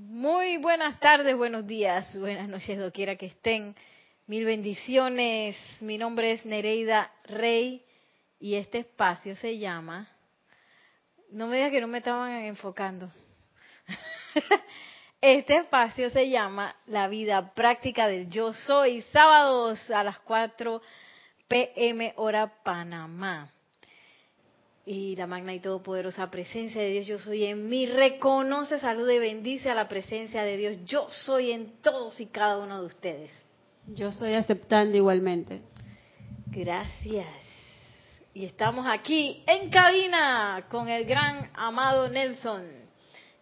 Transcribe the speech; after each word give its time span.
Muy 0.00 0.58
buenas 0.58 1.00
tardes, 1.00 1.36
buenos 1.36 1.66
días, 1.66 2.16
buenas 2.16 2.48
noches, 2.48 2.78
doquiera 2.78 3.16
que 3.16 3.26
estén. 3.26 3.74
Mil 4.28 4.44
bendiciones. 4.44 5.56
Mi 5.80 5.98
nombre 5.98 6.30
es 6.30 6.46
Nereida 6.46 7.10
Rey 7.24 7.84
y 8.38 8.54
este 8.54 8.78
espacio 8.78 9.34
se 9.34 9.58
llama. 9.58 10.08
No 11.32 11.48
me 11.48 11.56
digas 11.56 11.72
que 11.72 11.80
no 11.80 11.88
me 11.88 11.98
estaban 11.98 12.30
enfocando. 12.44 13.10
Este 15.20 15.56
espacio 15.56 16.10
se 16.10 16.30
llama 16.30 16.76
La 16.86 17.08
vida 17.08 17.52
práctica 17.52 18.06
del 18.06 18.30
yo 18.30 18.52
soy, 18.52 19.02
sábados 19.02 19.90
a 19.90 20.04
las 20.04 20.20
4 20.20 20.80
pm 21.48 22.12
hora 22.14 22.46
Panamá 22.62 23.50
y 24.90 25.16
la 25.16 25.26
magna 25.26 25.52
y 25.52 25.60
todopoderosa 25.60 26.30
presencia 26.30 26.80
de 26.80 26.88
Dios, 26.88 27.06
yo 27.06 27.18
soy 27.18 27.44
en 27.44 27.68
mí, 27.68 27.84
reconoce, 27.84 28.78
saluda 28.78 29.12
y 29.12 29.18
bendice 29.18 29.68
a 29.68 29.74
la 29.74 29.86
presencia 29.86 30.42
de 30.42 30.56
Dios, 30.56 30.78
yo 30.86 31.06
soy 31.10 31.52
en 31.52 31.82
todos 31.82 32.18
y 32.20 32.26
cada 32.26 32.56
uno 32.56 32.80
de 32.80 32.86
ustedes. 32.86 33.30
Yo 33.88 34.10
soy 34.10 34.32
aceptando 34.32 34.96
igualmente. 34.96 35.60
Gracias. 36.46 37.26
Y 38.32 38.46
estamos 38.46 38.86
aquí 38.86 39.42
en 39.46 39.68
cabina 39.68 40.64
con 40.70 40.88
el 40.88 41.04
gran 41.04 41.50
amado 41.52 42.08
Nelson, 42.08 42.66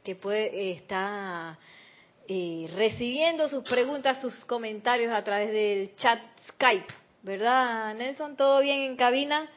que 0.03 0.17
puede 0.17 0.73
está 0.73 1.61
eh, 2.27 2.69
recibiendo 2.75 3.49
sus 3.49 3.63
preguntas, 3.63 4.21
sus 4.21 4.35
comentarios 4.47 5.13
a 5.13 5.23
través 5.23 5.53
del 5.53 5.95
chat 5.95 6.21
Skype, 6.49 6.93
¿verdad, 7.23 7.95
Nelson? 7.95 8.37
¿Todo 8.37 8.61
bien 8.63 8.81
en 8.81 8.97
cabina? 8.97 9.49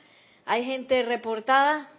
Hay 0.52 0.66
gente 0.66 1.04
reportada, 1.04 1.92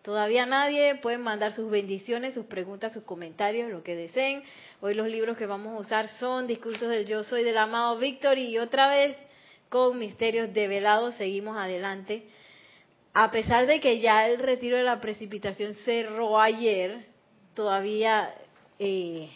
todavía 0.00 0.46
nadie, 0.46 0.94
pueden 0.94 1.20
mandar 1.20 1.52
sus 1.52 1.70
bendiciones, 1.70 2.32
sus 2.32 2.46
preguntas, 2.46 2.94
sus 2.94 3.02
comentarios, 3.02 3.70
lo 3.70 3.82
que 3.82 3.94
deseen. 3.94 4.42
Hoy 4.80 4.94
los 4.94 5.08
libros 5.08 5.36
que 5.36 5.44
vamos 5.44 5.74
a 5.74 5.80
usar 5.80 6.08
son 6.18 6.46
Discursos 6.46 6.88
del 6.88 7.04
Yo 7.04 7.22
Soy 7.22 7.44
del 7.44 7.58
amado 7.58 7.98
Víctor 7.98 8.38
y 8.38 8.56
otra 8.56 8.88
vez 8.88 9.14
con 9.68 9.98
Misterios 9.98 10.54
Develados 10.54 11.16
seguimos 11.16 11.58
adelante. 11.58 12.22
A 13.12 13.30
pesar 13.30 13.66
de 13.66 13.78
que 13.78 14.00
ya 14.00 14.26
el 14.26 14.38
retiro 14.38 14.78
de 14.78 14.84
la 14.84 15.02
precipitación 15.02 15.74
cerró 15.84 16.40
ayer, 16.40 17.04
todavía, 17.52 18.32
eh, 18.78 19.28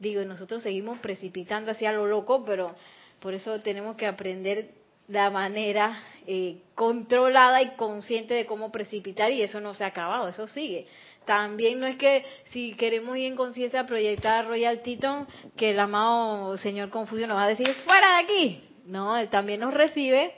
digo, 0.00 0.24
nosotros 0.24 0.64
seguimos 0.64 0.98
precipitando 0.98 1.70
hacia 1.70 1.92
lo 1.92 2.08
loco, 2.08 2.44
pero 2.44 2.74
por 3.20 3.34
eso 3.34 3.60
tenemos 3.60 3.94
que 3.94 4.08
aprender 4.08 4.84
la 5.08 5.30
manera 5.30 5.98
eh, 6.26 6.62
controlada 6.74 7.62
y 7.62 7.76
consciente 7.76 8.34
de 8.34 8.46
cómo 8.46 8.72
precipitar 8.72 9.30
y 9.30 9.42
eso 9.42 9.60
no 9.60 9.74
se 9.74 9.84
ha 9.84 9.88
acabado, 9.88 10.28
eso 10.28 10.46
sigue. 10.46 10.86
También 11.24 11.80
no 11.80 11.86
es 11.86 11.96
que 11.96 12.24
si 12.46 12.74
queremos 12.74 13.16
ir 13.16 13.26
en 13.26 13.36
conciencia 13.36 13.80
a 13.80 13.86
proyectar 13.86 14.44
a 14.44 14.48
Royal 14.48 14.82
Teton, 14.82 15.26
que 15.56 15.70
el 15.70 15.80
amado 15.80 16.56
señor 16.58 16.90
Confucio 16.90 17.26
nos 17.26 17.36
va 17.36 17.44
a 17.44 17.48
decir, 17.48 17.68
fuera 17.84 18.16
de 18.16 18.24
aquí. 18.24 18.64
No, 18.86 19.16
él 19.16 19.28
también 19.28 19.60
nos 19.60 19.74
recibe. 19.74 20.32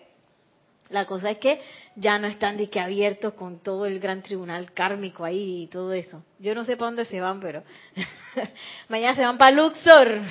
La 0.88 1.04
cosa 1.04 1.30
es 1.30 1.38
que 1.38 1.60
ya 1.96 2.18
no 2.18 2.26
están 2.26 2.56
de 2.56 2.70
que 2.70 2.80
abiertos 2.80 3.34
con 3.34 3.62
todo 3.62 3.84
el 3.84 4.00
gran 4.00 4.22
tribunal 4.22 4.72
kármico 4.72 5.24
ahí 5.24 5.64
y 5.64 5.66
todo 5.66 5.92
eso. 5.92 6.24
Yo 6.38 6.54
no 6.54 6.64
sé 6.64 6.78
para 6.78 6.86
dónde 6.86 7.04
se 7.04 7.20
van, 7.20 7.40
pero 7.40 7.62
mañana 8.88 9.14
se 9.14 9.22
van 9.22 9.36
para 9.36 9.50
Luxor. 9.50 10.22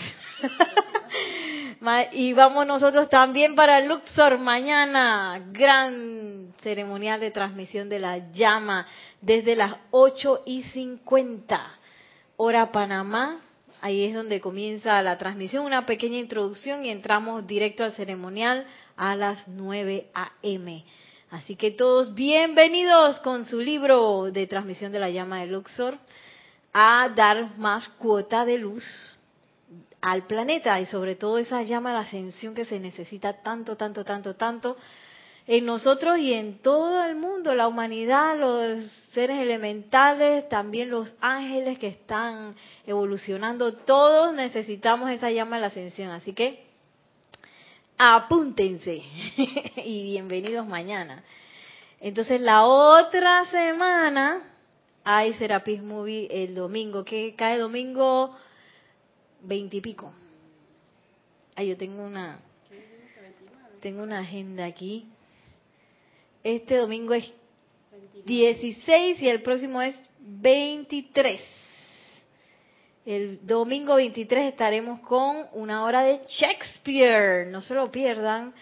Y 2.11 2.33
vamos 2.33 2.66
nosotros 2.66 3.08
también 3.08 3.53
para 3.53 3.80
Luxor 3.81 4.39
mañana, 4.39 5.39
gran 5.52 6.52
ceremonial 6.61 7.20
de 7.20 7.30
transmisión 7.30 7.88
de 7.88 8.00
la 8.00 8.31
llama 8.31 8.88
desde 9.22 9.56
las 9.56 9.75
8 9.92 10.42
y 10.48 10.64
50 10.64 11.78
hora 12.38 12.72
Panamá. 12.72 13.42
Ahí 13.81 14.05
es 14.05 14.16
donde 14.16 14.42
comienza 14.42 15.03
la 15.03 15.20
transmisión, 15.20 15.66
una 15.66 15.86
pequeña 15.86 16.17
introducción 16.17 16.83
y 16.83 16.89
entramos 16.89 17.45
directo 17.45 17.83
al 17.83 17.94
ceremonial 17.94 18.66
a 18.95 19.16
las 19.16 19.48
9 19.48 20.08
a.m. 20.15 20.83
Así 21.30 21.55
que 21.55 21.70
todos 21.70 22.15
bienvenidos 22.15 23.20
con 23.20 23.45
su 23.45 23.59
libro 23.59 24.32
de 24.32 24.48
transmisión 24.48 24.92
de 24.92 24.99
la 24.99 25.11
llama 25.11 25.42
de 25.42 25.48
Luxor 25.48 25.99
a 26.73 27.09
dar 27.15 27.55
más 27.58 27.88
cuota 27.88 28.45
de 28.45 28.58
luz 28.58 29.17
al 30.02 30.27
planeta 30.27 30.80
y 30.80 30.85
sobre 30.85 31.15
todo 31.15 31.37
esa 31.37 31.63
llama 31.63 31.91
de 31.91 31.99
ascensión 31.99 32.53
que 32.53 32.65
se 32.65 32.80
necesita 32.80 33.41
tanto, 33.41 33.75
tanto, 33.75 34.03
tanto, 34.03 34.35
tanto 34.35 34.77
en 35.47 35.65
nosotros 35.65 36.19
y 36.19 36.33
en 36.33 36.59
todo 36.59 37.05
el 37.05 37.15
mundo, 37.15 37.55
la 37.55 37.69
humanidad, 37.69 38.37
los 38.37 38.85
seres 39.13 39.39
elementales, 39.39 40.49
también 40.49 40.89
los 40.89 41.13
ángeles 41.21 41.80
que 41.80 41.87
están 41.87 42.53
evolucionando, 42.85 43.73
todos 43.73 44.33
necesitamos 44.33 45.09
esa 45.09 45.31
llama 45.31 45.55
de 45.55 45.61
la 45.61 45.67
ascensión. 45.67 46.11
Así 46.11 46.33
que 46.33 46.65
apúntense 47.97 49.02
y 49.85 50.03
bienvenidos 50.03 50.67
mañana. 50.67 51.23
Entonces 52.02 52.41
la 52.41 52.65
otra 52.65 53.45
semana 53.45 54.43
hay 55.05 55.33
Serapis 55.35 55.81
Movie 55.81 56.27
el 56.29 56.55
domingo, 56.55 57.05
que 57.05 57.35
cae 57.35 57.58
domingo 57.58 58.35
veintipico. 59.47 60.13
Ah, 61.55 61.63
yo 61.63 61.77
tengo 61.77 62.03
una, 62.03 62.39
tengo 63.81 64.03
una 64.03 64.19
agenda 64.19 64.65
aquí. 64.65 65.08
Este 66.43 66.75
domingo 66.75 67.13
es 67.13 67.33
16 68.25 69.21
y 69.21 69.30
el 69.30 69.41
próximo 69.41 69.81
es 69.81 69.95
23. 70.19 71.41
El 73.05 73.39
domingo 73.47 73.95
23 73.95 74.52
estaremos 74.52 74.99
con 74.99 75.47
una 75.53 75.85
hora 75.85 76.03
de 76.03 76.21
Shakespeare. 76.27 77.47
No 77.47 77.61
se 77.61 77.73
lo 77.73 77.89
pierdan. 77.89 78.53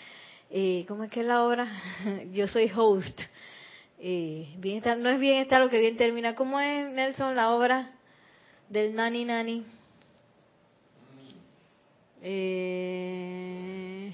Eh, 0.52 0.85
¿Cómo 0.88 1.03
es 1.03 1.12
que 1.12 1.22
es 1.22 1.25
la 1.25 1.44
hora? 1.44 1.67
Yo 2.31 2.47
soy 2.47 2.72
host. 2.75 3.19
Eh, 3.97 4.53
bien 4.57 4.84
no 5.00 5.09
es 5.09 5.19
bien 5.19 5.38
está 5.38 5.57
lo 5.57 5.69
que 5.69 5.79
bien 5.79 5.97
termina. 5.97 6.35
¿Cómo 6.35 6.59
es, 6.59 6.91
Nelson, 6.91 7.35
la 7.35 7.52
obra 7.52 7.91
del 8.69 8.94
Nani 8.94 9.25
Nani? 9.25 9.75
Eh, 12.28 14.12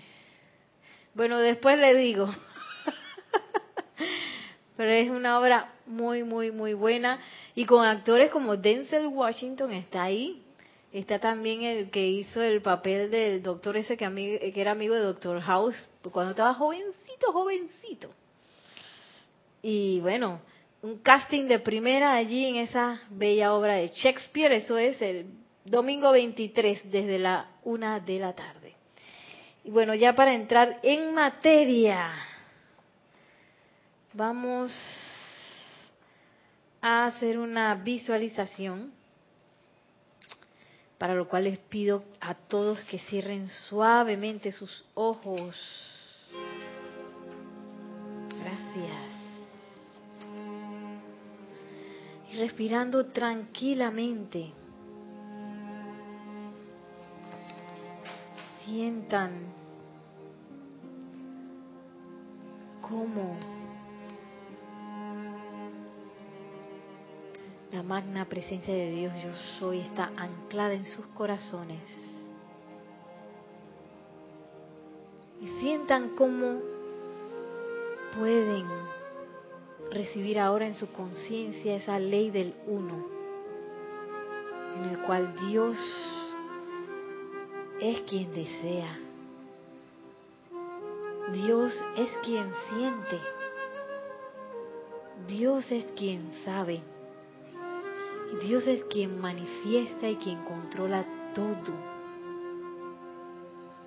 bueno, 1.14 1.40
después 1.40 1.80
le 1.80 1.96
digo. 1.96 2.28
Pero 4.76 4.92
es 4.92 5.10
una 5.10 5.40
obra 5.40 5.72
muy, 5.86 6.24
muy, 6.24 6.52
muy 6.52 6.74
buena. 6.74 7.22
Y 7.56 7.66
con 7.66 7.86
actores 7.86 8.30
como 8.30 8.58
Denzel 8.58 9.08
Washington 9.08 9.72
está 9.72 10.04
ahí. 10.04 10.44
Está 10.92 11.20
también 11.20 11.64
el 11.64 11.90
que 11.90 12.06
hizo 12.06 12.42
el 12.42 12.62
papel 12.62 13.10
del 13.12 13.42
doctor 13.42 13.78
ese 13.78 13.96
que, 13.96 14.52
que 14.54 14.62
era 14.62 14.72
amigo 14.72 14.94
de 14.94 15.00
Doctor 15.00 15.40
House 15.40 15.78
cuando 16.12 16.32
estaba 16.32 16.54
jovencito, 16.54 17.32
jovencito. 17.32 18.10
Y 19.62 20.02
bueno, 20.02 20.42
un 20.82 20.98
casting 20.98 21.46
de 21.46 21.60
primera 21.60 22.14
allí 22.14 22.46
en 22.46 22.58
esa 22.58 23.00
bella 23.10 23.54
obra 23.54 23.76
de 23.76 23.88
Shakespeare. 23.88 24.52
Eso 24.52 24.78
es 24.78 25.02
el 25.02 25.28
domingo 25.66 26.12
23 26.12 26.92
desde 26.92 27.20
la 27.20 27.48
una 27.64 28.00
de 28.00 28.20
la 28.20 28.34
tarde. 28.34 28.74
Y 29.64 29.70
bueno, 29.70 29.94
ya 29.94 30.14
para 30.16 30.34
entrar 30.34 30.80
en 30.82 31.14
materia, 31.14 32.12
vamos 34.14 34.72
a 36.82 37.06
hacer 37.06 37.38
una 37.38 37.76
visualización, 37.76 38.92
para 40.98 41.14
lo 41.14 41.28
cual 41.28 41.44
les 41.44 41.60
pido 41.60 42.04
a 42.20 42.34
todos 42.34 42.80
que 42.86 42.98
cierren 42.98 43.48
suavemente 43.48 44.52
sus 44.52 44.84
ojos. 44.96 45.56
Gracias. 48.40 49.12
Y 52.32 52.38
respirando 52.38 53.08
tranquilamente. 53.08 54.61
Sientan 58.72 59.32
cómo 62.82 63.36
la 67.74 67.84
magna 67.84 68.24
presencia 68.30 68.74
de 68.74 68.92
Dios 68.92 69.14
yo 69.22 69.34
soy 69.60 69.80
está 69.82 70.12
anclada 70.16 70.74
en 70.74 70.86
sus 70.86 71.06
corazones. 71.08 71.86
Y 75.42 75.48
sientan 75.60 76.16
cómo 76.16 76.60
pueden 78.18 78.68
recibir 79.92 80.40
ahora 80.40 80.66
en 80.68 80.76
su 80.76 80.90
conciencia 80.94 81.76
esa 81.76 82.00
ley 82.00 82.32
del 82.32 82.54
uno, 82.68 83.06
en 84.78 84.92
el 84.92 85.00
cual 85.00 85.36
Dios 85.50 85.76
es 87.82 88.00
quien 88.02 88.32
desea. 88.34 88.96
Dios 91.34 91.74
es 91.98 92.10
quien 92.24 92.52
siente. 92.70 93.20
Dios 95.28 95.72
es 95.72 95.86
quien 95.94 96.32
sabe. 96.46 96.82
Dios 98.44 98.68
es 98.68 98.84
quien 98.86 99.20
manifiesta 99.20 100.08
y 100.08 100.16
quien 100.18 100.44
controla 100.46 101.06
todo. 101.34 101.74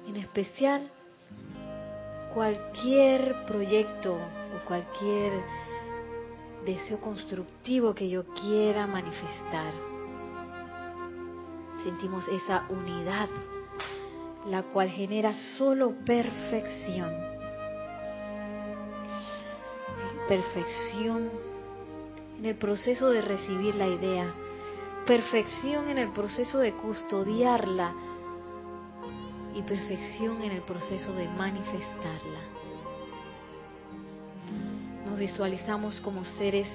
En 0.09 0.17
especial 0.17 0.91
cualquier 2.35 3.47
proyecto 3.47 4.15
o 4.15 4.67
cualquier 4.67 5.33
deseo 6.67 7.01
constructivo 7.01 7.95
que 7.95 8.09
yo 8.09 8.25
quiera 8.35 8.89
manifestar. 8.89 9.73
Sentimos 11.85 12.27
esa 12.29 12.67
unidad, 12.71 13.29
la 14.47 14.63
cual 14.63 14.91
genera 14.91 15.35
solo 15.57 15.95
perfección. 16.05 17.13
Perfección 20.29 21.31
en 22.39 22.47
el 22.47 22.57
proceso 22.57 23.11
de 23.11 23.23
recibir 23.23 23.75
la 23.75 23.87
idea, 23.87 24.33
perfección 25.07 25.89
en 25.89 25.99
el 25.99 26.11
proceso 26.11 26.59
de 26.59 26.73
custodiarla 26.73 27.95
y 29.55 29.63
perfección 29.63 30.43
en 30.43 30.53
el 30.53 30.63
proceso 30.63 31.13
de 31.13 31.29
manifestarla. 31.29 32.41
Nos 35.07 35.19
visualizamos 35.19 36.01
como 36.01 36.25
seres 36.25 36.67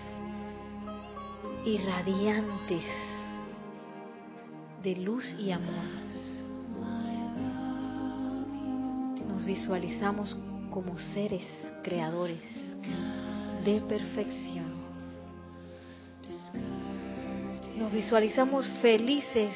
irradiantes 1.66 2.84
de 4.82 4.96
luz 4.96 5.26
y 5.38 5.52
amor. 5.52 6.29
Visualizamos 9.50 10.38
como 10.70 11.00
seres 11.00 11.42
creadores 11.82 12.40
de 13.66 13.82
perfección. 13.82 14.70
Nos 17.76 17.92
visualizamos 17.92 18.70
felices, 18.80 19.50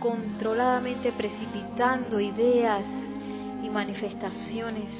controladamente 0.00 1.12
precipitando 1.12 2.18
ideas 2.18 2.84
y 3.62 3.70
manifestaciones 3.70 4.92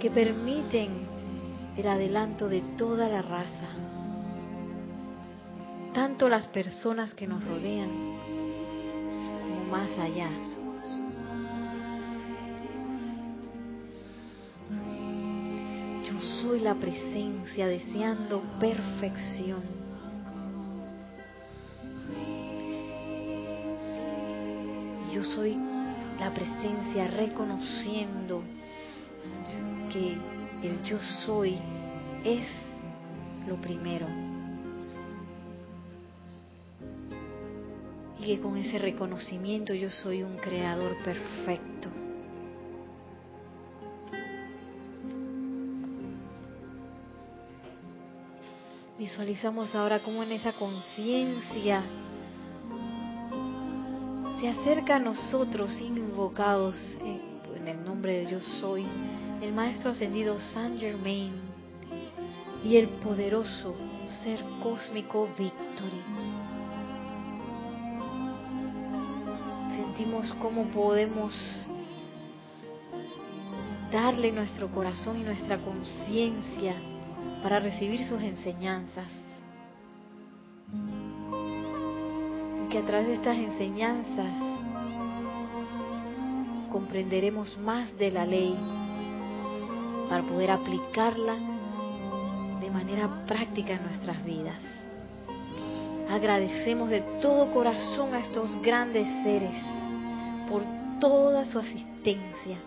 que 0.00 0.10
permiten 0.10 1.06
el 1.76 1.86
adelanto 1.86 2.48
de 2.48 2.62
toda 2.78 3.10
la 3.10 3.20
raza, 3.20 3.68
tanto 5.92 6.30
las 6.30 6.46
personas 6.46 7.12
que 7.12 7.26
nos 7.26 7.44
rodean 7.44 7.90
como 9.42 9.64
más 9.70 9.90
allá. 9.98 10.30
Yo 16.40 16.48
soy 16.48 16.60
la 16.60 16.74
presencia 16.74 17.66
deseando 17.66 18.40
perfección. 18.58 19.80
yo 25.12 25.24
soy 25.24 25.58
la 26.18 26.32
presencia 26.32 27.08
reconociendo 27.08 28.42
que 29.92 30.16
el 30.62 30.82
yo 30.84 30.98
soy 31.26 31.58
es 32.24 32.46
lo 33.48 33.56
primero. 33.56 34.06
Y 38.18 38.26
que 38.26 38.40
con 38.40 38.56
ese 38.56 38.78
reconocimiento 38.78 39.74
yo 39.74 39.90
soy 39.90 40.22
un 40.22 40.36
creador 40.36 40.96
perfecto. 41.02 41.99
Visualizamos 49.00 49.74
ahora 49.74 50.00
como 50.00 50.22
en 50.22 50.32
esa 50.32 50.52
conciencia 50.52 51.82
se 54.38 54.46
acerca 54.46 54.96
a 54.96 54.98
nosotros 54.98 55.80
invocados 55.80 56.76
en 57.02 57.66
el 57.66 57.82
nombre 57.82 58.18
de 58.18 58.30
Yo 58.30 58.40
Soy, 58.60 58.84
el 59.40 59.54
Maestro 59.54 59.92
Ascendido 59.92 60.38
Saint 60.38 60.78
Germain 60.78 61.32
y 62.62 62.76
el 62.76 62.90
poderoso 62.90 63.74
Ser 64.22 64.44
Cósmico 64.62 65.30
Victory. 65.38 66.02
Sentimos 69.76 70.30
cómo 70.42 70.66
podemos 70.66 71.34
darle 73.90 74.30
nuestro 74.30 74.70
corazón 74.70 75.18
y 75.18 75.22
nuestra 75.22 75.58
conciencia 75.58 76.89
para 77.42 77.60
recibir 77.60 78.06
sus 78.06 78.22
enseñanzas 78.22 79.08
que 82.70 82.78
a 82.78 82.82
través 82.82 83.08
de 83.08 83.14
estas 83.14 83.36
enseñanzas 83.36 84.32
comprenderemos 86.70 87.58
más 87.58 87.96
de 87.98 88.12
la 88.12 88.24
ley 88.24 88.56
para 90.08 90.22
poder 90.22 90.52
aplicarla 90.52 91.34
de 92.60 92.70
manera 92.70 93.24
práctica 93.26 93.72
en 93.72 93.82
nuestras 93.82 94.24
vidas. 94.24 94.58
Agradecemos 96.08 96.90
de 96.90 97.00
todo 97.20 97.52
corazón 97.52 98.14
a 98.14 98.20
estos 98.20 98.50
grandes 98.62 99.06
seres 99.24 99.54
por 100.48 100.62
toda 101.00 101.44
su 101.44 101.58
asistencia. 101.58 102.58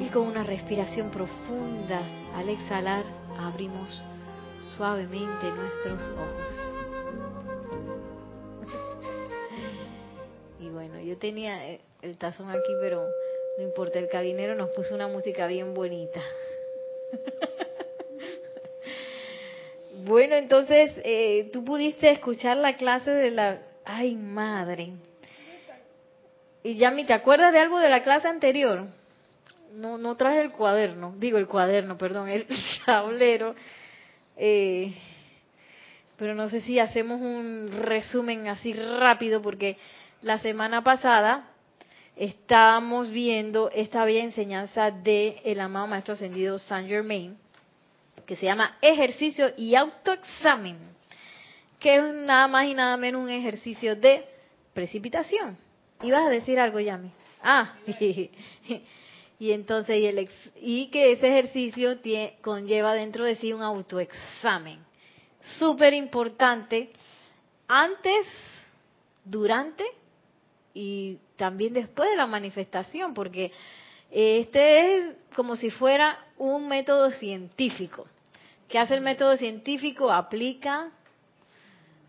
Y 0.00 0.06
con 0.06 0.26
una 0.26 0.42
respiración 0.42 1.10
profunda, 1.10 2.00
al 2.34 2.48
exhalar, 2.48 3.04
abrimos 3.38 4.04
suavemente 4.76 5.50
nuestros 5.50 6.10
ojos. 6.10 6.72
yo 11.04 11.18
tenía 11.18 11.78
el 12.00 12.16
tazón 12.16 12.50
aquí, 12.50 12.72
pero 12.80 13.06
no 13.58 13.64
importa, 13.64 13.98
el 13.98 14.08
cabinero 14.08 14.54
nos 14.54 14.70
puso 14.70 14.94
una 14.94 15.08
música 15.08 15.46
bien 15.46 15.74
bonita. 15.74 16.20
bueno, 20.04 20.36
entonces, 20.36 20.92
eh, 21.04 21.50
tú 21.52 21.64
pudiste 21.64 22.10
escuchar 22.10 22.56
la 22.56 22.76
clase 22.76 23.10
de 23.10 23.30
la... 23.30 23.62
Ay, 23.84 24.14
madre. 24.14 24.92
Y 26.62 26.76
Yami, 26.76 27.04
¿te 27.04 27.12
acuerdas 27.12 27.52
de 27.52 27.58
algo 27.58 27.78
de 27.78 27.90
la 27.90 28.04
clase 28.04 28.28
anterior? 28.28 28.86
No, 29.74 29.96
no 29.98 30.16
traje 30.16 30.42
el 30.42 30.52
cuaderno, 30.52 31.14
digo 31.18 31.38
el 31.38 31.46
cuaderno, 31.46 31.96
perdón, 31.96 32.28
el 32.28 32.46
tablero. 32.86 33.54
Eh, 34.36 34.92
pero 36.16 36.34
no 36.34 36.48
sé 36.48 36.60
si 36.60 36.78
hacemos 36.78 37.20
un 37.20 37.70
resumen 37.72 38.48
así 38.48 38.72
rápido 38.72 39.42
porque 39.42 39.76
la 40.20 40.38
semana 40.38 40.84
pasada 40.84 41.48
estábamos 42.16 43.10
viendo 43.10 43.70
esta 43.70 44.04
bella 44.04 44.22
enseñanza 44.22 44.90
de 44.90 45.40
el 45.44 45.58
amado 45.60 45.86
maestro 45.86 46.14
ascendido 46.14 46.58
Saint 46.58 46.88
Germain, 46.88 47.36
que 48.26 48.36
se 48.36 48.46
llama 48.46 48.76
ejercicio 48.82 49.46
y 49.56 49.74
autoexamen, 49.74 50.76
que 51.80 51.96
es 51.96 52.14
nada 52.14 52.46
más 52.46 52.66
y 52.66 52.74
nada 52.74 52.96
menos 52.96 53.22
un 53.22 53.30
ejercicio 53.30 53.96
de 53.96 54.24
precipitación. 54.74 55.56
¿Ibas 56.02 56.26
a 56.26 56.30
decir 56.30 56.60
algo, 56.60 56.78
Yami? 56.78 57.10
Ah, 57.42 57.74
y 59.42 59.50
entonces 59.50 59.98
y, 59.98 60.06
el 60.06 60.30
y 60.60 60.86
que 60.92 61.10
ese 61.10 61.26
ejercicio 61.26 61.98
conlleva 62.42 62.94
dentro 62.94 63.24
de 63.24 63.34
sí 63.34 63.52
un 63.52 63.60
autoexamen. 63.60 64.78
Súper 65.40 65.94
importante 65.94 66.92
antes, 67.66 68.24
durante 69.24 69.84
y 70.74 71.18
también 71.34 71.72
después 71.72 72.08
de 72.08 72.14
la 72.14 72.28
manifestación, 72.28 73.14
porque 73.14 73.50
este 74.12 74.98
es 74.98 75.14
como 75.34 75.56
si 75.56 75.70
fuera 75.70 76.24
un 76.38 76.68
método 76.68 77.10
científico. 77.10 78.06
¿Qué 78.68 78.78
hace 78.78 78.94
el 78.94 79.00
método 79.00 79.36
científico? 79.36 80.12
Aplica, 80.12 80.92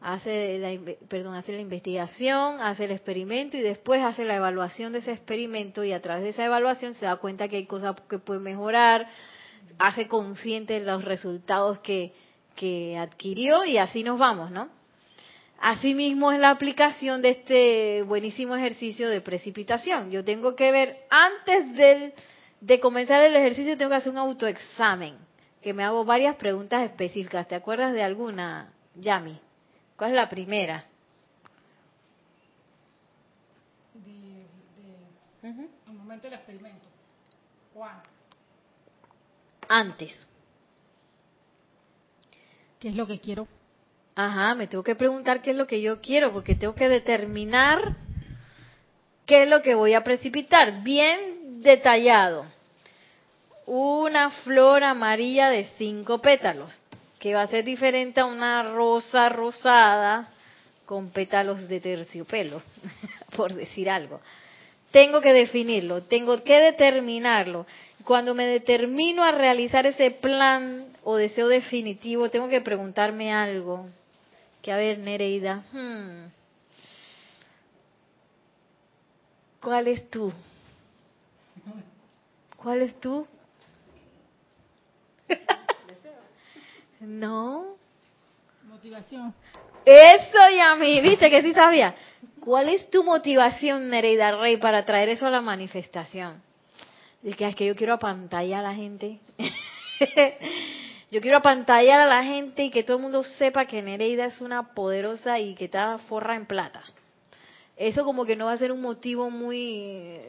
hace 0.03 0.59
la, 0.59 0.95
perdón, 1.07 1.35
hace 1.35 1.53
la 1.53 1.61
investigación, 1.61 2.59
hace 2.59 2.85
el 2.85 2.91
experimento 2.91 3.55
y 3.55 3.61
después 3.61 4.03
hace 4.03 4.25
la 4.25 4.35
evaluación 4.35 4.91
de 4.91 4.99
ese 4.99 5.13
experimento 5.13 5.83
y 5.83 5.93
a 5.93 6.01
través 6.01 6.23
de 6.23 6.29
esa 6.29 6.45
evaluación 6.45 6.93
se 6.93 7.05
da 7.05 7.15
cuenta 7.15 7.47
que 7.47 7.55
hay 7.55 7.65
cosas 7.65 7.95
que 8.09 8.19
puede 8.19 8.41
mejorar, 8.41 9.07
hace 9.79 10.07
consciente 10.07 10.81
los 10.81 11.05
resultados 11.05 11.79
que, 11.79 12.13
que 12.55 12.97
adquirió 12.97 13.63
y 13.63 13.77
así 13.77 14.03
nos 14.03 14.19
vamos, 14.19 14.51
¿no? 14.51 14.67
Asimismo 15.59 16.33
es 16.33 16.39
la 16.39 16.49
aplicación 16.49 17.21
de 17.21 17.29
este 17.29 18.01
buenísimo 18.01 18.57
ejercicio 18.57 19.07
de 19.07 19.21
precipitación. 19.21 20.11
Yo 20.11 20.25
tengo 20.25 20.57
que 20.57 20.73
ver, 20.73 20.97
antes 21.09 22.13
de 22.59 22.79
comenzar 22.81 23.23
el 23.23 23.33
ejercicio, 23.37 23.77
tengo 23.77 23.91
que 23.91 23.95
hacer 23.95 24.11
un 24.11 24.17
autoexamen, 24.17 25.15
que 25.61 25.73
me 25.73 25.85
hago 25.85 26.03
varias 26.03 26.35
preguntas 26.35 26.83
específicas. 26.83 27.47
¿Te 27.47 27.55
acuerdas 27.55 27.93
de 27.93 28.03
alguna, 28.03 28.73
Yami? 28.95 29.39
¿Cuál 29.95 30.11
es 30.11 30.15
la 30.15 30.29
primera? 30.29 30.85
El 35.43 35.93
momento 35.93 36.27
del 36.27 36.35
experimento. 36.35 36.87
¿Cuál? 37.73 38.01
Antes. 39.67 40.27
¿Qué 42.79 42.89
es 42.89 42.95
lo 42.95 43.07
que 43.07 43.19
quiero 43.19 43.47
Ajá, 44.15 44.53
me 44.53 44.67
tengo 44.67 44.83
que 44.83 44.95
preguntar 44.95 45.41
qué 45.41 45.51
es 45.51 45.57
lo 45.57 45.65
que 45.65 45.81
yo 45.81 45.99
quiero, 45.99 46.31
porque 46.31 46.55
tengo 46.55 46.75
que 46.75 46.87
determinar 46.87 47.95
qué 49.25 49.43
es 49.43 49.49
lo 49.49 49.61
que 49.61 49.73
voy 49.73 49.95
a 49.95 50.03
precipitar. 50.03 50.83
Bien 50.83 51.61
detallado. 51.63 52.45
Una 53.65 54.29
flor 54.29 54.83
amarilla 54.83 55.49
de 55.49 55.65
cinco 55.77 56.21
pétalos, 56.21 56.82
que 57.23 57.33
va 57.33 57.43
a 57.43 57.47
ser 57.47 57.63
diferente 57.63 58.19
a 58.19 58.25
una 58.25 58.63
rosa 58.73 59.29
rosada 59.29 60.27
con 60.85 61.09
pétalos 61.11 61.69
de 61.69 61.79
terciopelo, 61.79 62.61
por 63.37 63.53
decir 63.53 63.89
algo. 63.89 64.19
Tengo 64.91 65.21
que 65.21 65.31
definirlo, 65.31 66.03
tengo 66.03 66.43
que 66.43 66.59
determinarlo. 66.59 67.65
Cuando 68.03 68.35
me 68.35 68.45
determino 68.45 69.23
a 69.23 69.31
realizar 69.31 69.87
ese 69.87 70.11
plan 70.11 70.87
o 71.05 71.15
deseo 71.15 71.47
definitivo, 71.47 72.29
tengo 72.29 72.49
que 72.49 72.59
preguntarme 72.59 73.31
algo. 73.31 73.87
Que 74.61 74.73
a 74.73 74.75
ver, 74.75 74.99
Nereida, 74.99 75.63
hmm, 75.71 76.25
¿cuál 79.61 79.87
es 79.87 80.09
tú? 80.09 80.33
¿Cuál 82.57 82.81
es 82.81 82.99
tú? 82.99 83.25
No. 87.03 87.75
Motivación. 88.63 89.33
Eso, 89.85 90.37
Yami, 90.57 91.01
viste 91.01 91.29
que 91.29 91.41
sí 91.41 91.53
sabía. 91.53 91.95
¿Cuál 92.39 92.69
es 92.69 92.89
tu 92.89 93.03
motivación, 93.03 93.89
Nereida 93.89 94.37
Rey, 94.37 94.57
para 94.57 94.85
traer 94.85 95.09
eso 95.09 95.27
a 95.27 95.31
la 95.31 95.41
manifestación? 95.41 96.41
De 97.21 97.33
que 97.33 97.47
es 97.47 97.55
que 97.55 97.65
yo 97.65 97.75
quiero 97.75 97.93
apantallar 97.93 98.65
a 98.65 98.69
la 98.69 98.75
gente. 98.75 99.19
yo 101.11 101.21
quiero 101.21 101.37
apantallar 101.37 102.01
a 102.01 102.05
la 102.05 102.23
gente 102.23 102.63
y 102.63 102.69
que 102.69 102.83
todo 102.83 102.97
el 102.97 103.03
mundo 103.03 103.23
sepa 103.23 103.65
que 103.65 103.81
Nereida 103.81 104.25
es 104.25 104.41
una 104.41 104.73
poderosa 104.73 105.39
y 105.39 105.55
que 105.55 105.65
está 105.65 105.97
forra 105.97 106.35
en 106.35 106.45
plata. 106.45 106.83
Eso 107.75 108.03
como 108.05 108.25
que 108.25 108.35
no 108.35 108.45
va 108.45 108.53
a 108.53 108.57
ser 108.57 108.71
un 108.71 108.81
motivo 108.81 109.29
muy, 109.29 110.19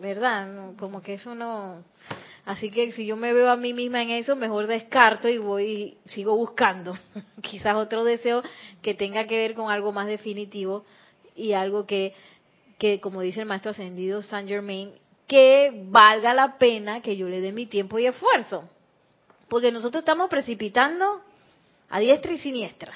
¿verdad? 0.00 0.74
Como 0.78 1.02
que 1.02 1.14
eso 1.14 1.34
no... 1.34 1.82
Así 2.46 2.70
que 2.70 2.92
si 2.92 3.04
yo 3.04 3.16
me 3.16 3.32
veo 3.32 3.50
a 3.50 3.56
mí 3.56 3.74
misma 3.74 4.02
en 4.02 4.10
eso, 4.10 4.36
mejor 4.36 4.68
descarto 4.68 5.28
y 5.28 5.36
voy 5.36 5.98
sigo 6.04 6.36
buscando 6.36 6.96
quizás 7.42 7.74
otro 7.74 8.04
deseo 8.04 8.40
que 8.82 8.94
tenga 8.94 9.26
que 9.26 9.36
ver 9.36 9.54
con 9.54 9.68
algo 9.68 9.90
más 9.90 10.06
definitivo 10.06 10.84
y 11.34 11.54
algo 11.54 11.86
que, 11.86 12.14
que 12.78 13.00
como 13.00 13.20
dice 13.20 13.40
el 13.40 13.46
maestro 13.46 13.72
ascendido 13.72 14.22
Saint 14.22 14.48
Germain, 14.48 14.92
que 15.26 15.72
valga 15.88 16.34
la 16.34 16.56
pena 16.56 17.02
que 17.02 17.16
yo 17.16 17.28
le 17.28 17.40
dé 17.40 17.50
mi 17.50 17.66
tiempo 17.66 17.98
y 17.98 18.06
esfuerzo. 18.06 18.68
Porque 19.48 19.72
nosotros 19.72 20.02
estamos 20.02 20.30
precipitando 20.30 21.22
a 21.90 21.98
diestra 21.98 22.32
y 22.32 22.38
siniestra, 22.38 22.92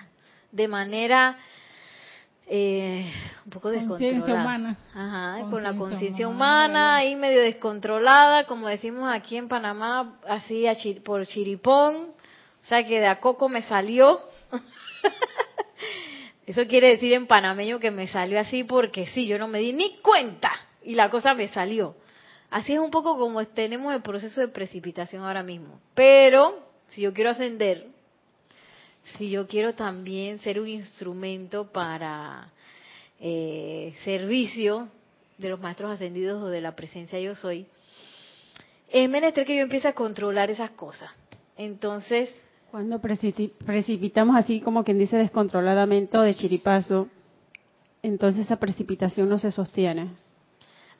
de 0.52 0.68
manera 0.68 1.36
eh, 2.52 3.08
un 3.44 3.52
poco 3.52 3.70
descontrolada. 3.70 4.42
Humana. 4.42 4.76
Ajá, 4.92 5.50
con 5.50 5.62
la 5.62 5.72
conciencia 5.72 6.26
humana, 6.26 6.96
ahí 6.96 7.14
medio 7.14 7.40
descontrolada, 7.42 8.44
como 8.46 8.66
decimos 8.66 9.08
aquí 9.08 9.36
en 9.36 9.46
Panamá, 9.46 10.18
así 10.26 10.66
por 11.04 11.24
chiripón, 11.28 11.94
o 11.96 12.66
sea 12.66 12.84
que 12.84 12.98
de 12.98 13.06
a 13.06 13.20
coco 13.20 13.48
me 13.48 13.62
salió. 13.62 14.20
Eso 16.46 16.66
quiere 16.66 16.88
decir 16.88 17.12
en 17.12 17.28
panameño 17.28 17.78
que 17.78 17.92
me 17.92 18.08
salió 18.08 18.40
así 18.40 18.64
porque 18.64 19.06
sí, 19.06 19.28
yo 19.28 19.38
no 19.38 19.46
me 19.46 19.60
di 19.60 19.72
ni 19.72 19.98
cuenta 19.98 20.50
y 20.82 20.96
la 20.96 21.08
cosa 21.08 21.34
me 21.34 21.46
salió. 21.46 21.94
Así 22.50 22.72
es 22.72 22.80
un 22.80 22.90
poco 22.90 23.16
como 23.16 23.44
tenemos 23.46 23.94
el 23.94 24.02
proceso 24.02 24.40
de 24.40 24.48
precipitación 24.48 25.22
ahora 25.22 25.44
mismo. 25.44 25.78
Pero 25.94 26.58
si 26.88 27.02
yo 27.02 27.14
quiero 27.14 27.30
ascender, 27.30 27.86
si 29.16 29.30
yo 29.30 29.46
quiero 29.46 29.74
también 29.74 30.38
ser 30.40 30.60
un 30.60 30.68
instrumento 30.68 31.70
para 31.70 32.50
eh, 33.18 33.94
servicio 34.04 34.88
de 35.38 35.48
los 35.48 35.60
maestros 35.60 35.92
ascendidos 35.92 36.42
o 36.42 36.48
de 36.48 36.60
la 36.60 36.76
presencia 36.76 37.18
yo 37.18 37.34
soy, 37.34 37.66
es 38.88 39.08
menester 39.08 39.46
que 39.46 39.56
yo 39.56 39.62
empiece 39.62 39.88
a 39.88 39.94
controlar 39.94 40.50
esas 40.50 40.70
cosas. 40.72 41.10
Entonces... 41.56 42.30
Cuando 42.70 43.00
precipitamos 43.00 44.36
así 44.36 44.60
como 44.60 44.84
quien 44.84 44.98
dice 44.98 45.16
descontroladamente 45.16 46.16
o 46.16 46.22
de 46.22 46.34
chiripazo, 46.34 47.08
entonces 48.02 48.46
esa 48.46 48.56
precipitación 48.56 49.28
no 49.28 49.38
se 49.38 49.50
sostiene. 49.50 50.10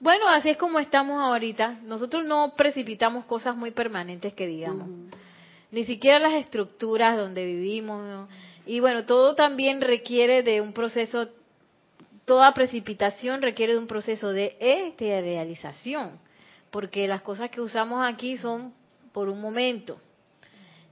Bueno, 0.00 0.29
así 0.29 0.50
es 0.50 0.57
como 0.57 0.81
estamos 0.81 1.21
ahorita. 1.23 1.81
Nosotros 1.85 2.25
no 2.25 2.55
precipitamos 2.57 3.25
cosas 3.26 3.55
muy 3.55 3.71
permanentes 3.71 4.33
que 4.33 4.47
digamos 4.47 4.88
ni 5.71 5.85
siquiera 5.85 6.19
las 6.19 6.35
estructuras 6.35 7.17
donde 7.17 7.45
vivimos. 7.47 8.29
Y 8.67 8.81
bueno, 8.81 9.05
todo 9.05 9.35
también 9.35 9.81
requiere 9.81 10.43
de 10.43 10.61
un 10.61 10.73
proceso, 10.73 11.29
toda 12.25 12.53
precipitación 12.55 13.43
requiere 13.43 13.75
de 13.75 13.79
un 13.79 13.87
proceso 13.87 14.33
de 14.33 14.57
realización, 14.99 16.19
porque 16.71 17.09
las 17.09 17.23
cosas 17.23 17.50
que 17.50 17.61
usamos 17.61 18.05
aquí 18.07 18.37
son 18.37 18.73
por 19.12 19.29
un 19.29 19.41
momento. 19.41 19.99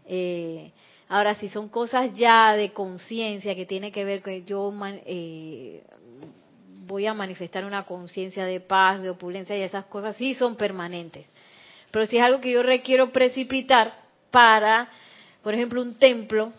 Eh, 0.07 0.73
ahora, 1.09 1.35
si 1.35 1.49
son 1.49 1.69
cosas 1.69 2.17
ya 2.17 2.55
de 2.55 2.73
conciencia 2.73 3.55
que 3.55 3.67
tiene 3.67 3.93
que 3.93 4.05
ver 4.05 4.23
con 4.23 4.45
yo 4.45 4.73
eh, 5.05 5.83
voy 6.87 7.07
a 7.07 7.15
manifestar 7.15 7.65
una 7.65 7.85
conciencia 7.85 8.47
de 8.47 8.61
paz, 8.61 9.03
de 9.03 9.11
opulencia 9.11 9.57
y 9.57 9.61
esas 9.61 9.85
cosas, 9.85 10.17
sí 10.17 10.35
son 10.35 10.57
permanentes. 10.57 11.27
Pero 11.91 12.07
si 12.07 12.17
es 12.17 12.23
algo 12.23 12.41
que 12.41 12.51
yo 12.51 12.63
requiero 12.63 13.11
precipitar, 13.11 14.08
para, 14.31 14.89
por 15.43 15.55
ejemplo, 15.55 15.83
un 15.83 15.95
templo, 15.95 16.53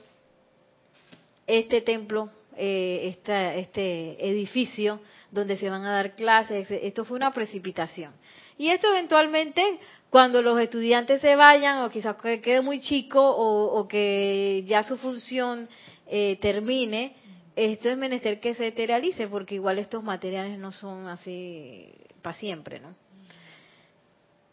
este 1.47 1.81
templo, 1.81 2.29
eh, 2.55 3.17
este 3.25 4.29
edificio 4.29 4.99
donde 5.31 5.57
se 5.57 5.69
van 5.69 5.85
a 5.85 5.91
dar 5.91 6.15
clases, 6.15 6.69
esto 6.69 7.05
fue 7.05 7.17
una 7.17 7.31
precipitación. 7.31 8.13
Y 8.57 8.69
esto 8.69 8.89
eventualmente, 8.89 9.79
cuando 10.09 10.41
los 10.41 10.59
estudiantes 10.59 11.21
se 11.21 11.35
vayan, 11.35 11.83
o 11.83 11.89
quizás 11.89 12.15
que 12.21 12.41
quede 12.41 12.61
muy 12.61 12.81
chico, 12.81 13.21
o, 13.23 13.87
que 13.87 14.63
ya 14.67 14.83
su 14.83 14.97
función 14.97 15.69
eh, 16.07 16.37
termine, 16.41 17.15
esto 17.55 17.89
es 17.89 17.97
menester 17.97 18.39
que 18.39 18.55
se 18.55 18.65
materialice, 18.65 19.27
porque 19.27 19.55
igual 19.55 19.79
estos 19.79 20.03
materiales 20.03 20.59
no 20.59 20.71
son 20.71 21.07
así 21.07 21.89
para 22.21 22.37
siempre, 22.37 22.79
¿no? 22.79 23.08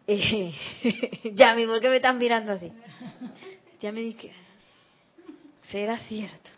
Eh, 0.06 0.54
ya, 1.34 1.54
mi 1.54 1.66
¿por 1.66 1.80
qué 1.80 1.88
me 1.88 1.96
están 1.96 2.18
mirando 2.18 2.52
así? 2.52 2.72
Ya 3.80 3.92
me 3.92 4.00
dije, 4.00 4.32
¿será 5.70 5.98
cierto? 5.98 6.50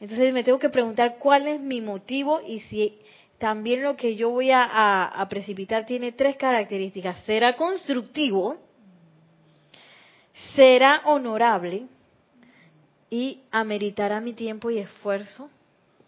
Entonces 0.00 0.32
me 0.34 0.44
tengo 0.44 0.58
que 0.58 0.68
preguntar 0.68 1.16
cuál 1.18 1.48
es 1.48 1.60
mi 1.60 1.80
motivo 1.80 2.40
y 2.46 2.60
si 2.60 2.98
también 3.38 3.82
lo 3.82 3.96
que 3.96 4.16
yo 4.16 4.30
voy 4.30 4.50
a, 4.52 5.26
precipitar 5.30 5.86
tiene 5.86 6.12
tres 6.12 6.36
características. 6.36 7.18
Será 7.24 7.56
constructivo, 7.56 8.56
será 10.54 11.02
honorable 11.04 11.86
y 13.10 13.40
ameritará 13.50 14.20
mi 14.20 14.34
tiempo 14.34 14.70
y 14.70 14.78
esfuerzo. 14.78 15.50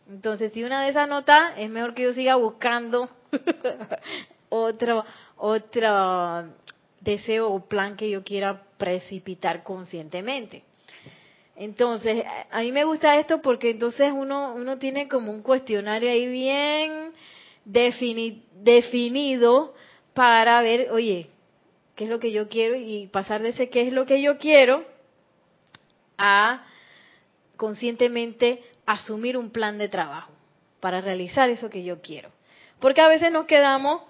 Entonces, 0.09 0.53
si 0.53 0.63
una 0.63 0.83
de 0.83 0.91
esas 0.91 1.09
notas, 1.09 1.55
es 1.57 1.69
mejor 1.69 1.95
que 1.95 2.05
yo 2.05 2.13
siga 2.13 2.37
buscando 2.37 3.09
otro, 4.63 5.05
otro 5.37 6.53
deseo 7.01 7.51
o 7.51 7.67
plan 7.67 7.97
que 7.97 8.11
yo 8.11 8.25
quiera 8.25 8.63
precipitar 8.77 9.63
conscientemente. 9.63 10.65
Entonces, 11.57 12.23
a 12.51 12.61
mí 12.61 12.71
me 12.71 12.85
gusta 12.85 13.19
esto 13.19 13.41
porque 13.41 13.71
entonces 13.71 14.13
uno, 14.13 14.55
uno 14.55 14.79
tiene 14.79 15.09
como 15.09 15.33
un 15.33 15.43
cuestionario 15.43 16.11
ahí 16.11 16.29
bien 16.29 17.13
definido 17.65 18.45
para 20.13 20.61
ver, 20.61 20.91
oye, 20.91 21.29
¿qué 21.95 22.05
es 22.05 22.11
lo 22.11 22.21
que 22.21 22.31
yo 22.31 22.49
quiero? 22.49 22.77
Y 22.77 23.09
pasar 23.09 23.43
de 23.43 23.51
ese 23.51 23.71
qué 23.71 23.87
es 23.87 23.93
lo 23.93 24.05
que 24.05 24.21
yo 24.21 24.39
quiero 24.39 24.85
a 26.19 26.65
conscientemente 27.57 28.63
asumir 28.85 29.37
un 29.37 29.51
plan 29.51 29.79
de 29.79 29.89
trabajo 29.89 30.33
para 30.81 31.01
realizar 31.01 31.49
eso 31.49 31.71
que 31.71 31.85
yo 31.85 32.03
quiero. 32.03 32.31
Porque 32.81 33.01
a 33.01 33.09
veces 33.09 33.33
nos 33.33 33.47
quedamos 33.47 34.03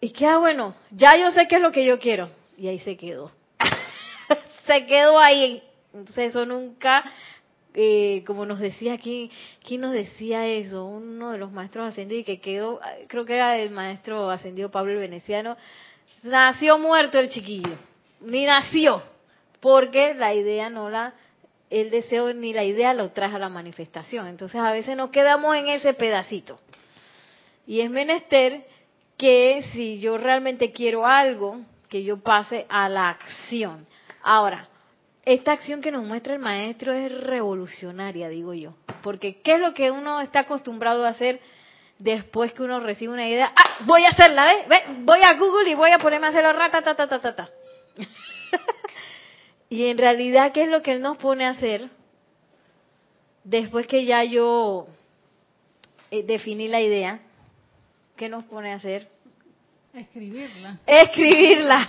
y 0.00 0.10
que, 0.10 0.26
ah, 0.26 0.38
bueno, 0.38 0.74
ya 0.90 1.16
yo 1.18 1.30
sé 1.32 1.46
qué 1.46 1.56
es 1.56 1.62
lo 1.62 1.72
que 1.72 1.84
yo 1.84 1.98
quiero. 1.98 2.30
Y 2.56 2.68
ahí 2.68 2.78
se 2.78 2.96
quedó. 2.96 3.30
se 4.66 4.86
quedó 4.86 5.18
ahí. 5.18 5.62
Entonces 5.92 6.30
eso 6.30 6.46
nunca, 6.46 7.04
eh, 7.74 8.24
como 8.26 8.46
nos 8.46 8.60
decía 8.60 8.94
aquí, 8.94 9.30
¿quién 9.62 9.82
nos 9.82 9.92
decía 9.92 10.46
eso? 10.46 10.86
Uno 10.86 11.32
de 11.32 11.38
los 11.38 11.52
maestros 11.52 11.86
ascendidos 11.86 12.24
que 12.24 12.40
quedó, 12.40 12.80
creo 13.08 13.26
que 13.26 13.34
era 13.34 13.58
el 13.58 13.70
maestro 13.70 14.30
ascendido 14.30 14.70
Pablo 14.70 14.92
el 14.92 14.98
Veneciano, 14.98 15.56
nació 16.22 16.78
muerto 16.78 17.18
el 17.18 17.28
chiquillo. 17.28 17.76
Ni 18.20 18.46
nació. 18.46 19.02
Porque 19.60 20.14
la 20.14 20.32
idea 20.32 20.70
no 20.70 20.88
la, 20.88 21.12
el 21.68 21.90
deseo 21.90 22.32
ni 22.32 22.54
la 22.54 22.64
idea 22.64 22.94
lo 22.94 23.10
trae 23.10 23.34
a 23.34 23.38
la 23.38 23.50
manifestación. 23.50 24.26
Entonces 24.28 24.58
a 24.58 24.72
veces 24.72 24.96
nos 24.96 25.10
quedamos 25.10 25.54
en 25.56 25.68
ese 25.68 25.92
pedacito. 25.92 26.58
Y 27.66 27.82
es 27.82 27.90
menester 27.90 28.64
que 29.20 29.62
si 29.74 30.00
yo 30.00 30.16
realmente 30.16 30.72
quiero 30.72 31.06
algo, 31.06 31.60
que 31.90 32.02
yo 32.02 32.22
pase 32.22 32.64
a 32.70 32.88
la 32.88 33.10
acción. 33.10 33.86
Ahora, 34.22 34.66
esta 35.26 35.52
acción 35.52 35.82
que 35.82 35.90
nos 35.90 36.06
muestra 36.06 36.32
el 36.32 36.38
maestro 36.38 36.94
es 36.94 37.12
revolucionaria, 37.12 38.30
digo 38.30 38.54
yo. 38.54 38.72
Porque 39.02 39.42
¿qué 39.42 39.56
es 39.56 39.60
lo 39.60 39.74
que 39.74 39.90
uno 39.90 40.22
está 40.22 40.40
acostumbrado 40.40 41.04
a 41.04 41.10
hacer 41.10 41.38
después 41.98 42.54
que 42.54 42.62
uno 42.62 42.80
recibe 42.80 43.12
una 43.12 43.28
idea? 43.28 43.52
Ah, 43.54 43.84
voy 43.84 44.06
a 44.06 44.08
hacerla, 44.08 44.46
¿ves? 44.46 44.68
¿Ve? 44.68 44.82
Voy 45.00 45.20
a 45.22 45.34
Google 45.34 45.68
y 45.68 45.74
voy 45.74 45.90
a 45.90 45.98
ponerme 45.98 46.28
a 46.28 46.30
hacerlo 46.30 46.54
rata, 46.54 46.80
ta, 46.80 46.94
ta, 46.94 47.06
ta, 47.06 47.20
ta, 47.20 47.36
ta. 47.36 47.50
y 49.68 49.84
en 49.88 49.98
realidad, 49.98 50.52
¿qué 50.52 50.62
es 50.62 50.70
lo 50.70 50.80
que 50.80 50.92
él 50.92 51.02
nos 51.02 51.18
pone 51.18 51.44
a 51.44 51.50
hacer? 51.50 51.90
Después 53.44 53.86
que 53.86 54.06
ya 54.06 54.24
yo 54.24 54.86
eh, 56.10 56.22
definí 56.22 56.68
la 56.68 56.80
idea, 56.80 57.20
¿qué 58.20 58.28
nos 58.28 58.44
pone 58.44 58.70
a 58.70 58.74
hacer? 58.74 59.08
Escribirla. 59.94 60.78
Escribirla. 60.86 61.88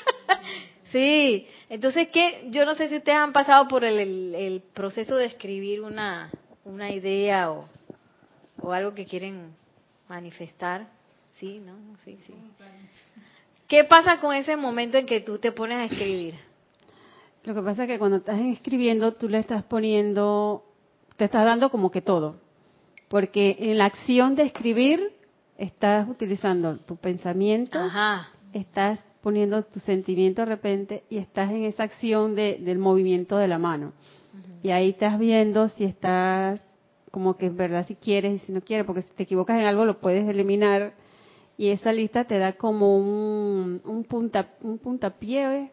sí, 0.90 1.46
entonces, 1.68 2.08
¿qué? 2.10 2.48
Yo 2.50 2.64
no 2.64 2.74
sé 2.74 2.88
si 2.88 2.96
ustedes 2.96 3.18
han 3.18 3.34
pasado 3.34 3.68
por 3.68 3.84
el, 3.84 3.98
el- 3.98 4.34
el 4.34 4.62
proceso 4.72 5.14
de 5.16 5.26
escribir 5.26 5.82
una, 5.82 6.30
una 6.64 6.90
idea 6.90 7.50
o, 7.50 7.68
o 8.62 8.72
algo 8.72 8.94
que 8.94 9.04
quieren 9.04 9.52
manifestar. 10.08 10.86
Sí, 11.32 11.58
¿no? 11.60 11.74
Sí, 12.02 12.18
sí. 12.26 12.32
¿Qué 13.68 13.84
pasa 13.84 14.18
con 14.20 14.34
ese 14.34 14.56
momento 14.56 14.96
en 14.96 15.04
que 15.04 15.20
tú 15.20 15.36
te 15.38 15.52
pones 15.52 15.76
a 15.76 15.84
escribir? 15.84 16.34
Lo 17.44 17.54
que 17.54 17.60
pasa 17.60 17.82
es 17.84 17.88
que 17.90 17.98
cuando 17.98 18.16
estás 18.16 18.40
escribiendo, 18.40 19.12
tú 19.12 19.28
le 19.28 19.36
estás 19.38 19.64
poniendo, 19.64 20.64
te 21.18 21.26
estás 21.26 21.44
dando 21.44 21.70
como 21.70 21.90
que 21.90 22.00
todo. 22.00 22.36
Porque 23.08 23.56
en 23.58 23.76
la 23.76 23.84
acción 23.84 24.34
de 24.34 24.44
escribir, 24.44 25.12
estás 25.62 26.08
utilizando 26.08 26.76
tu 26.78 26.96
pensamiento, 26.96 27.78
Ajá. 27.78 28.28
estás 28.52 29.04
poniendo 29.22 29.62
tu 29.64 29.78
sentimiento 29.78 30.42
de 30.42 30.46
repente 30.46 31.04
y 31.08 31.18
estás 31.18 31.50
en 31.52 31.64
esa 31.64 31.84
acción 31.84 32.34
de- 32.34 32.58
del 32.60 32.78
movimiento 32.78 33.36
de 33.38 33.46
la 33.48 33.58
mano. 33.58 33.92
Y 34.62 34.70
ahí 34.70 34.90
estás 34.90 35.18
viendo 35.18 35.68
si 35.68 35.84
estás 35.84 36.60
como 37.12 37.36
que 37.36 37.46
en 37.46 37.56
verdad 37.56 37.86
si 37.86 37.94
quieres 37.94 38.42
y 38.42 38.46
si 38.46 38.52
no 38.52 38.60
quieres, 38.62 38.86
porque 38.86 39.02
si 39.02 39.10
te 39.14 39.22
equivocas 39.24 39.58
en 39.58 39.66
algo 39.66 39.84
lo 39.84 40.00
puedes 40.00 40.26
eliminar. 40.28 40.94
Y 41.58 41.68
esa 41.68 41.92
lista 41.92 42.24
te 42.24 42.38
da 42.38 42.54
como 42.54 42.96
un, 42.96 43.80
un, 43.84 44.04
punta, 44.04 44.48
un 44.62 44.78
puntapié 44.78 45.70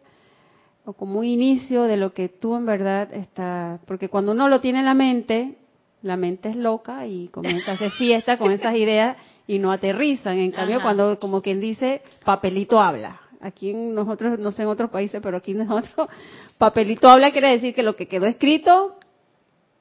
o 0.85 0.93
como 0.93 1.19
un 1.19 1.25
inicio 1.25 1.83
de 1.83 1.97
lo 1.97 2.13
que 2.13 2.29
tú 2.29 2.55
en 2.55 2.65
verdad 2.65 3.11
estás. 3.13 3.79
Porque 3.87 4.09
cuando 4.09 4.33
uno 4.33 4.49
lo 4.49 4.59
tiene 4.59 4.79
en 4.79 4.85
la 4.85 4.93
mente, 4.93 5.55
la 6.03 6.17
mente 6.17 6.49
es 6.49 6.55
loca 6.55 7.07
y 7.07 7.29
comienza 7.29 7.71
a 7.71 7.75
hacer 7.75 7.91
fiesta 7.91 8.37
con 8.37 8.51
esas 8.51 8.75
ideas 8.85 9.15
y 9.49 9.57
no 9.57 9.71
aterrizan. 9.71 10.37
En 10.37 10.51
cambio, 10.51 10.75
Ajá. 10.75 10.83
cuando, 10.83 11.17
como 11.17 11.41
quien 11.41 11.59
dice, 11.59 12.03
papelito 12.23 12.79
habla. 12.79 13.19
Aquí 13.41 13.71
en 13.71 13.95
nosotros, 13.95 14.37
no 14.37 14.51
sé 14.51 14.61
en 14.61 14.67
otros 14.67 14.91
países, 14.91 15.19
pero 15.23 15.37
aquí 15.37 15.55
nosotros, 15.55 16.07
papelito 16.59 17.09
habla 17.09 17.31
quiere 17.31 17.49
decir 17.49 17.73
que 17.73 17.81
lo 17.81 17.95
que 17.95 18.07
quedó 18.07 18.27
escrito, 18.27 18.99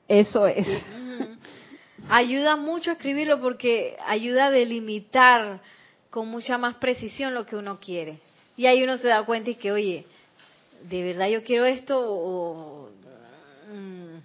eso 0.08 0.46
es. 0.46 0.66
Ayuda 2.08 2.56
mucho 2.56 2.88
a 2.88 2.94
escribirlo 2.94 3.42
porque 3.42 3.98
ayuda 4.06 4.46
a 4.46 4.50
delimitar 4.50 5.60
con 6.08 6.28
mucha 6.28 6.56
más 6.56 6.76
precisión 6.76 7.34
lo 7.34 7.44
que 7.44 7.56
uno 7.56 7.78
quiere. 7.78 8.20
Y 8.56 8.64
ahí 8.64 8.82
uno 8.82 8.96
se 8.96 9.08
da 9.08 9.26
cuenta 9.26 9.50
y 9.50 9.56
que, 9.56 9.70
oye, 9.70 10.06
¿de 10.88 11.02
verdad 11.02 11.28
yo 11.28 11.44
quiero 11.44 11.66
esto 11.66 12.00
o, 12.00 12.88
mm, 13.70 14.16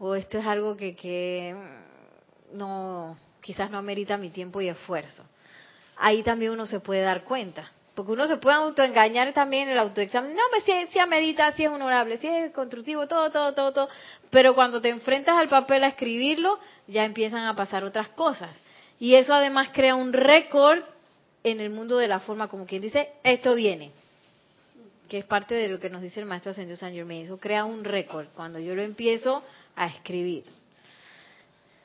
o 0.00 0.16
esto 0.16 0.38
es 0.38 0.46
algo 0.46 0.76
que, 0.76 0.96
que 0.96 1.54
mm, 1.54 2.58
no, 2.58 3.16
quizás 3.48 3.70
no 3.70 3.78
amerita 3.78 4.18
mi 4.18 4.28
tiempo 4.28 4.60
y 4.60 4.68
esfuerzo? 4.68 5.22
Ahí 5.96 6.22
también 6.22 6.52
uno 6.52 6.66
se 6.66 6.80
puede 6.80 7.00
dar 7.00 7.24
cuenta. 7.24 7.64
Porque 7.94 8.12
uno 8.12 8.28
se 8.28 8.36
puede 8.36 8.56
autoengañar 8.56 9.32
también 9.32 9.68
en 9.68 9.70
el 9.70 9.78
autoexamen. 9.78 10.36
No, 10.36 10.42
pues 10.50 10.64
si, 10.64 10.72
si 10.92 11.06
medita, 11.08 11.50
si 11.52 11.64
es 11.64 11.70
honorable, 11.70 12.18
si 12.18 12.26
es 12.26 12.52
constructivo, 12.52 13.08
todo, 13.08 13.30
todo, 13.30 13.54
todo, 13.54 13.72
todo. 13.72 13.88
Pero 14.28 14.54
cuando 14.54 14.82
te 14.82 14.90
enfrentas 14.90 15.34
al 15.34 15.48
papel 15.48 15.82
a 15.82 15.88
escribirlo, 15.88 16.58
ya 16.86 17.06
empiezan 17.06 17.46
a 17.46 17.56
pasar 17.56 17.84
otras 17.84 18.08
cosas. 18.10 18.54
Y 19.00 19.14
eso 19.14 19.32
además 19.32 19.70
crea 19.72 19.94
un 19.94 20.12
récord 20.12 20.82
en 21.42 21.60
el 21.60 21.70
mundo 21.70 21.96
de 21.96 22.08
la 22.08 22.20
forma, 22.20 22.48
como 22.48 22.66
quien 22.66 22.82
dice, 22.82 23.08
esto 23.22 23.54
viene. 23.54 23.92
Que 25.08 25.18
es 25.18 25.24
parte 25.24 25.54
de 25.54 25.68
lo 25.68 25.80
que 25.80 25.88
nos 25.88 26.02
dice 26.02 26.20
el 26.20 26.26
maestro 26.26 26.50
Ascendido 26.50 26.76
San 26.76 26.92
Germain. 26.92 27.24
Eso 27.24 27.38
crea 27.38 27.64
un 27.64 27.82
récord 27.82 28.26
cuando 28.34 28.58
yo 28.58 28.74
lo 28.74 28.82
empiezo 28.82 29.42
a 29.74 29.86
escribir. 29.86 30.44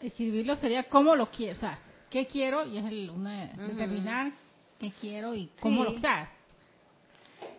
Escribirlo 0.04 0.58
sería 0.58 0.84
cómo 0.84 1.16
lo 1.16 1.32
quiero, 1.32 1.54
o 1.54 1.60
sea, 1.60 1.80
qué 2.10 2.28
quiero 2.28 2.66
y 2.66 2.78
es 2.78 2.86
el, 2.86 3.10
una, 3.10 3.48
determinar 3.48 4.32
qué 4.78 4.92
quiero 5.00 5.34
y 5.34 5.50
cómo 5.60 5.86
Sí. 5.86 5.92
lo, 5.92 5.98
o 5.98 6.00
sea, 6.02 6.30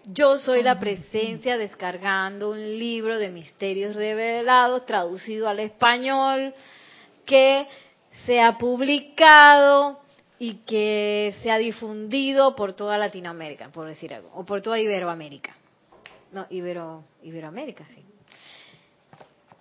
Yo 0.07 0.38
soy 0.38 0.62
la 0.62 0.78
presencia 0.78 1.57
descargando 1.57 2.50
un 2.50 2.59
libro 2.78 3.18
de 3.18 3.30
misterios 3.30 3.96
revelados 3.96 4.85
traducido 4.85 5.48
al 5.48 5.61
español 5.61 6.54
que 7.24 7.66
se 8.26 8.40
ha 8.40 8.59
publicado 8.59 10.00
y 10.38 10.57
que 10.66 11.35
se 11.42 11.50
ha 11.50 11.57
difundido 11.57 12.54
por 12.54 12.74
toda 12.74 12.98
Latinoamérica, 12.98 13.70
por 13.70 13.87
decir 13.87 14.12
algo, 14.12 14.30
o 14.35 14.44
por 14.44 14.61
toda 14.61 14.78
Iberoamérica. 14.78 15.57
No, 16.33 16.46
Ibero, 16.50 17.04
Iberoamérica, 17.22 17.87
sí. 17.94 18.02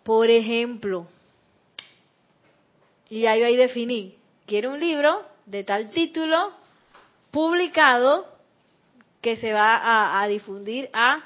Por 0.03 0.29
ejemplo, 0.29 1.07
y 3.09 3.25
ahí 3.25 3.43
ahí 3.43 3.55
definí, 3.55 4.17
quiero 4.45 4.71
un 4.71 4.79
libro 4.79 5.25
de 5.45 5.63
tal 5.63 5.91
título 5.91 6.51
publicado 7.31 8.25
que 9.21 9.37
se 9.37 9.53
va 9.53 10.21
a, 10.21 10.27
difundir 10.27 10.89
a 10.93 11.19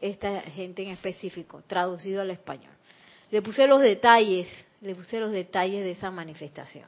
esta 0.00 0.42
gente 0.42 0.82
en 0.82 0.90
específico, 0.90 1.62
traducido 1.66 2.22
al 2.22 2.30
español. 2.30 2.72
Le 3.30 3.42
puse 3.42 3.66
los 3.66 3.80
detalles, 3.80 4.48
le 4.82 4.94
puse 4.94 5.18
los 5.18 5.32
detalles 5.32 5.82
de 5.84 5.92
esa 5.92 6.10
manifestación. 6.10 6.86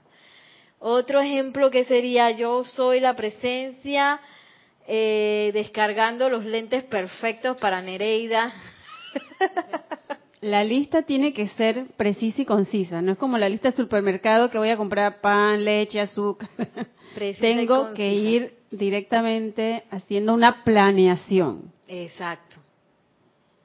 Otro 0.78 1.20
ejemplo 1.20 1.70
que 1.70 1.84
sería 1.84 2.30
yo 2.30 2.64
soy 2.64 3.00
la 3.00 3.16
presencia 3.16 4.20
eh, 4.86 5.50
descargando 5.52 6.28
los 6.28 6.44
lentes 6.44 6.84
perfectos 6.84 7.56
para 7.56 7.82
Nereida. 7.82 8.52
La 10.40 10.64
lista 10.64 11.02
tiene 11.02 11.34
que 11.34 11.48
ser 11.48 11.86
precisa 11.96 12.42
y 12.42 12.44
concisa, 12.46 13.02
no 13.02 13.12
es 13.12 13.18
como 13.18 13.36
la 13.36 13.48
lista 13.48 13.68
del 13.68 13.76
supermercado 13.76 14.48
que 14.48 14.56
voy 14.58 14.70
a 14.70 14.76
comprar 14.76 15.20
pan, 15.20 15.64
leche, 15.64 16.00
azúcar. 16.00 16.48
Precisa 17.14 17.42
Tengo 17.42 17.92
que 17.92 18.14
ir 18.14 18.54
directamente 18.70 19.82
haciendo 19.90 20.32
una 20.32 20.62
planeación. 20.64 21.72
Exacto. 21.88 22.56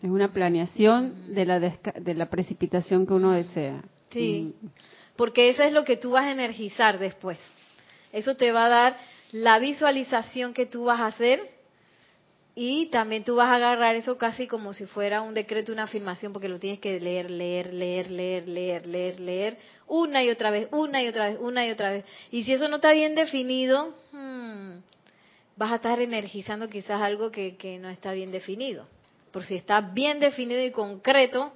Es 0.01 0.09
una 0.09 0.33
planeación 0.33 1.33
de 1.33 1.45
la, 1.45 1.59
de 1.59 2.13
la 2.13 2.29
precipitación 2.29 3.05
que 3.05 3.13
uno 3.13 3.31
desea. 3.31 3.83
Sí, 4.11 4.53
Mm. 4.61 4.67
porque 5.15 5.49
eso 5.49 5.63
es 5.63 5.71
lo 5.73 5.83
que 5.83 5.97
tú 5.97 6.11
vas 6.11 6.25
a 6.25 6.31
energizar 6.31 6.99
después. 6.99 7.39
Eso 8.11 8.35
te 8.35 8.51
va 8.51 8.65
a 8.65 8.69
dar 8.69 8.97
la 9.31 9.59
visualización 9.59 10.53
que 10.53 10.65
tú 10.65 10.85
vas 10.85 10.99
a 10.99 11.07
hacer 11.07 11.54
y 12.57 12.85
también 12.85 13.25
tú 13.25 13.35
vas 13.35 13.49
a 13.49 13.55
agarrar 13.55 13.95
eso 13.95 14.17
casi 14.17 14.47
como 14.47 14.71
si 14.73 14.85
fuera 14.85 15.21
un 15.21 15.33
decreto, 15.33 15.73
una 15.73 15.83
afirmación, 15.83 16.31
porque 16.31 16.47
lo 16.47 16.57
tienes 16.57 16.79
que 16.79 17.01
leer, 17.01 17.29
leer, 17.29 17.73
leer, 17.73 18.09
leer, 18.09 18.47
leer, 18.47 18.87
leer, 18.87 19.19
leer, 19.19 19.57
una 19.87 20.23
y 20.23 20.29
otra 20.29 20.51
vez, 20.51 20.69
una 20.71 21.03
y 21.03 21.09
otra 21.09 21.29
vez, 21.29 21.37
una 21.41 21.67
y 21.67 21.71
otra 21.71 21.91
vez. 21.91 22.05
Y 22.31 22.45
si 22.45 22.53
eso 22.53 22.69
no 22.69 22.77
está 22.77 22.93
bien 22.93 23.13
definido, 23.13 23.93
hmm, 24.13 24.77
vas 25.57 25.71
a 25.73 25.75
estar 25.75 25.99
energizando 25.99 26.69
quizás 26.69 27.01
algo 27.01 27.29
que, 27.29 27.57
que 27.57 27.77
no 27.77 27.89
está 27.89 28.13
bien 28.13 28.31
definido. 28.31 28.87
Por 29.33 29.43
si 29.43 29.55
está 29.55 29.81
bien 29.81 30.21
definido 30.21 30.63
y 30.63 30.71
concreto, 30.71 31.51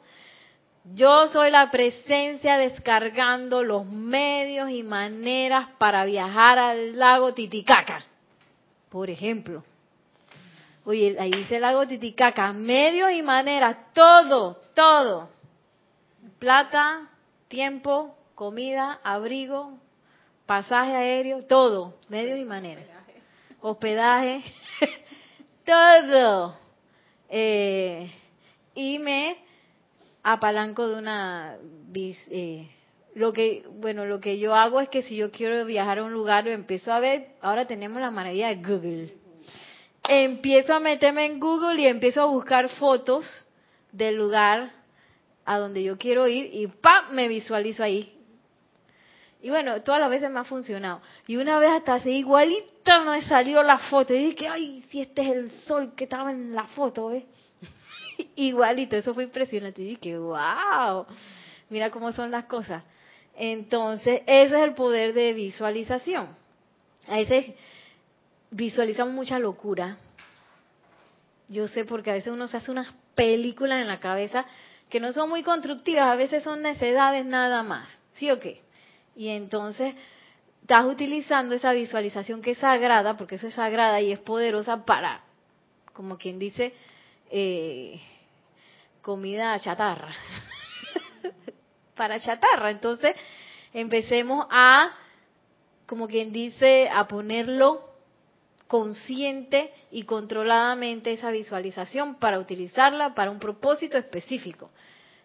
yo 0.83 1.27
soy 1.29 1.49
la 1.49 1.71
presencia 1.71 2.57
descargando 2.57 3.63
los 3.63 3.85
medios 3.85 4.69
y 4.69 4.83
maneras 4.83 5.69
para 5.77 6.03
viajar 6.03 6.59
al 6.59 6.99
lago 6.99 7.33
Titicaca, 7.33 8.03
por 8.89 9.09
ejemplo. 9.09 9.63
Oye, 10.89 11.15
ahí 11.19 11.30
dice 11.30 11.58
el 11.58 11.62
lago 11.62 11.86
Titicaca, 11.86 12.52
medios 12.52 13.12
y 13.12 13.21
maneras, 13.21 13.78
todo, 13.93 14.60
todo. 14.73 15.30
Plata, 16.39 17.08
tiempo, 17.47 18.17
comida, 18.34 18.99
abrigo, 19.04 19.78
pasaje 20.47 20.95
aéreo, 20.95 21.45
todo, 21.45 21.93
medios 22.10 22.39
y 22.39 22.43
maneras. 22.43 22.86
Hospedaje, 23.62 24.41
todo. 25.63 26.58
Eh, 27.30 28.12
y 28.73 28.97
me 28.97 29.38
apalanco 30.23 30.88
de 30.88 30.97
una 30.97 31.56
eh, 31.93 32.67
lo 33.13 33.32
que 33.32 33.63
bueno 33.73 34.06
lo 34.06 34.19
que 34.19 34.39
yo 34.39 34.56
hago 34.56 34.82
es 34.82 34.89
que 34.89 35.04
si 35.04 35.17
yo 35.17 35.30
quiero 35.30 35.63
viajar 35.65 35.99
a 35.99 36.04
un 36.04 36.13
lugar 36.13 36.45
lo 36.45 36.49
empiezo 36.49 36.91
a 36.91 36.99
ver 36.99 37.36
ahora 37.41 37.67
tenemos 37.67 38.02
la 38.02 38.10
maravilla 38.10 38.47
de 38.47 38.56
Google 38.56 39.18
empiezo 40.07 40.73
a 40.73 40.79
meterme 40.79 41.25
en 41.25 41.39
Google 41.39 41.81
y 41.81 41.88
empiezo 41.88 42.21
a 42.21 42.25
buscar 42.25 42.69
fotos 42.69 43.25
del 43.91 44.15
lugar 44.15 44.71
a 45.45 45.57
donde 45.57 45.83
yo 45.83 45.97
quiero 45.97 46.27
ir 46.27 46.49
y 46.53 46.67
¡pam! 46.67 47.12
me 47.12 47.27
visualizo 47.27 47.83
ahí 47.83 48.19
y 49.41 49.49
bueno, 49.49 49.81
todas 49.83 50.01
las 50.01 50.09
veces 50.09 50.29
me 50.29 50.39
ha 50.39 50.43
funcionado. 50.43 51.01
Y 51.25 51.38
una 51.38 51.59
vez 51.59 51.69
hasta 51.69 51.95
así, 51.95 52.09
igualita 52.09 53.01
me 53.01 53.21
salió 53.21 53.63
la 53.63 53.77
foto. 53.77 54.13
Y 54.13 54.31
dije, 54.31 54.47
ay, 54.49 54.83
si 54.89 55.01
este 55.01 55.21
es 55.21 55.29
el 55.29 55.51
sol 55.62 55.93
que 55.95 56.03
estaba 56.03 56.31
en 56.31 56.53
la 56.53 56.67
foto, 56.67 57.13
¿eh? 57.13 57.25
igualito, 58.35 58.97
eso 58.97 59.13
fue 59.13 59.23
impresionante. 59.23 59.81
Y 59.81 59.95
dije, 59.95 60.17
wow, 60.17 61.05
mira 61.69 61.89
cómo 61.89 62.12
son 62.12 62.31
las 62.31 62.45
cosas. 62.45 62.83
Entonces, 63.33 64.21
ese 64.27 64.55
es 64.55 64.62
el 64.62 64.73
poder 64.73 65.13
de 65.13 65.33
visualización. 65.33 66.35
A 67.07 67.15
veces 67.15 67.53
visualizamos 68.51 69.13
mucha 69.13 69.39
locura. 69.39 69.97
Yo 71.47 71.67
sé 71.67 71.85
porque 71.85 72.12
a 72.12 72.13
veces 72.13 72.31
uno 72.33 72.47
se 72.47 72.57
hace 72.57 72.71
unas 72.71 72.88
películas 73.15 73.81
en 73.81 73.88
la 73.88 73.99
cabeza 73.99 74.45
que 74.89 74.99
no 74.99 75.13
son 75.13 75.29
muy 75.29 75.43
constructivas, 75.43 76.05
a 76.07 76.15
veces 76.15 76.43
son 76.43 76.62
necedades 76.62 77.25
nada 77.25 77.63
más. 77.63 77.89
¿Sí 78.13 78.29
o 78.31 78.39
qué? 78.39 78.62
Y 79.15 79.29
entonces 79.29 79.95
estás 80.62 80.85
utilizando 80.85 81.55
esa 81.55 81.73
visualización 81.73 82.41
que 82.41 82.51
es 82.51 82.59
sagrada, 82.59 83.17
porque 83.17 83.35
eso 83.35 83.47
es 83.47 83.53
sagrada 83.53 84.01
y 84.01 84.12
es 84.12 84.19
poderosa 84.19 84.85
para, 84.85 85.23
como 85.93 86.17
quien 86.17 86.39
dice, 86.39 86.73
eh, 87.29 87.99
comida 89.01 89.59
chatarra. 89.59 90.13
para 91.95 92.19
chatarra. 92.19 92.71
Entonces, 92.71 93.15
empecemos 93.73 94.45
a, 94.49 94.91
como 95.85 96.07
quien 96.07 96.31
dice, 96.31 96.89
a 96.89 97.07
ponerlo 97.07 97.88
consciente 98.69 99.71
y 99.89 100.03
controladamente 100.03 101.12
esa 101.12 101.32
visualización 101.32 102.19
para 102.19 102.38
utilizarla 102.38 103.15
para 103.15 103.32
un 103.32 103.39
propósito 103.39 103.97
específico. 103.97 104.69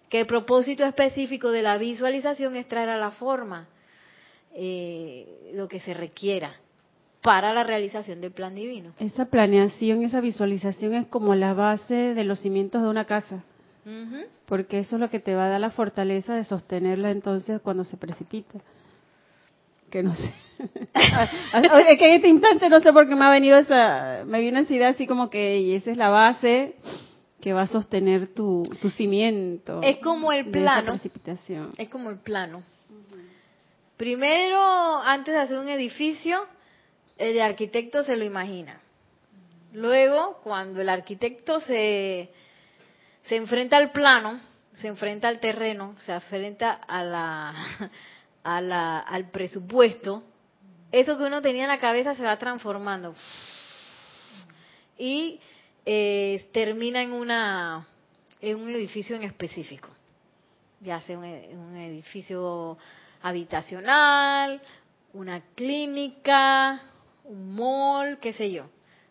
Que 0.09 0.21
el 0.21 0.27
propósito 0.27 0.83
específico 0.83 1.51
de 1.51 1.61
la 1.61 1.77
visualización 1.77 2.57
es 2.57 2.67
traer 2.67 2.89
a 2.89 2.97
la 2.97 3.11
forma 3.11 3.69
eh, 4.55 5.53
lo 5.53 5.69
que 5.69 5.79
se 5.79 5.93
requiera 5.93 6.55
para 7.21 7.53
la 7.53 7.65
realización 7.65 8.23
del 8.23 8.33
plan 8.33 8.55
divino. 8.55 8.93
Esa 8.99 9.27
planeación, 9.27 10.03
esa 10.05 10.23
visualización 10.23 10.95
es 10.95 11.07
como 11.09 11.35
la 11.35 11.53
base 11.53 12.15
de 12.15 12.25
los 12.25 12.41
cimientos 12.41 12.81
de 12.81 12.89
una 12.89 13.05
casa. 13.05 13.45
Porque 14.47 14.79
eso 14.79 14.97
es 14.97 15.01
lo 15.01 15.11
que 15.11 15.21
te 15.21 15.35
va 15.35 15.45
a 15.45 15.49
dar 15.51 15.61
la 15.61 15.71
fortaleza 15.71 16.35
de 16.35 16.45
sostenerla 16.45 17.11
entonces 17.11 17.61
cuando 17.61 17.85
se 17.85 17.99
precipita. 17.99 18.59
Que 19.91 20.03
no 20.03 20.15
sé. 20.15 20.33
es 20.95 21.99
que 21.99 22.07
en 22.09 22.15
este 22.15 22.29
instante 22.29 22.69
no 22.69 22.81
sé 22.81 22.93
por 22.93 23.09
qué 23.09 23.15
me 23.15 23.25
ha 23.25 23.31
venido 23.31 23.59
esa, 23.59 24.23
me 24.27 24.41
vino 24.41 24.59
esa 24.59 24.75
idea 24.75 24.89
así 24.89 25.07
como 25.07 25.31
que 25.31 25.59
y 25.59 25.75
esa 25.75 25.91
es 25.91 25.97
la 25.97 26.09
base 26.09 26.75
que 27.41 27.53
va 27.53 27.63
a 27.63 27.67
sostener 27.67 28.33
tu, 28.33 28.63
tu 28.81 28.89
cimiento. 28.89 29.83
Es 29.83 29.99
como 29.99 30.33
el 30.33 30.51
plano. 30.51 30.93
precipitación. 30.93 31.73
Es 31.77 31.91
como 31.91 32.09
el 32.09 32.19
plano. 32.19 32.63
Primero, 33.99 34.59
antes 35.03 35.35
de 35.35 35.41
hacer 35.41 35.59
un 35.59 35.69
edificio, 35.69 36.47
el 37.19 37.41
arquitecto 37.41 38.03
se 38.03 38.17
lo 38.17 38.25
imagina. 38.25 38.81
Luego, 39.75 40.41
cuando 40.43 40.81
el 40.81 40.89
arquitecto 40.89 41.61
se, 41.61 42.31
se 43.25 43.37
enfrenta 43.37 43.77
al 43.77 43.93
plano, 43.93 44.41
se 44.73 44.89
enfrenta 44.89 45.29
al 45.29 45.41
terreno, 45.41 45.95
se 45.99 46.13
enfrenta 46.13 46.73
a 46.73 47.05
la, 47.05 47.55
a 48.43 48.61
la, 48.61 48.99
al 49.01 49.31
presupuesto, 49.31 50.23
eso 51.01 51.19
que 51.19 51.25
uno 51.25 51.43
tenía 51.43 51.65
en 51.65 51.69
la 51.69 51.79
cabeza 51.79 52.15
se 52.15 52.23
va 52.23 52.39
transformando. 52.39 53.15
Y 54.97 55.41
eh, 55.85 56.49
termina 56.53 57.03
en, 57.03 57.13
una, 57.13 57.87
en 58.41 58.61
un 58.61 58.71
edificio 58.71 59.17
en 59.17 59.25
específico. 59.25 59.89
Ya 60.81 61.01
sea 61.01 61.19
un 61.19 61.77
edificio 61.77 62.77
habitacional, 63.23 64.61
una 65.15 65.41
clínica, 65.55 66.81
un 67.25 67.55
mall, 67.55 68.19
qué 68.19 68.33
sé 68.33 68.53
yo. 68.53 68.69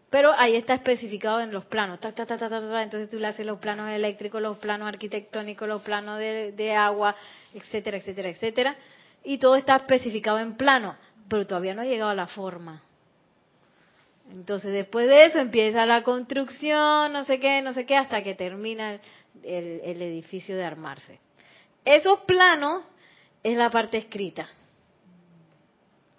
Pero 0.09 0.31
ahí 0.37 0.55
está 0.55 0.75
especificado 0.75 1.41
en 1.41 1.51
los 1.51 1.65
planos. 1.65 1.99
entonces 2.03 3.09
tú 3.09 3.17
le 3.17 3.25
haces 3.25 3.45
los 3.45 3.57
planos 3.57 3.89
eléctricos, 3.89 4.39
los 4.39 4.57
planos 4.57 4.87
arquitectónicos, 4.87 5.67
los 5.67 5.81
planos 5.81 6.19
de, 6.19 6.51
de 6.51 6.75
agua, 6.75 7.15
etcétera, 7.55 7.97
etcétera, 7.97 8.29
etcétera. 8.29 8.75
Y 9.23 9.39
todo 9.39 9.55
está 9.55 9.75
especificado 9.77 10.37
en 10.37 10.55
plano, 10.55 10.95
pero 11.27 11.47
todavía 11.47 11.73
no 11.73 11.81
ha 11.81 11.85
llegado 11.85 12.09
a 12.09 12.15
la 12.15 12.27
forma. 12.27 12.83
Entonces 14.31 14.71
después 14.71 15.07
de 15.07 15.25
eso 15.25 15.39
empieza 15.39 15.85
la 15.85 16.03
construcción, 16.03 17.11
no 17.11 17.25
sé 17.25 17.39
qué, 17.39 17.61
no 17.61 17.73
sé 17.73 17.85
qué, 17.85 17.97
hasta 17.97 18.23
que 18.23 18.35
termina 18.35 18.99
el, 19.43 20.01
edificio 20.01 20.55
de 20.55 20.63
armarse. 20.63 21.19
Esos 21.85 22.21
planos 22.21 22.83
es 23.43 23.57
la 23.57 23.69
parte 23.69 23.97
escrita, 23.97 24.47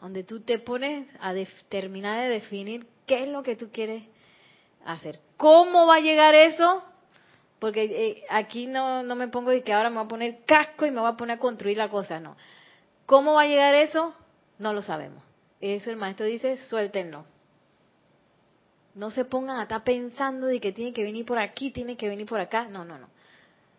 donde 0.01 0.23
tú 0.25 0.41
te 0.41 0.59
pones 0.59 1.09
a 1.21 1.33
terminar 1.69 2.21
de 2.21 2.29
definir 2.29 2.87
qué 3.07 3.25
es 3.25 3.29
lo 3.29 3.43
que 3.43 3.57
tú 3.57 3.71
quieres 3.73 4.03
hacer. 4.85 5.19
¿Cómo 5.37 5.87
va 5.87 5.97
a 5.97 6.01
llegar 6.01 6.35
eso? 6.35 6.85
Porque 7.59 7.85
eh, 7.85 8.25
aquí 8.29 8.67
no, 8.67 9.03
no 9.03 9.17
me 9.17 9.29
pongo 9.29 9.51
de 9.51 9.63
que 9.63 9.73
ahora 9.73 9.89
me 9.89 9.97
voy 9.97 10.05
a 10.05 10.09
poner 10.09 10.45
casco 10.45 10.85
y 10.85 10.91
me 10.91 11.01
voy 11.01 11.11
a 11.11 11.17
poner 11.17 11.39
a 11.39 11.41
construir 11.41 11.79
la 11.79 11.89
cosa, 11.89 12.21
no. 12.21 12.37
¿Cómo 13.07 13.35
va 13.35 13.43
a 13.43 13.47
llegar 13.47 13.75
eso? 13.75 14.15
No 14.59 14.73
lo 14.73 14.83
sabemos. 14.83 15.23
Eso 15.61 15.91
el 15.91 15.97
maestro 15.97 16.27
dice, 16.27 16.57
suéltenlo. 16.57 17.25
No 18.95 19.11
se 19.11 19.25
pongan 19.25 19.61
a 19.61 19.85
pensando 19.85 20.47
de 20.47 20.61
que 20.61 20.73
tiene 20.73 20.93
que 20.93 21.03
venir 21.03 21.25
por 21.27 21.39
aquí, 21.39 21.71
tiene 21.71 21.97
que 21.97 22.09
venir 22.09 22.27
por 22.27 22.41
acá. 22.41 22.69
No, 22.69 22.85
no, 22.85 22.99
no. 22.99 23.09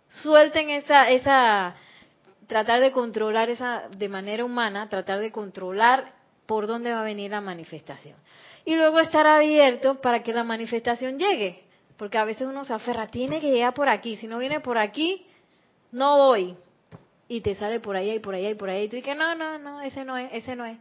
Suelten 0.10 0.70
esa, 0.70 1.10
esa, 1.10 1.76
tratar 2.48 2.82
de 2.82 2.92
controlar 2.92 3.50
esa 3.50 3.88
de 3.98 4.10
manera 4.10 4.44
humana, 4.44 4.90
tratar 4.90 5.20
de 5.20 5.32
controlar 5.32 6.14
por 6.46 6.68
dónde 6.68 6.92
va 6.92 7.02
a 7.02 7.04
venir 7.04 7.32
la 7.32 7.42
manifestación. 7.42 8.16
Y 8.66 8.76
luego 8.76 9.00
estar 9.00 9.26
abierto 9.26 10.02
para 10.02 10.22
que 10.24 10.34
la 10.34 10.44
manifestación 10.44 11.18
llegue, 11.18 11.64
porque 11.98 12.18
a 12.18 12.26
veces 12.26 12.48
uno 12.48 12.66
se 12.66 12.74
aferra, 12.74 13.08
tiene 13.08 13.40
que 13.40 13.52
llegar 13.52 13.74
por 13.74 13.90
aquí, 13.90 14.16
si 14.16 14.28
no 14.28 14.38
viene 14.38 14.60
por 14.60 14.78
aquí, 14.78 15.26
no 15.92 16.18
voy. 16.18 16.56
Y 17.28 17.42
te 17.42 17.56
sale 17.56 17.80
por 17.80 17.96
allá 17.96 18.14
y 18.14 18.20
por 18.20 18.36
allá 18.36 18.50
y 18.50 18.56
por 18.56 18.70
allá 18.70 18.82
y 18.82 18.90
tú 18.90 18.96
dices, 18.98 19.18
no, 19.18 19.36
no, 19.36 19.58
no, 19.58 19.82
ese 19.82 20.06
no 20.06 20.16
es, 20.18 20.32
ese 20.32 20.56
no 20.56 20.66
es. 20.66 20.78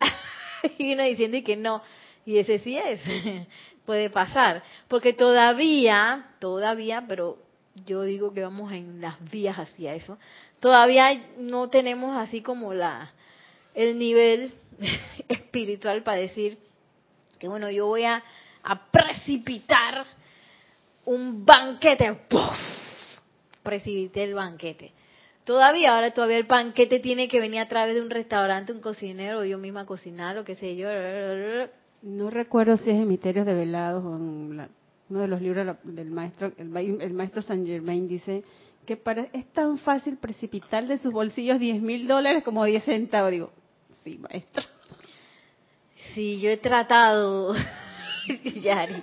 y 0.78 0.92
uno 0.92 1.02
diciendo 1.02 1.38
que 1.44 1.56
no, 1.56 1.82
y 2.24 2.38
ese 2.38 2.58
sí 2.58 2.76
es, 2.76 3.00
puede 3.86 4.10
pasar, 4.10 4.62
porque 4.88 5.12
todavía, 5.12 6.30
todavía, 6.38 7.04
pero 7.08 7.38
yo 7.84 8.02
digo 8.02 8.32
que 8.32 8.42
vamos 8.42 8.72
en 8.72 9.00
las 9.00 9.22
vías 9.30 9.58
hacia 9.58 9.94
eso, 9.94 10.18
todavía 10.60 11.20
no 11.38 11.68
tenemos 11.68 12.16
así 12.16 12.42
como 12.42 12.72
la 12.72 13.12
el 13.74 13.98
nivel 13.98 14.52
espiritual 15.28 16.02
para 16.02 16.18
decir 16.18 16.58
que 17.38 17.48
bueno, 17.48 17.70
yo 17.70 17.86
voy 17.86 18.04
a, 18.04 18.22
precipitar 18.90 20.04
un 21.04 21.44
banquete, 21.44 22.12
¡puf! 22.28 22.56
precipité 23.62 24.24
el 24.24 24.34
banquete. 24.34 24.92
Todavía, 25.46 25.94
ahora 25.94 26.10
todavía 26.10 26.38
el 26.38 26.44
banquete 26.44 26.98
tiene 26.98 27.28
que 27.28 27.38
venir 27.38 27.60
a 27.60 27.68
través 27.68 27.94
de 27.94 28.02
un 28.02 28.10
restaurante, 28.10 28.72
un 28.72 28.80
cocinero, 28.80 29.44
yo 29.44 29.58
misma 29.58 29.86
cocinar, 29.86 30.34
lo 30.34 30.42
que 30.42 30.56
sé 30.56 30.74
yo. 30.74 30.88
No 32.02 32.30
recuerdo 32.30 32.76
si 32.76 32.90
es 32.90 32.96
en 32.96 33.06
Misterios 33.06 33.46
de 33.46 33.54
Velados 33.54 34.04
o 34.04 34.16
en 34.16 34.68
uno 35.08 35.20
de 35.20 35.28
los 35.28 35.40
libros 35.40 35.76
del 35.84 36.10
maestro, 36.10 36.50
el, 36.58 37.00
el 37.00 37.14
maestro 37.14 37.42
Saint 37.42 37.64
Germain 37.64 38.08
dice 38.08 38.42
que 38.84 38.96
para, 38.96 39.28
es 39.32 39.46
tan 39.52 39.78
fácil 39.78 40.16
precipitar 40.16 40.84
de 40.88 40.98
sus 40.98 41.12
bolsillos 41.12 41.60
10 41.60 41.80
mil 41.80 42.08
dólares 42.08 42.42
como 42.42 42.64
10 42.64 42.82
centavos. 42.82 43.30
Digo, 43.30 43.52
sí, 44.02 44.18
maestro. 44.18 44.64
Sí, 46.12 46.40
yo 46.40 46.50
he 46.50 46.56
tratado, 46.56 47.54
Yari. 48.62 49.00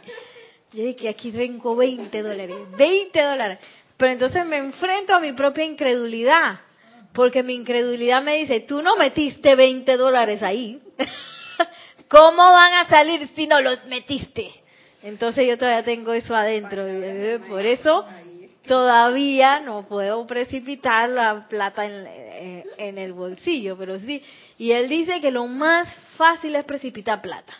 Yo 0.73 0.82
dije 0.84 0.95
que 0.97 1.10
aquí 1.10 1.32
tengo 1.32 1.73
20 1.75 2.21
dólares, 2.21 2.58
20 2.77 3.21
dólares. 3.21 3.60
Pero 4.03 4.11
entonces 4.11 4.45
me 4.45 4.57
enfrento 4.57 5.15
a 5.15 5.21
mi 5.21 5.31
propia 5.31 5.63
incredulidad, 5.63 6.59
porque 7.13 7.41
mi 7.41 7.53
incredulidad 7.53 8.21
me 8.21 8.35
dice, 8.35 8.59
tú 8.59 8.81
no 8.81 8.97
metiste 8.97 9.55
20 9.55 9.95
dólares 9.95 10.43
ahí. 10.43 10.81
¿Cómo 12.09 12.35
van 12.35 12.73
a 12.73 12.87
salir 12.89 13.25
si 13.29 13.47
no 13.47 13.61
los 13.61 13.85
metiste? 13.85 14.51
Entonces 15.03 15.47
yo 15.47 15.57
todavía 15.57 15.85
tengo 15.85 16.11
eso 16.11 16.35
adentro. 16.35 16.83
Por 17.47 17.65
eso 17.65 18.05
todavía 18.67 19.61
no 19.61 19.87
puedo 19.87 20.27
precipitar 20.27 21.07
la 21.07 21.47
plata 21.47 21.85
en, 21.85 22.65
en, 22.77 22.97
el 22.97 23.13
bolsillo, 23.13 23.77
pero 23.77 24.01
sí. 24.01 24.21
Y 24.57 24.73
él 24.73 24.89
dice 24.89 25.21
que 25.21 25.31
lo 25.31 25.47
más 25.47 25.87
fácil 26.17 26.57
es 26.57 26.65
precipitar 26.65 27.21
plata. 27.21 27.53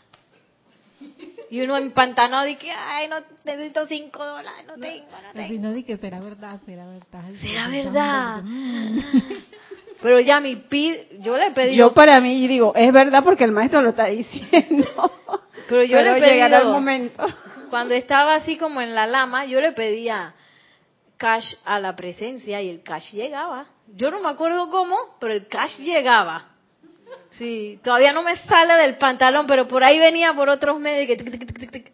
Y 1.49 1.62
uno 1.62 1.77
empantanado 1.77 2.47
y 2.47 2.56
que, 2.56 2.71
ay, 2.71 3.08
no 3.08 3.17
necesito 3.43 3.86
cinco 3.88 4.23
dólares, 4.23 4.65
no 4.65 4.73
tengo, 4.75 5.06
no 5.23 5.34
tengo. 5.34 5.62
no, 5.62 5.71
di 5.71 5.84
que 5.84 5.97
será 5.97 6.19
verdad, 6.19 6.60
será 6.65 6.86
verdad. 6.86 7.29
Será 7.41 7.67
verdad. 7.67 8.43
Pero 10.01 10.19
ya 10.19 10.39
mi 10.39 10.58
pid, 10.58 10.95
yo 11.19 11.38
le 11.38 11.51
pedí. 11.51 11.75
Yo 11.75 11.93
para 11.93 12.19
mí 12.19 12.47
digo, 12.47 12.73
es 12.75 12.91
verdad 12.91 13.23
porque 13.23 13.45
el 13.45 13.51
maestro 13.51 13.82
lo 13.82 13.89
está 13.89 14.06
diciendo. 14.06 14.86
Pero 15.69 15.84
yo 15.84 16.01
le 16.01 16.19
pedí. 16.19 16.39
el 16.39 16.65
momento. 16.65 17.25
Cuando 17.69 17.93
estaba 17.93 18.36
así 18.36 18.58
como 18.58 18.82
en 18.82 18.93
la 18.93 19.08
lama, 19.08 19.45
yo 19.45 19.62
le 19.62 19.71
pedía 19.71 20.34
cash 21.17 21.56
a 21.63 21.79
la 21.79 21.95
presencia 21.95 22.62
y 22.62 22.69
el 22.69 22.84
cash 22.84 23.12
llegaba. 23.12 23.65
Yo 23.88 24.12
no 24.12 24.19
me 24.19 24.29
acuerdo 24.29 24.69
cómo, 24.69 24.97
pero 25.19 25.34
el 25.34 25.47
cash 25.47 25.77
llegaba. 25.77 26.53
Sí, 27.32 27.80
todavía 27.84 28.13
no 28.13 28.23
me 28.23 28.36
sale 28.36 28.73
del 28.76 28.97
pantalón, 28.97 29.47
pero 29.47 29.67
por 29.67 29.84
ahí 29.84 29.99
venía 29.99 30.34
por 30.34 30.49
otros 30.49 30.80
medios 30.80 31.08
que 31.08 31.93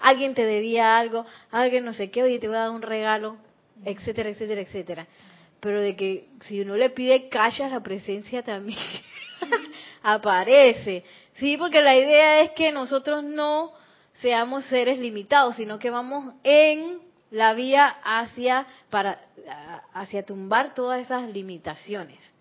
alguien 0.00 0.34
te 0.34 0.44
debía 0.44 0.98
algo, 0.98 1.26
alguien 1.50 1.84
no 1.84 1.92
sé 1.92 2.10
qué, 2.10 2.22
oye, 2.22 2.38
te 2.38 2.48
voy 2.48 2.56
a 2.56 2.60
dar 2.60 2.70
un 2.70 2.82
regalo, 2.82 3.36
etcétera, 3.84 4.30
etcétera, 4.30 4.60
etcétera. 4.62 5.06
Pero 5.60 5.80
de 5.80 5.96
que 5.96 6.28
si 6.46 6.60
uno 6.60 6.76
le 6.76 6.90
pide 6.90 7.28
callas, 7.28 7.70
la 7.70 7.82
presencia 7.82 8.42
también 8.42 8.78
aparece. 10.02 11.04
Sí, 11.34 11.56
porque 11.56 11.80
la 11.82 11.96
idea 11.96 12.40
es 12.40 12.50
que 12.52 12.72
nosotros 12.72 13.24
no 13.24 13.72
seamos 14.14 14.64
seres 14.66 14.98
limitados, 14.98 15.56
sino 15.56 15.78
que 15.78 15.90
vamos 15.90 16.34
en 16.44 17.00
la 17.30 17.52
vía 17.52 17.96
hacia 18.04 18.66
para 18.90 19.20
hacia 19.92 20.24
tumbar 20.24 20.74
todas 20.74 21.00
esas 21.00 21.28
limitaciones. 21.30 22.33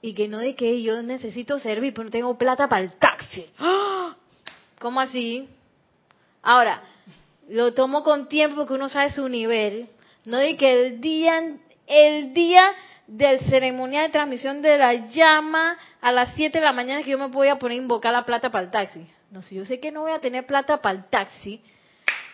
Y 0.00 0.14
que 0.14 0.28
no 0.28 0.38
de 0.38 0.54
que 0.54 0.82
yo 0.82 1.02
necesito 1.02 1.58
servir, 1.58 1.92
pero 1.92 2.04
no 2.04 2.10
tengo 2.10 2.38
plata 2.38 2.68
para 2.68 2.82
el 2.82 2.92
taxi. 2.96 3.46
¡Ah! 3.58 4.16
¿Cómo 4.78 5.00
así? 5.00 5.48
Ahora, 6.42 6.82
lo 7.48 7.74
tomo 7.74 8.02
con 8.04 8.28
tiempo 8.28 8.56
porque 8.56 8.74
uno 8.74 8.88
sabe 8.88 9.10
su 9.10 9.28
nivel. 9.28 9.88
No 10.24 10.36
de 10.38 10.56
que 10.56 10.86
el 10.86 11.00
día, 11.00 11.56
el 11.86 12.32
día 12.32 12.62
del 13.08 13.40
ceremonial 13.40 14.06
de 14.06 14.12
transmisión 14.12 14.60
de 14.62 14.76
la 14.76 14.92
llama 14.92 15.76
a 16.00 16.12
las 16.12 16.34
7 16.34 16.58
de 16.58 16.64
la 16.64 16.72
mañana 16.72 17.02
que 17.02 17.10
yo 17.10 17.18
me 17.18 17.28
voy 17.28 17.48
a 17.48 17.58
poner 17.58 17.78
a 17.78 17.82
invocar 17.82 18.12
la 18.12 18.24
plata 18.24 18.50
para 18.50 18.64
el 18.64 18.70
taxi. 18.70 19.06
No, 19.30 19.42
si 19.42 19.56
yo 19.56 19.64
sé 19.64 19.80
que 19.80 19.90
no 19.90 20.02
voy 20.02 20.12
a 20.12 20.20
tener 20.20 20.46
plata 20.46 20.80
para 20.80 20.98
el 20.98 21.04
taxi, 21.06 21.60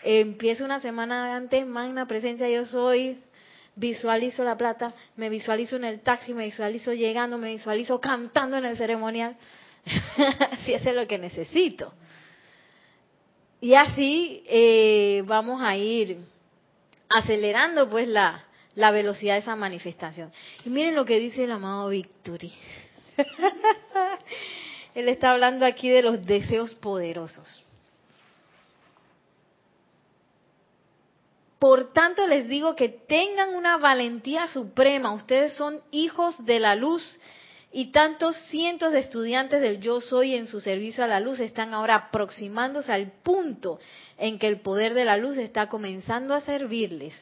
empiezo 0.03 0.65
una 0.65 0.81
semana 0.81 1.37
antes, 1.37 1.67
magna 1.67 2.07
presencia, 2.07 2.49
yo 2.49 2.67
soy, 2.67 3.19
visualizo 3.77 4.45
la 4.45 4.57
plata, 4.57 4.93
me 5.17 5.29
visualizo 5.29 5.77
en 5.77 5.85
el 5.85 6.01
taxi, 6.01 6.35
me 6.35 6.45
visualizo 6.45 6.93
llegando, 6.93 7.39
me 7.39 7.51
visualizo 7.53 8.01
cantando 8.01 8.57
en 8.57 8.65
el 8.65 8.77
ceremonial, 8.77 9.37
si 10.65 10.73
eso 10.73 10.91
es 10.91 10.97
lo 10.97 11.07
que 11.07 11.19
necesito. 11.19 11.93
Y 13.61 13.75
así 13.75 14.45
eh, 14.47 15.23
vamos 15.27 15.63
a 15.63 15.77
ir 15.77 16.19
acelerando 17.09 17.89
pues 17.89 18.09
la, 18.09 18.45
la 18.75 18.91
velocidad 18.91 19.35
de 19.35 19.41
esa 19.41 19.57
manifestación. 19.57 20.31
Y 20.65 20.71
miren 20.71 20.95
lo 20.95 21.05
que 21.05 21.19
dice 21.19 21.45
el 21.45 21.53
amado 21.53 21.89
Victory. 21.89 22.53
Él 24.95 25.09
está 25.09 25.33
hablando 25.33 25.65
aquí 25.65 25.89
de 25.89 26.03
los 26.03 26.25
deseos 26.25 26.75
poderosos. 26.75 27.65
Por 31.65 31.95
tanto 31.95 32.27
les 32.27 32.47
digo 32.47 32.77
que 32.77 32.91
tengan 32.91 33.55
una 33.55 33.79
valentía 33.79 34.49
suprema. 34.49 35.15
Ustedes 35.15 35.55
son 35.55 35.81
hijos 35.93 36.45
de 36.45 36.61
la 36.61 36.77
luz 36.77 37.19
y 37.73 37.91
tantos 37.91 38.37
cientos 38.51 38.93
de 38.93 38.99
estudiantes 38.99 39.63
del 39.63 39.81
yo 39.81 40.03
soy 40.03 40.35
en 40.35 40.47
su 40.47 40.61
servicio 40.61 41.03
a 41.03 41.07
la 41.07 41.21
luz 41.21 41.41
están 41.41 41.73
ahora 41.73 41.95
aproximándose 41.95 42.93
al 42.93 43.13
punto 43.13 43.81
en 44.19 44.39
que 44.39 44.47
el 44.47 44.61
poder 44.61 44.93
de 44.93 45.07
la 45.07 45.17
luz 45.17 45.39
está 45.39 45.71
comenzando 45.71 46.35
a 46.35 46.43
servirles. 46.43 47.15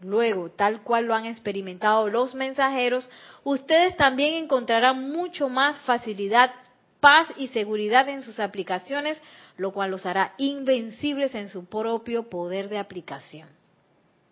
Luego, 0.00 0.48
tal 0.48 0.84
cual 0.84 1.06
lo 1.06 1.16
han 1.16 1.26
experimentado 1.26 2.08
los 2.08 2.36
mensajeros, 2.36 3.04
ustedes 3.42 3.96
también 3.96 4.34
encontrarán 4.34 5.10
mucho 5.10 5.48
más 5.48 5.76
facilidad, 5.78 6.52
paz 7.00 7.26
y 7.36 7.48
seguridad 7.48 8.08
en 8.08 8.22
sus 8.22 8.38
aplicaciones, 8.38 9.20
lo 9.56 9.72
cual 9.72 9.90
los 9.90 10.06
hará 10.06 10.34
invencibles 10.38 11.34
en 11.34 11.48
su 11.48 11.64
propio 11.64 12.30
poder 12.30 12.68
de 12.68 12.78
aplicación. 12.78 13.57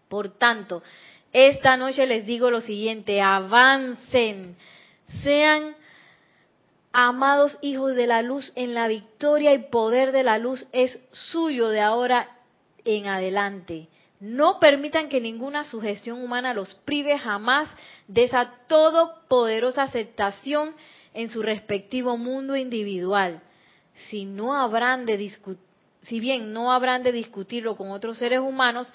Por 0.09 0.29
tanto, 0.31 0.83
esta 1.33 1.77
noche 1.77 2.07
les 2.07 2.27
digo 2.27 2.51
lo 2.51 2.61
siguiente, 2.61 3.21
avancen, 3.21 4.57
sean 5.23 5.77
amados 6.93 7.59
hijos 7.61 7.95
de 7.95 8.07
la 8.07 8.23
luz 8.23 8.53
en 8.55 8.73
la 8.73 8.89
victoria 8.89 9.53
y 9.53 9.71
poder 9.71 10.13
de 10.13 10.23
la 10.23 10.39
luz 10.39 10.67
es 10.73 10.99
suyo 11.13 11.69
de 11.69 11.81
ahora 11.81 12.39
en 12.85 13.07
adelante. 13.07 13.89
No 14.19 14.59
permitan 14.59 15.11
que 15.11 15.21
ninguna 15.21 15.65
sugestión 15.65 16.23
humana 16.23 16.55
los 16.55 16.75
prive 16.75 17.19
jamás 17.19 17.69
de 18.09 18.25
esa 18.25 18.51
todopoderosa 18.67 19.83
aceptación 19.83 20.75
en 21.13 21.29
su 21.29 21.43
respectivo 21.43 22.17
mundo 22.17 22.57
individual. 22.57 23.43
Si 24.09 24.25
no 24.25 24.55
habrán 24.55 25.05
de 25.05 25.19
si 26.03 26.21
bien 26.21 26.53
no 26.53 26.73
habrán 26.73 27.03
de 27.03 27.13
discutirlo 27.13 27.77
con 27.77 27.91
otros 27.91 28.19
seres 28.19 28.41
humanos, 28.41 28.91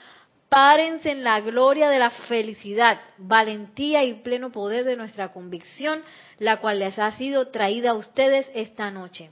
párense 0.51 1.11
en 1.11 1.23
la 1.23 1.39
gloria 1.39 1.89
de 1.89 1.97
la 1.97 2.09
felicidad, 2.09 2.99
valentía 3.17 4.03
y 4.03 4.15
pleno 4.15 4.51
poder 4.51 4.83
de 4.83 4.97
nuestra 4.97 5.31
convicción, 5.31 6.03
la 6.39 6.57
cual 6.57 6.79
les 6.79 6.99
ha 6.99 7.09
sido 7.11 7.47
traída 7.47 7.91
a 7.91 7.93
ustedes 7.93 8.51
esta 8.53 8.91
noche. 8.91 9.29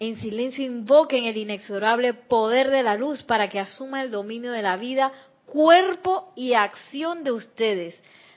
En 0.00 0.16
silencio 0.16 0.64
invoquen 0.64 1.26
el 1.26 1.36
inexorable 1.36 2.14
poder 2.14 2.70
de 2.70 2.82
la 2.82 2.96
luz 2.96 3.22
para 3.22 3.48
que 3.48 3.60
asuma 3.60 4.02
el 4.02 4.10
dominio 4.10 4.50
de 4.50 4.62
la 4.62 4.76
vida, 4.76 5.12
cuerpo 5.46 6.32
y 6.34 6.54
acción 6.54 7.22
de 7.22 7.30
ustedes, 7.30 7.94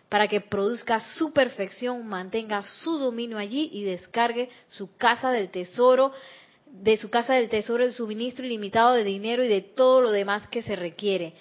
para 0.07 0.27
que 0.27 0.39
produzca 0.39 0.99
su 0.99 1.33
perfección, 1.33 2.05
mantenga 2.05 2.61
su 2.61 2.99
dominio 2.99 3.39
allí 3.39 3.71
y 3.73 3.85
descargue 3.85 4.49
su 4.67 4.95
casa 4.97 5.31
del 5.31 5.49
tesoro, 5.49 6.11
de 6.67 6.95
su 6.97 7.09
casa 7.09 7.33
del 7.33 7.49
tesoro 7.49 7.83
el 7.83 7.93
suministro 7.93 8.45
ilimitado 8.45 8.93
de 8.93 9.03
dinero 9.03 9.43
y 9.43 9.47
de 9.47 9.61
todo 9.61 10.01
lo 10.01 10.11
demás 10.11 10.47
que 10.49 10.61
se 10.61 10.75
requiere 10.75 11.33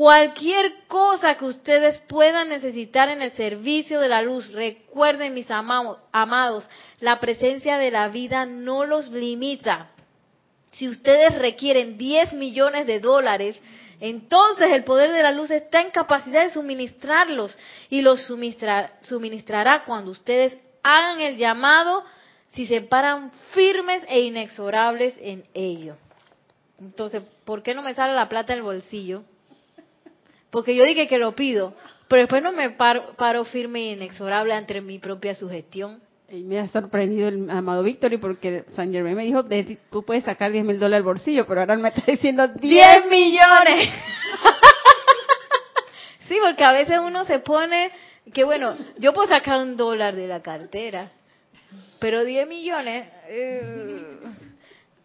Cualquier 0.00 0.86
cosa 0.88 1.34
que 1.34 1.44
ustedes 1.44 1.98
puedan 2.08 2.48
necesitar 2.48 3.10
en 3.10 3.20
el 3.20 3.32
servicio 3.32 4.00
de 4.00 4.08
la 4.08 4.22
luz, 4.22 4.50
recuerden 4.50 5.34
mis 5.34 5.50
amados, 5.50 6.70
la 7.00 7.20
presencia 7.20 7.76
de 7.76 7.90
la 7.90 8.08
vida 8.08 8.46
no 8.46 8.86
los 8.86 9.10
limita. 9.10 9.90
Si 10.70 10.88
ustedes 10.88 11.38
requieren 11.38 11.98
10 11.98 12.32
millones 12.32 12.86
de 12.86 12.98
dólares, 12.98 13.60
entonces 14.00 14.70
el 14.72 14.84
poder 14.84 15.12
de 15.12 15.22
la 15.22 15.32
luz 15.32 15.50
está 15.50 15.82
en 15.82 15.90
capacidad 15.90 16.44
de 16.44 16.50
suministrarlos 16.50 17.58
y 17.90 18.00
los 18.00 18.22
suministrará 18.22 19.84
cuando 19.84 20.12
ustedes 20.12 20.56
hagan 20.82 21.20
el 21.20 21.36
llamado 21.36 22.04
si 22.54 22.66
se 22.66 22.80
paran 22.80 23.32
firmes 23.50 24.02
e 24.08 24.20
inexorables 24.20 25.14
en 25.20 25.44
ello. 25.52 25.94
Entonces, 26.80 27.22
¿por 27.44 27.62
qué 27.62 27.74
no 27.74 27.82
me 27.82 27.92
sale 27.92 28.14
la 28.14 28.30
plata 28.30 28.54
del 28.54 28.62
bolsillo? 28.62 29.24
Porque 30.50 30.74
yo 30.74 30.84
dije 30.84 31.06
que 31.06 31.18
lo 31.18 31.34
pido, 31.34 31.74
pero 32.08 32.22
después 32.22 32.42
no 32.42 32.52
me 32.52 32.70
paro, 32.70 33.44
firme 33.44 33.90
e 33.90 33.92
inexorable 33.92 34.52
ante 34.52 34.80
mi 34.80 34.98
propia 34.98 35.34
sugestión. 35.34 36.00
Y 36.28 36.42
me 36.42 36.60
ha 36.60 36.68
sorprendido 36.68 37.28
el 37.28 37.50
amado 37.50 37.82
Victory 37.82 38.18
porque 38.18 38.64
San 38.74 38.92
Germain 38.92 39.16
me 39.16 39.24
dijo, 39.24 39.44
tú 39.90 40.04
puedes 40.04 40.24
sacar 40.24 40.52
10 40.52 40.64
mil 40.64 40.78
dólares 40.78 40.98
al 40.98 41.04
bolsillo, 41.04 41.46
pero 41.46 41.60
ahora 41.60 41.76
me 41.76 41.88
está 41.88 42.02
diciendo 42.06 42.46
10, 42.48 43.06
millones. 43.08 43.90
sí, 46.28 46.36
porque 46.44 46.64
a 46.64 46.72
veces 46.72 46.98
uno 46.98 47.24
se 47.24 47.40
pone, 47.40 47.90
que 48.32 48.44
bueno, 48.44 48.76
yo 48.98 49.12
puedo 49.12 49.28
sacar 49.28 49.60
un 49.60 49.76
dólar 49.76 50.14
de 50.14 50.28
la 50.28 50.40
cartera, 50.40 51.10
pero 51.98 52.24
10 52.24 52.48
millones... 52.48 53.08
Eh, 53.28 54.18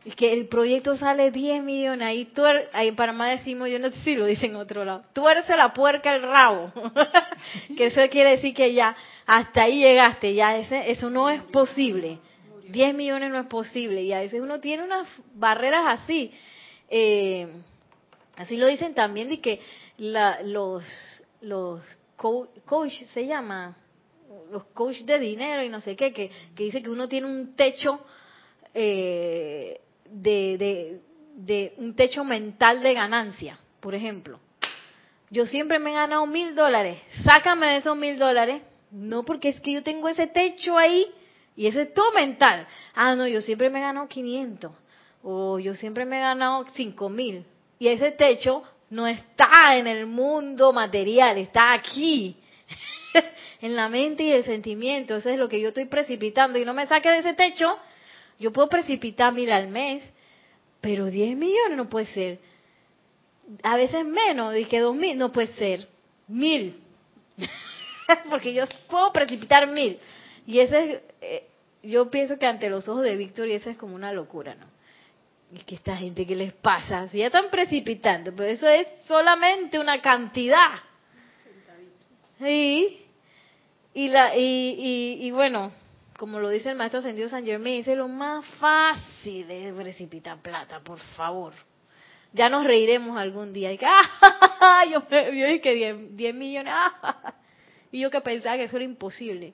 es 0.05 0.15
que 0.15 0.31
el 0.31 0.47
proyecto 0.47 0.95
sale 0.95 1.31
10 1.31 1.63
millones, 1.63 2.07
ahí, 2.07 2.31
ahí 2.73 2.89
en 2.89 2.95
Panamá 2.95 3.29
decimos, 3.29 3.69
yo 3.69 3.79
no 3.79 3.89
sé 3.89 3.99
si 4.03 4.15
lo 4.15 4.25
dicen 4.25 4.51
en 4.51 4.57
otro 4.57 4.85
lado, 4.85 5.03
tuerce 5.13 5.57
la 5.57 5.73
puerca 5.73 6.15
el 6.15 6.21
rabo, 6.21 6.71
que 7.75 7.87
eso 7.87 8.01
quiere 8.11 8.31
decir 8.31 8.53
que 8.53 8.71
ya 8.71 8.95
hasta 9.25 9.63
ahí 9.63 9.79
llegaste, 9.79 10.35
ya 10.35 10.57
ese, 10.57 10.91
eso 10.91 11.09
no 11.09 11.31
es 11.31 11.41
posible, 11.45 12.19
10 12.69 12.93
millones 12.93 13.31
no 13.31 13.39
es 13.39 13.47
posible, 13.47 14.03
y 14.03 14.13
a 14.13 14.19
veces 14.19 14.39
uno 14.39 14.59
tiene 14.59 14.83
unas 14.83 15.07
barreras 15.33 15.99
así, 15.99 16.31
eh, 16.87 17.47
así 18.35 18.57
lo 18.57 18.67
dicen 18.67 18.93
también 18.93 19.29
de 19.29 19.41
que 19.41 19.59
la, 19.97 20.39
los, 20.43 20.83
los 21.41 21.81
coach, 22.15 22.93
se 23.11 23.25
llama, 23.25 23.75
los 24.51 24.65
coach 24.65 24.99
de 24.99 25.17
dinero 25.17 25.63
y 25.63 25.69
no 25.69 25.81
sé 25.81 25.95
qué, 25.95 26.13
que, 26.13 26.29
que 26.55 26.65
dice 26.65 26.83
que 26.83 26.91
uno 26.91 27.07
tiene 27.09 27.25
un 27.25 27.55
techo 27.55 28.05
eh, 28.71 29.79
de, 30.05 31.01
de, 31.35 31.73
un 31.77 31.95
techo 31.95 32.23
mental 32.23 32.81
de 32.81 32.93
ganancia, 32.93 33.59
por 33.79 33.95
ejemplo. 33.95 34.39
Yo 35.29 35.45
siempre 35.45 35.79
me 35.79 35.91
he 35.91 35.93
ganado 35.93 36.25
mil 36.27 36.55
dólares, 36.55 36.99
sácame 37.23 37.67
de 37.67 37.77
esos 37.77 37.97
mil 37.97 38.17
dólares. 38.17 38.61
No, 38.91 39.23
porque 39.23 39.49
es 39.49 39.59
que 39.59 39.73
yo 39.73 39.83
tengo 39.83 40.07
ese 40.07 40.27
techo 40.27 40.77
ahí 40.77 41.05
y 41.55 41.67
ese 41.67 41.83
es 41.83 41.93
todo 41.93 42.11
mental. 42.13 42.67
Ah, 42.93 43.15
no, 43.15 43.27
yo 43.27 43.41
siempre 43.41 43.69
me 43.69 43.79
he 43.79 43.81
ganado 43.81 44.07
500 44.07 44.71
o 45.23 45.57
yo 45.59 45.73
siempre 45.75 46.05
me 46.05 46.17
he 46.17 46.21
ganado 46.21 46.65
cinco 46.71 47.09
mil. 47.09 47.45
Y 47.79 47.87
ese 47.87 48.11
techo 48.11 48.63
no 48.89 49.07
está 49.07 49.75
en 49.75 49.87
el 49.87 50.05
mundo 50.05 50.71
material, 50.71 51.37
está 51.37 51.73
aquí, 51.73 52.37
en 53.61 53.75
la 53.75 53.89
mente 53.89 54.23
y 54.23 54.31
el 54.31 54.43
sentimiento. 54.43 55.15
Eso 55.15 55.29
es 55.29 55.39
lo 55.39 55.49
que 55.49 55.59
yo 55.59 55.69
estoy 55.69 55.85
precipitando. 55.85 56.59
Y 56.59 56.65
no 56.65 56.73
me 56.73 56.87
saque 56.87 57.09
de 57.09 57.19
ese 57.19 57.33
techo, 57.33 57.77
yo 58.39 58.51
puedo 58.51 58.69
precipitar 58.69 59.33
mil 59.33 59.51
al 59.51 59.67
mes, 59.67 60.03
pero 60.81 61.05
10 61.05 61.37
millones 61.37 61.77
no 61.77 61.89
puede 61.89 62.05
ser. 62.07 62.39
A 63.63 63.75
veces 63.75 64.05
menos, 64.05 64.53
dije 64.53 64.79
dos 64.79 64.95
mil, 64.95 65.17
no 65.17 65.31
puede 65.31 65.47
ser. 65.55 65.87
Mil. 66.27 66.79
Porque 68.29 68.53
yo 68.53 68.63
puedo 68.89 69.11
precipitar 69.11 69.67
mil. 69.67 69.99
Y 70.47 70.59
ese 70.59 70.91
es, 70.91 71.01
eh, 71.21 71.47
yo 71.83 72.09
pienso 72.09 72.37
que 72.37 72.45
ante 72.45 72.69
los 72.69 72.87
ojos 72.87 73.03
de 73.03 73.15
Víctor, 73.15 73.47
y 73.47 73.53
esa 73.53 73.69
es 73.69 73.77
como 73.77 73.95
una 73.95 74.11
locura, 74.11 74.55
¿no? 74.55 74.65
¿Y 75.51 75.59
que 75.59 75.75
esta 75.75 75.95
gente 75.95 76.25
qué 76.25 76.35
les 76.35 76.53
pasa? 76.53 77.07
Si 77.07 77.19
ya 77.19 77.27
están 77.27 77.49
precipitando, 77.49 78.35
pero 78.35 78.49
eso 78.49 78.67
es 78.67 78.87
solamente 79.07 79.79
una 79.79 80.01
cantidad. 80.01 80.79
Sí. 82.39 83.05
Y, 83.93 84.09
la, 84.09 84.35
y, 84.35 85.19
y, 85.21 85.31
bueno, 85.31 85.71
como 86.17 86.39
lo 86.39 86.49
dice 86.49 86.69
el 86.69 86.77
maestro 86.77 86.99
ascendido 86.99 87.27
San 87.27 87.45
Germain, 87.45 87.77
dice 87.77 87.95
lo 87.95 88.07
más 88.07 88.45
fácil 88.59 89.49
es 89.51 89.73
precipitar 89.73 90.41
plata, 90.41 90.79
por 90.79 90.99
favor. 90.99 91.53
Ya 92.31 92.49
nos 92.49 92.65
reiremos 92.65 93.17
algún 93.17 93.53
día. 93.53 93.71
Y 93.71 93.77
que, 93.77 93.85
¡ah! 93.89 94.83
Yo, 94.91 95.01
dije 95.09 96.07
10, 96.11 96.35
millones. 96.35 96.73
¡ah! 96.75 97.33
Y 97.91 98.01
yo 98.01 98.09
que 98.09 98.19
pensaba 98.19 98.57
que 98.57 98.63
eso 98.63 98.75
era 98.75 98.83
imposible. 98.83 99.53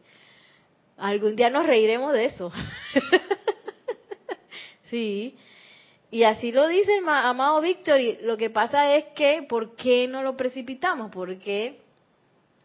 Algún 0.98 1.36
día 1.36 1.52
nos 1.52 1.68
reiremos 1.68 2.12
de 2.12 2.26
eso. 2.26 2.52
sí. 4.86 5.38
Y 6.10 6.24
así 6.24 6.52
lo 6.52 6.68
dice 6.68 6.98
el 6.98 7.08
amado 7.08 7.62
Víctor. 7.62 8.00
Y 8.00 8.18
lo 8.24 8.38
que 8.38 8.50
pasa 8.50 8.96
es 8.96 9.06
que, 9.16 9.46
¿por 9.48 9.76
qué 9.76 10.08
no 10.08 10.24
lo 10.24 10.36
precipitamos? 10.38 11.12
Porque 11.12 11.81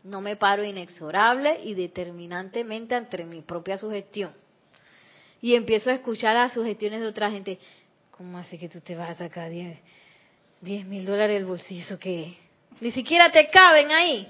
no 0.06 0.20
me 0.20 0.36
paro 0.36 0.64
inexorable 0.64 1.60
y 1.64 1.74
determinantemente 1.74 2.94
ante 2.94 3.24
mi 3.24 3.42
propia 3.42 3.76
sugestión. 3.76 4.32
Y 5.42 5.54
empiezo 5.54 5.90
a 5.90 5.94
escuchar 5.94 6.34
las 6.34 6.52
sugestiones 6.52 7.00
de 7.00 7.06
otra 7.06 7.30
gente. 7.30 7.58
¿Cómo 8.12 8.38
hace 8.38 8.58
que 8.58 8.68
tú 8.68 8.80
te 8.80 8.94
vas 8.94 9.10
a 9.10 9.14
sacar 9.14 9.50
10 9.50 10.86
mil 10.86 11.04
dólares 11.04 11.36
del 11.36 11.44
bolsillo? 11.44 11.82
¿Eso 11.82 11.98
qué? 11.98 12.36
Ni 12.80 12.92
siquiera 12.92 13.30
te 13.30 13.48
caben 13.48 13.90
ahí. 13.90 14.28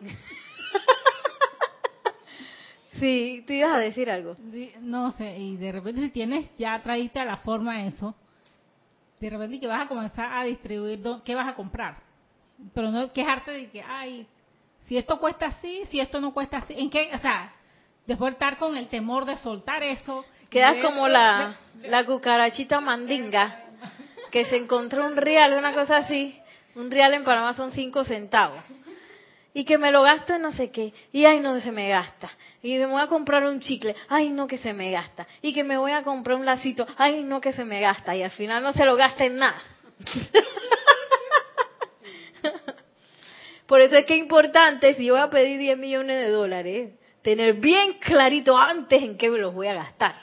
sí, 3.00 3.42
tú 3.46 3.54
ibas 3.54 3.76
a 3.76 3.80
decir 3.80 4.10
algo. 4.10 4.36
No 4.80 5.12
sé, 5.12 5.38
y 5.38 5.56
de 5.56 5.72
repente 5.72 6.02
si 6.02 6.10
tienes 6.10 6.50
ya 6.58 6.80
traíste 6.82 7.18
a 7.18 7.24
la 7.24 7.38
forma 7.38 7.86
eso, 7.86 8.14
de 9.18 9.30
repente 9.30 9.60
que 9.60 9.66
vas 9.66 9.82
a 9.82 9.88
comenzar 9.88 10.32
a 10.32 10.44
distribuir, 10.44 11.00
¿qué 11.24 11.34
vas 11.34 11.48
a 11.48 11.54
comprar? 11.54 11.96
Pero 12.74 12.90
no 12.90 13.12
quejarte 13.12 13.50
de 13.50 13.70
que, 13.70 13.82
ay, 13.82 14.26
si 14.90 14.98
esto 14.98 15.20
cuesta 15.20 15.46
así, 15.46 15.84
si 15.88 16.00
esto 16.00 16.20
no 16.20 16.34
cuesta 16.34 16.56
así, 16.56 16.74
¿en 16.76 16.90
qué? 16.90 17.10
O 17.14 17.18
sea, 17.20 17.52
después 18.08 18.32
estar 18.32 18.58
con 18.58 18.76
el 18.76 18.88
temor 18.88 19.24
de 19.24 19.36
soltar 19.36 19.84
eso. 19.84 20.24
Quedas 20.50 20.78
como 20.84 21.06
la, 21.06 21.54
la 21.84 22.04
cucarachita 22.04 22.80
mandinga, 22.80 23.56
que 24.32 24.46
se 24.46 24.56
encontró 24.56 25.06
un 25.06 25.14
real, 25.14 25.52
una 25.52 25.72
cosa 25.74 25.98
así. 25.98 26.36
Un 26.74 26.90
real 26.90 27.14
en 27.14 27.22
Panamá 27.22 27.54
son 27.54 27.70
cinco 27.70 28.02
centavos. 28.02 28.58
Y 29.54 29.64
que 29.64 29.78
me 29.78 29.92
lo 29.92 30.02
gasto 30.02 30.34
en 30.34 30.42
no 30.42 30.50
sé 30.50 30.72
qué. 30.72 30.92
Y 31.12 31.24
ay, 31.24 31.38
no 31.38 31.60
se 31.60 31.70
me 31.70 31.88
gasta. 31.88 32.28
Y 32.60 32.76
me 32.76 32.86
voy 32.86 33.00
a 33.00 33.06
comprar 33.06 33.44
un 33.44 33.60
chicle. 33.60 33.94
Ay, 34.08 34.30
no 34.30 34.48
que 34.48 34.58
se 34.58 34.72
me 34.72 34.90
gasta. 34.90 35.24
Y 35.40 35.54
que 35.54 35.62
me 35.62 35.76
voy 35.76 35.92
a 35.92 36.02
comprar 36.02 36.36
un 36.36 36.44
lacito. 36.44 36.84
Ay, 36.98 37.22
no 37.22 37.40
que 37.40 37.52
se 37.52 37.64
me 37.64 37.80
gasta. 37.80 38.16
Y 38.16 38.24
al 38.24 38.32
final 38.32 38.60
no 38.60 38.72
se 38.72 38.84
lo 38.84 38.96
gasta 38.96 39.24
en 39.24 39.36
nada. 39.36 39.62
Por 43.70 43.80
eso 43.82 43.96
es 43.96 44.04
que 44.04 44.14
es 44.14 44.20
importante, 44.20 44.94
si 44.94 45.04
yo 45.04 45.12
voy 45.12 45.22
a 45.22 45.30
pedir 45.30 45.56
10 45.56 45.78
millones 45.78 46.16
de 46.16 46.28
dólares, 46.28 46.90
tener 47.22 47.54
bien 47.54 47.98
clarito 48.00 48.58
antes 48.58 49.00
en 49.00 49.16
qué 49.16 49.30
me 49.30 49.38
los 49.38 49.54
voy 49.54 49.68
a 49.68 49.74
gastar. 49.74 50.16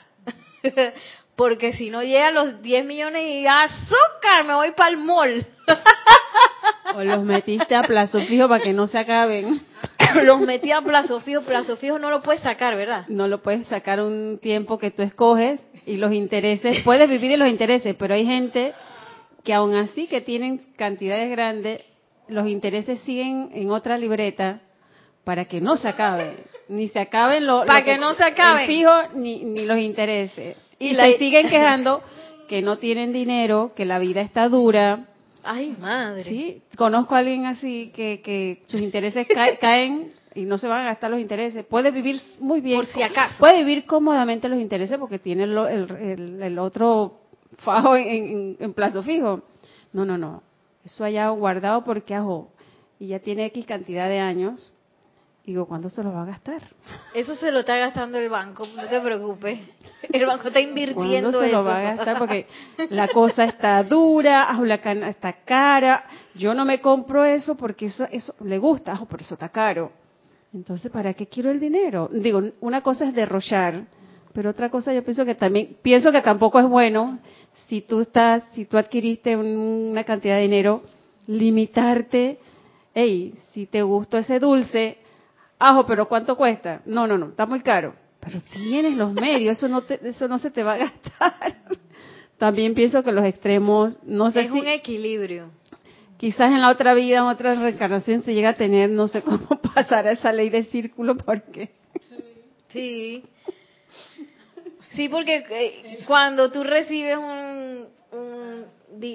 Porque 1.37 1.71
si 1.71 1.89
no 1.89 2.03
llegan 2.03 2.33
los 2.33 2.61
10 2.61 2.83
millones 2.83 3.23
y 3.23 3.47
azúcar, 3.47 4.43
me 4.45 4.53
voy 4.53 4.71
para 4.71 4.89
el 4.89 4.97
mall. 4.97 5.47
o 6.93 7.01
los 7.05 7.23
metiste 7.23 7.73
a 7.73 7.83
plazo 7.83 8.19
fijo 8.23 8.49
para 8.49 8.61
que 8.61 8.73
no 8.73 8.85
se 8.85 8.97
acaben. 8.97 9.61
los 10.23 10.41
metí 10.41 10.73
a 10.73 10.81
plazo 10.81 11.21
fijo, 11.21 11.43
plazo 11.43 11.77
fijo 11.77 11.97
no 11.99 12.09
lo 12.09 12.21
puedes 12.21 12.41
sacar, 12.41 12.75
¿verdad? 12.75 13.05
No 13.07 13.29
lo 13.29 13.41
puedes 13.41 13.65
sacar 13.67 14.01
un 14.01 14.39
tiempo 14.41 14.77
que 14.77 14.91
tú 14.91 15.03
escoges 15.03 15.65
y 15.85 15.95
los 15.95 16.11
intereses, 16.11 16.83
puedes 16.83 17.07
vivir 17.09 17.31
de 17.31 17.37
los 17.37 17.47
intereses, 17.47 17.95
pero 17.97 18.13
hay 18.13 18.25
gente 18.25 18.73
que 19.45 19.53
aún 19.53 19.73
así 19.73 20.05
que 20.07 20.19
tienen 20.19 20.73
cantidades 20.75 21.31
grandes, 21.31 21.79
los 22.27 22.47
intereses 22.47 22.99
siguen 23.01 23.49
en 23.53 23.71
otra 23.71 23.97
libreta 23.97 24.61
para 25.23 25.45
que 25.45 25.59
no 25.59 25.77
se 25.77 25.87
acabe, 25.87 26.45
ni 26.69 26.87
se 26.87 26.99
acaben 26.99 27.45
los 27.45 27.65
para 27.65 27.83
que, 27.83 27.97
no 27.97 28.15
se 28.15 28.23
acaben 28.23 28.67
fijo 28.67 28.91
ni, 29.15 29.43
ni 29.43 29.65
los 29.65 29.77
intereses 29.77 30.57
y, 30.79 30.95
se 30.95 31.17
siguen 31.17 31.49
quejando 31.49 32.01
que 32.47 32.61
no 32.61 32.77
tienen 32.77 33.11
dinero, 33.11 33.71
que 33.75 33.85
la 33.85 33.99
vida 33.99 34.21
está 34.21 34.47
dura. 34.47 35.05
Ay, 35.43 35.75
madre. 35.79 36.23
Sí, 36.23 36.61
conozco 36.77 37.15
a 37.15 37.19
alguien 37.19 37.45
así 37.45 37.91
que, 37.93 38.21
que 38.21 38.63
sus 38.67 38.81
intereses 38.81 39.27
caen 39.59 40.13
y 40.33 40.43
no 40.43 40.57
se 40.57 40.67
van 40.67 40.81
a 40.81 40.85
gastar 40.85 41.11
los 41.11 41.19
intereses. 41.19 41.65
Puede 41.65 41.91
vivir 41.91 42.19
muy 42.39 42.61
bien. 42.61 42.77
Por 42.77 42.85
si 42.85 43.01
acaso. 43.01 43.37
Puede 43.39 43.63
vivir 43.63 43.85
cómodamente 43.85 44.47
los 44.47 44.59
intereses 44.59 44.97
porque 44.97 45.19
tiene 45.19 45.43
el, 45.43 45.57
el, 45.57 46.43
el, 46.43 46.59
otro 46.59 47.21
fajo 47.57 47.95
en, 47.97 48.55
en, 48.59 48.73
plazo 48.73 49.03
fijo. 49.03 49.41
No, 49.93 50.05
no, 50.05 50.17
no 50.17 50.46
eso 50.87 51.03
haya 51.03 51.27
guardado 51.29 51.83
porque 51.83 52.15
hago 52.15 52.49
y 52.97 53.07
ya 53.07 53.19
tiene 53.19 53.45
X 53.47 53.65
cantidad 53.65 54.07
de 54.07 54.19
años. 54.19 54.71
Digo, 55.45 55.65
¿cuándo 55.65 55.89
se 55.89 56.01
lo 56.01 56.13
va 56.13 56.23
a 56.23 56.25
gastar? 56.25 56.61
Eso 57.13 57.35
se 57.35 57.51
lo 57.51 57.59
está 57.59 57.75
gastando 57.75 58.17
el 58.17 58.29
banco, 58.29 58.65
no 58.73 58.87
te 58.87 59.01
preocupes. 59.01 59.59
El 60.01 60.25
banco 60.25 60.47
está 60.47 60.61
invirtiendo 60.61 61.31
¿Cuándo 61.31 61.41
se 61.41 61.51
lo 61.51 61.63
va 61.65 61.77
a 61.77 61.95
gastar? 61.95 62.17
Porque 62.19 62.47
la 62.89 63.09
cosa 63.09 63.43
está 63.43 63.83
dura, 63.83 64.53
la 64.63 64.77
cana 64.79 65.09
está 65.09 65.33
cara. 65.43 66.05
Yo 66.35 66.53
no 66.53 66.63
me 66.63 66.79
compro 66.79 67.25
eso 67.25 67.55
porque 67.55 67.87
eso, 67.87 68.07
eso 68.09 68.33
le 68.41 68.57
gusta, 68.57 68.93
ajo, 68.93 69.07
pero 69.07 69.23
eso 69.23 69.33
está 69.33 69.49
caro. 69.49 69.91
Entonces, 70.53 70.89
¿para 70.89 71.13
qué 71.13 71.27
quiero 71.27 71.51
el 71.51 71.59
dinero? 71.59 72.09
Digo, 72.13 72.41
una 72.61 72.81
cosa 72.81 73.05
es 73.05 73.13
derrochar, 73.13 73.83
pero 74.37 74.51
otra 74.51 74.69
cosa 74.69 74.93
yo 74.93 75.03
pienso 75.03 75.25
que 75.25 75.33
también, 75.33 75.77
pienso 75.81 76.11
que 76.11 76.21
tampoco 76.21 76.59
es 76.59 76.67
bueno 76.67 77.17
si 77.65 77.81
tú 77.81 78.01
estás, 78.01 78.43
si 78.53 78.65
tú 78.65 78.77
adquiriste 78.77 79.35
una 79.35 80.03
cantidad 80.03 80.35
de 80.35 80.43
dinero, 80.43 80.83
limitarte, 81.25 82.37
hey, 82.93 83.33
si 83.51 83.65
te 83.65 83.81
gustó 83.81 84.19
ese 84.19 84.37
dulce, 84.37 84.99
ajo, 85.57 85.87
pero 85.87 86.07
¿cuánto 86.07 86.37
cuesta? 86.37 86.83
No, 86.85 87.07
no, 87.07 87.17
no, 87.17 87.29
está 87.29 87.47
muy 87.47 87.61
caro. 87.61 87.95
Pero 88.19 88.39
tienes 88.53 88.95
los 88.95 89.11
medios, 89.11 89.57
eso 89.57 89.67
no, 89.67 89.81
eso 89.89 90.27
no 90.27 90.37
se 90.37 90.51
te 90.51 90.61
va 90.61 90.73
a 90.73 90.77
gastar. 90.77 91.57
También 92.37 92.75
pienso 92.75 93.01
que 93.01 93.11
los 93.11 93.25
extremos, 93.25 93.97
no 94.03 94.29
sé 94.29 94.41
es 94.41 94.51
un 94.51 94.67
equilibrio. 94.67 95.49
Quizás 96.17 96.51
en 96.51 96.61
la 96.61 96.69
otra 96.69 96.93
vida, 96.93 97.17
en 97.17 97.23
otra 97.23 97.55
reencarnación, 97.55 98.21
se 98.21 98.35
llega 98.35 98.49
a 98.49 98.55
tener, 98.55 98.91
no 98.91 99.07
sé 99.07 99.23
cómo 99.23 99.47
pasar 99.73 100.05
a 100.05 100.11
esa 100.11 100.31
ley 100.31 100.51
de 100.51 100.61
círculo, 100.65 101.17
porque. 101.17 101.71
Sí. 102.07 102.27
Sí, 102.69 103.23
porque 105.07 105.45
eh, 105.49 105.99
cuando 106.07 106.51
tú 106.51 106.63
recibes 106.63 107.17
un, 107.17 107.87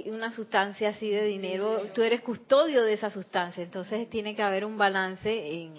una 0.07 0.31
sustancia 0.31 0.91
así 0.91 1.11
de 1.11 1.25
dinero, 1.25 1.89
tú 1.93 2.03
eres 2.03 2.21
custodio 2.21 2.85
de 2.85 2.93
esa 2.93 3.11
sustancia, 3.11 3.63
entonces 3.63 4.09
tiene 4.09 4.35
que 4.37 4.43
haber 4.43 4.65
un 4.65 4.79
balance 4.79 5.31
en, 5.31 5.75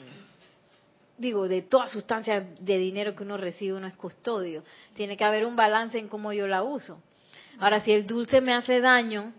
digo, 1.18 1.48
de 1.48 1.62
toda 1.62 1.88
sustancia 1.88 2.46
de 2.60 2.78
dinero 2.78 3.16
que 3.16 3.24
uno 3.24 3.38
recibe, 3.38 3.78
uno 3.78 3.88
es 3.88 3.96
custodio. 3.96 4.64
Tiene 4.96 5.16
que 5.16 5.24
haber 5.24 5.46
un 5.46 5.56
balance 5.56 5.98
en 5.98 6.08
cómo 6.08 6.34
yo 6.34 6.48
la 6.48 6.64
uso. 6.64 7.02
Ahora, 7.60 7.80
si 7.80 7.92
el 7.92 8.06
dulce 8.06 8.42
me 8.42 8.54
hace 8.54 8.82
daño, 8.82 9.32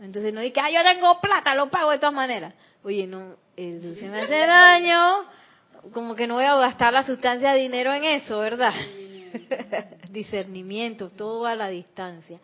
entonces 0.00 0.32
no 0.34 0.40
dice, 0.40 0.60
ah, 0.60 0.70
yo 0.70 0.82
tengo 0.82 1.20
plata, 1.20 1.54
lo 1.54 1.70
pago 1.70 1.90
de 1.90 1.98
todas 1.98 2.14
maneras. 2.14 2.54
Oye, 2.82 3.06
no, 3.06 3.36
el 3.56 3.80
dulce 3.80 4.08
me 4.08 4.22
hace 4.22 4.38
daño, 4.38 5.24
como 5.92 6.16
que 6.16 6.26
no 6.26 6.34
voy 6.34 6.44
a 6.44 6.56
gastar 6.56 6.92
la 6.92 7.04
sustancia 7.04 7.52
de 7.52 7.60
dinero 7.60 7.92
en 7.92 8.04
eso, 8.04 8.38
¿verdad? 8.38 8.72
discernimiento, 10.10 11.10
todo 11.10 11.46
a 11.46 11.54
la 11.54 11.68
distancia. 11.68 12.38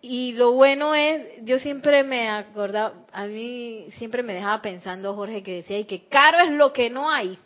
Y 0.00 0.32
lo 0.32 0.52
bueno 0.52 0.94
es, 0.94 1.44
yo 1.44 1.60
siempre 1.60 2.02
me 2.02 2.28
acordaba, 2.28 2.94
a 3.12 3.26
mí 3.26 3.86
siempre 3.98 4.22
me 4.24 4.34
dejaba 4.34 4.60
pensando 4.60 5.14
Jorge 5.14 5.42
que 5.42 5.56
decía, 5.56 5.78
y 5.78 5.84
que 5.84 6.08
caro 6.08 6.40
es 6.40 6.50
lo 6.50 6.72
que 6.72 6.90
no 6.90 7.10
hay. 7.10 7.38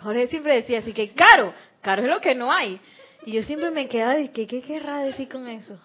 Jorge 0.00 0.26
siempre 0.28 0.56
decía 0.56 0.78
así 0.78 0.92
que 0.92 1.10
caro, 1.10 1.52
caro 1.82 2.02
es 2.02 2.08
lo 2.08 2.20
que 2.20 2.34
no 2.34 2.52
hay. 2.52 2.80
Y 3.26 3.32
yo 3.32 3.42
siempre 3.42 3.70
me 3.70 3.88
quedaba 3.88 4.18
y 4.18 4.28
que, 4.28 4.46
¿qué 4.46 4.62
querrá 4.62 5.00
decir 5.00 5.28
con 5.28 5.48
eso? 5.48 5.78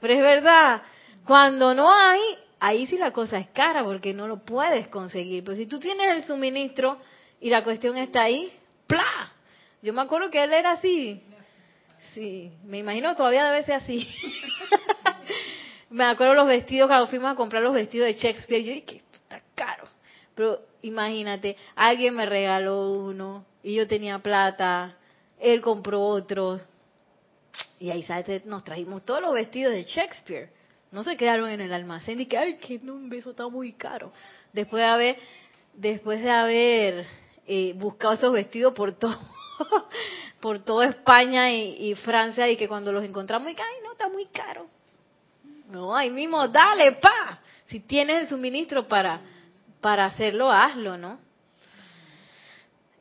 Pero 0.00 0.14
es 0.14 0.20
verdad, 0.20 0.82
cuando 1.26 1.74
no 1.74 1.92
hay, 1.92 2.20
ahí 2.60 2.86
sí 2.86 2.96
la 2.96 3.10
cosa 3.10 3.38
es 3.38 3.48
cara 3.48 3.84
porque 3.84 4.14
no 4.14 4.28
lo 4.28 4.44
puedes 4.44 4.88
conseguir. 4.88 5.44
Pero 5.44 5.56
si 5.56 5.66
tú 5.66 5.78
tienes 5.78 6.06
el 6.08 6.24
suministro 6.24 6.98
y 7.40 7.50
la 7.50 7.62
cuestión 7.62 7.96
está 7.96 8.22
ahí, 8.22 8.50
¡pla! 8.86 9.35
Yo 9.82 9.92
me 9.92 10.02
acuerdo 10.02 10.30
que 10.30 10.42
él 10.42 10.52
era 10.52 10.72
así. 10.72 11.22
Sí, 12.14 12.52
me 12.64 12.78
imagino 12.78 13.14
todavía 13.14 13.50
debe 13.50 13.64
ser 13.64 13.76
así. 13.76 14.08
me 15.90 16.04
acuerdo 16.04 16.34
los 16.34 16.46
vestidos, 16.46 16.88
cuando 16.88 17.08
fuimos 17.08 17.32
a 17.32 17.34
comprar 17.34 17.62
los 17.62 17.74
vestidos 17.74 18.06
de 18.06 18.14
Shakespeare, 18.14 18.64
yo 18.64 18.72
dije, 18.72 18.96
esto 18.96 19.16
está 19.16 19.42
caro. 19.54 19.84
Pero 20.34 20.60
imagínate, 20.82 21.56
alguien 21.74 22.14
me 22.14 22.26
regaló 22.26 22.90
uno 22.90 23.44
y 23.62 23.74
yo 23.74 23.86
tenía 23.86 24.18
plata, 24.18 24.96
él 25.38 25.60
compró 25.60 26.00
otro. 26.02 26.60
Y 27.78 27.90
ahí, 27.90 28.02
¿sabes? 28.02 28.44
Nos 28.46 28.64
trajimos 28.64 29.04
todos 29.04 29.20
los 29.20 29.34
vestidos 29.34 29.72
de 29.72 29.84
Shakespeare. 29.84 30.50
No 30.92 31.04
se 31.04 31.16
quedaron 31.16 31.50
en 31.50 31.60
el 31.60 31.72
almacén 31.72 32.20
y 32.20 32.26
que, 32.26 32.38
ay, 32.38 32.56
que 32.56 32.78
no, 32.78 32.94
un 32.94 33.08
beso 33.08 33.30
está 33.30 33.48
muy 33.48 33.72
caro. 33.72 34.12
Después 34.52 34.82
de 34.82 34.88
haber, 34.88 35.16
después 35.74 36.22
de 36.22 36.30
haber 36.30 37.06
eh, 37.46 37.74
buscado 37.76 38.14
esos 38.14 38.32
vestidos 38.32 38.72
por 38.72 38.92
todo 38.92 39.18
por 40.40 40.58
toda 40.60 40.86
España 40.86 41.52
y, 41.52 41.94
Francia 41.96 42.48
y 42.48 42.56
que 42.56 42.68
cuando 42.68 42.92
los 42.92 43.04
encontramos, 43.04 43.48
ay, 43.48 43.54
no, 43.84 43.92
está 43.92 44.08
muy 44.08 44.26
caro. 44.26 44.66
No, 45.70 45.96
ahí 45.96 46.10
mismo, 46.10 46.46
dale, 46.48 46.92
pa. 46.92 47.40
Si 47.66 47.80
tienes 47.80 48.22
el 48.22 48.28
suministro 48.28 48.86
para, 48.86 49.20
para 49.80 50.06
hacerlo, 50.06 50.50
hazlo, 50.50 50.96
¿no? 50.96 51.18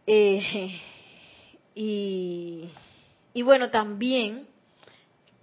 Eh, 0.08 0.80
y, 1.76 2.70
y 3.34 3.42
bueno, 3.44 3.70
también 3.70 4.48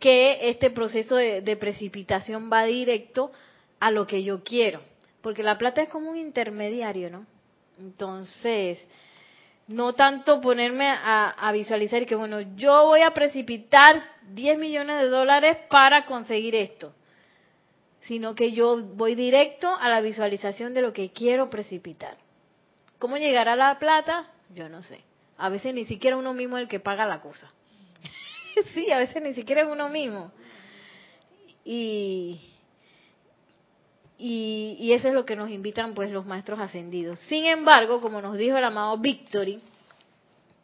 que 0.00 0.48
este 0.48 0.70
proceso 0.70 1.14
de 1.14 1.56
precipitación 1.56 2.50
va 2.52 2.64
directo 2.64 3.30
a 3.78 3.92
lo 3.92 4.06
que 4.06 4.24
yo 4.24 4.42
quiero, 4.42 4.80
porque 5.20 5.44
la 5.44 5.58
plata 5.58 5.82
es 5.82 5.88
como 5.88 6.10
un 6.10 6.16
intermediario, 6.16 7.08
¿no? 7.10 7.26
Entonces, 7.78 8.78
no 9.68 9.94
tanto 9.94 10.40
ponerme 10.40 10.88
a, 10.88 11.50
visualizar 11.52 12.04
que, 12.06 12.14
bueno, 12.14 12.40
yo 12.56 12.86
voy 12.86 13.02
a 13.02 13.14
precipitar 13.14 14.02
10 14.28 14.58
millones 14.58 15.00
de 15.00 15.08
dólares 15.08 15.58
para 15.68 16.04
conseguir 16.04 16.54
esto, 16.54 16.92
sino 18.00 18.34
que 18.34 18.52
yo 18.52 18.82
voy 18.82 19.14
directo 19.14 19.74
a 19.74 19.88
la 19.88 20.00
visualización 20.00 20.74
de 20.74 20.82
lo 20.82 20.92
que 20.92 21.12
quiero 21.12 21.48
precipitar. 21.48 22.16
¿Cómo 22.98 23.16
llegar 23.16 23.48
a 23.48 23.56
la 23.56 23.78
plata? 23.78 24.26
Yo 24.54 24.68
no 24.68 24.82
sé. 24.82 25.00
A 25.38 25.48
veces 25.48 25.74
ni 25.74 25.84
siquiera 25.84 26.16
uno 26.16 26.34
mismo 26.34 26.56
es 26.56 26.62
el 26.62 26.68
que 26.68 26.80
paga 26.80 27.06
la 27.06 27.20
cosa. 27.20 27.50
sí, 28.74 28.90
a 28.92 28.98
veces 28.98 29.22
ni 29.22 29.34
siquiera 29.34 29.62
es 29.62 29.68
uno 29.68 29.88
mismo. 29.88 30.32
Y, 31.64 32.40
y, 34.24 34.92
eso 34.92 35.08
es 35.08 35.14
lo 35.14 35.24
que 35.24 35.34
nos 35.34 35.50
invitan 35.50 35.94
pues 35.94 36.12
los 36.12 36.24
maestros 36.24 36.60
ascendidos. 36.60 37.18
Sin 37.28 37.44
embargo, 37.44 38.00
como 38.00 38.22
nos 38.22 38.38
dijo 38.38 38.56
el 38.56 38.62
amado 38.62 38.96
Victory, 38.98 39.60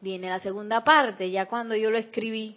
viene 0.00 0.28
la 0.28 0.38
segunda 0.38 0.84
parte, 0.84 1.28
ya 1.28 1.46
cuando 1.46 1.74
yo 1.74 1.90
lo 1.90 1.98
escribí 1.98 2.56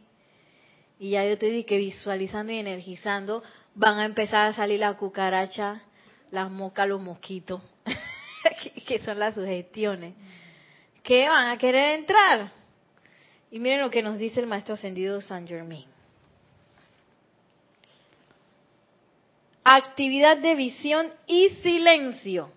y 0.99 1.09
ya 1.11 1.25
yo 1.25 1.39
te 1.39 1.47
dije 1.47 1.77
visualizando 1.77 2.53
y 2.53 2.59
energizando, 2.59 3.41
van 3.73 3.97
a 3.97 4.05
empezar 4.05 4.49
a 4.49 4.53
salir 4.53 4.79
la 4.79 4.95
cucaracha, 4.95 5.81
las 6.29 6.51
moscas, 6.51 6.87
los 6.87 7.01
mosquitos, 7.01 7.63
que 8.85 8.99
son 8.99 9.17
las 9.17 9.33
sugestiones, 9.33 10.13
que 11.01 11.27
van 11.27 11.49
a 11.49 11.57
querer 11.57 11.97
entrar. 11.97 12.51
Y 13.49 13.57
miren 13.57 13.81
lo 13.81 13.89
que 13.89 14.03
nos 14.03 14.19
dice 14.19 14.39
el 14.39 14.45
maestro 14.45 14.75
ascendido 14.75 15.19
San 15.19 15.47
Germain. 15.47 15.90
Actividad 19.63 20.37
de 20.37 20.55
visión 20.55 21.11
y 21.27 21.49
silencio. 21.61 22.49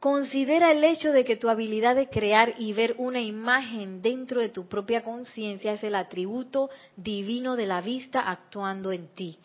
Considera 0.00 0.70
el 0.70 0.84
hecho 0.84 1.12
de 1.12 1.24
que 1.24 1.36
tu 1.36 1.48
habilidad 1.48 1.96
de 1.96 2.10
crear 2.10 2.54
y 2.58 2.74
ver 2.74 2.94
una 2.98 3.22
imagen 3.22 4.02
dentro 4.02 4.42
de 4.42 4.50
tu 4.50 4.66
propia 4.66 5.02
conciencia 5.02 5.72
es 5.72 5.82
el 5.82 5.94
atributo 5.94 6.68
divino 6.94 7.56
de 7.56 7.64
la 7.64 7.80
vista 7.80 8.20
actuando 8.20 8.92
en 8.92 9.08
ti. 9.14 9.38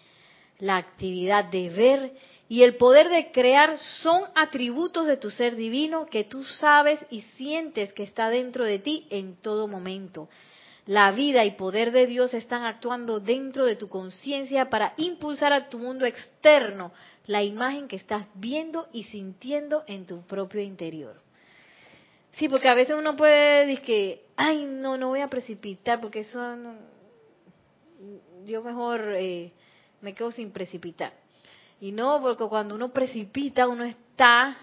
La 0.57 0.75
actividad 0.75 1.45
de 1.45 1.69
ver 1.69 2.13
y 2.49 2.63
el 2.63 2.75
poder 2.75 3.07
de 3.07 3.31
crear 3.31 3.77
son 4.01 4.23
atributos 4.35 5.07
de 5.07 5.15
tu 5.15 5.31
ser 5.31 5.55
divino 5.55 6.07
que 6.07 6.25
tú 6.25 6.43
sabes 6.43 6.99
y 7.09 7.21
sientes 7.21 7.93
que 7.93 8.03
está 8.03 8.29
dentro 8.29 8.65
de 8.65 8.79
ti 8.79 9.07
en 9.11 9.37
todo 9.37 9.65
momento 9.65 10.27
la 10.89 11.11
vida 11.11 11.45
y 11.45 11.51
poder 11.51 11.91
de 11.91 12.07
Dios 12.07 12.33
están 12.33 12.63
actuando 12.63 13.19
dentro 13.19 13.63
de 13.63 13.75
tu 13.75 13.87
conciencia 13.87 14.71
para 14.71 14.95
impulsar 14.97 15.53
a 15.53 15.69
tu 15.69 15.77
mundo 15.77 16.03
externo 16.03 16.91
la 17.27 17.43
imagen 17.43 17.87
que 17.87 17.95
estás 17.95 18.25
viendo 18.33 18.87
y 18.91 19.03
sintiendo 19.03 19.83
en 19.85 20.07
tu 20.07 20.23
propio 20.23 20.61
interior. 20.61 21.21
Sí, 22.31 22.49
porque 22.49 22.69
a 22.69 22.73
veces 22.73 22.95
uno 22.97 23.15
puede 23.15 23.67
decir 23.67 23.83
que, 23.83 24.25
ay, 24.35 24.65
no, 24.65 24.97
no 24.97 25.09
voy 25.09 25.21
a 25.21 25.27
precipitar 25.27 26.01
porque 26.01 26.21
eso, 26.21 26.39
yo 28.47 28.63
mejor 28.63 29.13
eh, 29.15 29.51
me 30.01 30.15
quedo 30.15 30.31
sin 30.31 30.49
precipitar. 30.49 31.13
Y 31.79 31.91
no, 31.91 32.19
porque 32.19 32.45
cuando 32.45 32.73
uno 32.73 32.89
precipita, 32.89 33.67
uno 33.67 33.83
está 33.83 34.57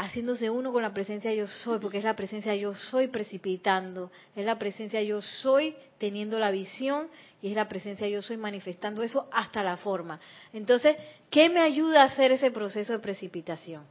haciéndose 0.00 0.48
uno 0.48 0.72
con 0.72 0.82
la 0.82 0.94
presencia 0.94 1.32
yo 1.34 1.46
soy, 1.46 1.78
porque 1.78 1.98
es 1.98 2.04
la 2.04 2.16
presencia 2.16 2.54
yo 2.56 2.74
soy 2.74 3.08
precipitando, 3.08 4.10
es 4.34 4.46
la 4.46 4.58
presencia 4.58 5.02
yo 5.02 5.20
soy 5.20 5.76
teniendo 5.98 6.38
la 6.38 6.50
visión 6.50 7.08
y 7.42 7.50
es 7.50 7.56
la 7.56 7.68
presencia 7.68 8.08
yo 8.08 8.22
soy 8.22 8.38
manifestando 8.38 9.02
eso 9.02 9.28
hasta 9.30 9.62
la 9.62 9.76
forma. 9.76 10.18
Entonces, 10.54 10.96
¿qué 11.28 11.50
me 11.50 11.60
ayuda 11.60 12.02
a 12.02 12.06
hacer 12.06 12.32
ese 12.32 12.50
proceso 12.50 12.94
de 12.94 12.98
precipitación? 13.00 13.84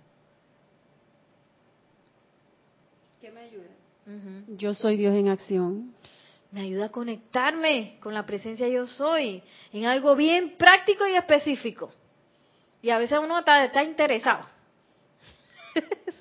¿Qué 3.21 3.31
me 3.31 3.41
ayuda? 3.41 3.67
Yo 4.57 4.73
soy 4.73 4.97
Dios 4.97 5.13
en 5.13 5.29
acción. 5.29 5.93
Me 6.51 6.61
ayuda 6.61 6.85
a 6.85 6.89
conectarme 6.89 7.99
con 7.99 8.15
la 8.15 8.25
presencia 8.25 8.67
yo 8.67 8.87
soy 8.87 9.43
en 9.71 9.85
algo 9.85 10.15
bien 10.15 10.55
práctico 10.57 11.07
y 11.07 11.13
específico. 11.13 11.91
Y 12.81 12.89
a 12.89 12.97
veces 12.97 13.19
uno 13.21 13.37
está, 13.37 13.63
está 13.63 13.83
interesado 13.83 14.58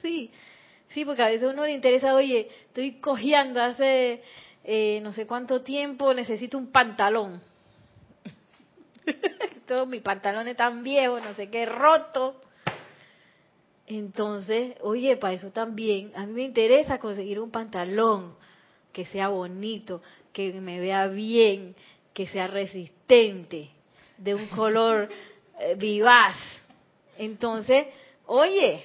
sí, 0.03 0.31
sí, 0.91 1.05
porque 1.05 1.23
a 1.23 1.29
veces 1.29 1.51
uno 1.53 1.65
le 1.65 1.73
interesa, 1.73 2.15
oye, 2.15 2.49
estoy 2.67 3.01
cojeando 3.01 3.63
hace 3.63 4.23
eh, 4.71 5.01
no 5.03 5.15
sé 5.15 5.27
cuánto 5.27 5.63
tiempo, 5.63 6.13
necesito 6.13 6.59
un 6.59 6.71
pantalón. 6.71 7.41
Todos 9.67 9.89
mis 9.89 10.03
pantalones 10.03 10.57
tan 10.59 10.83
viejos, 10.83 11.23
no 11.23 11.33
sé 11.33 11.49
qué, 11.49 11.65
roto. 11.65 12.41
Entonces, 13.87 14.77
oye, 14.83 15.17
para 15.17 15.33
eso 15.33 15.51
también, 15.51 16.13
a 16.15 16.27
mí 16.27 16.33
me 16.35 16.43
interesa 16.43 16.99
conseguir 16.99 17.41
un 17.41 17.51
pantalón 17.51 18.35
que 18.93 19.07
sea 19.07 19.29
bonito, 19.29 20.03
que 20.35 20.53
me 20.53 20.81
vea 20.81 21.07
bien, 21.07 21.75
que 22.13 22.27
sea 22.27 22.47
resistente, 22.47 23.71
de 24.19 24.35
un 24.35 24.49
color 24.49 25.09
eh, 25.61 25.77
vivaz. 25.77 26.37
Entonces, 27.17 27.87
oye, 28.27 28.85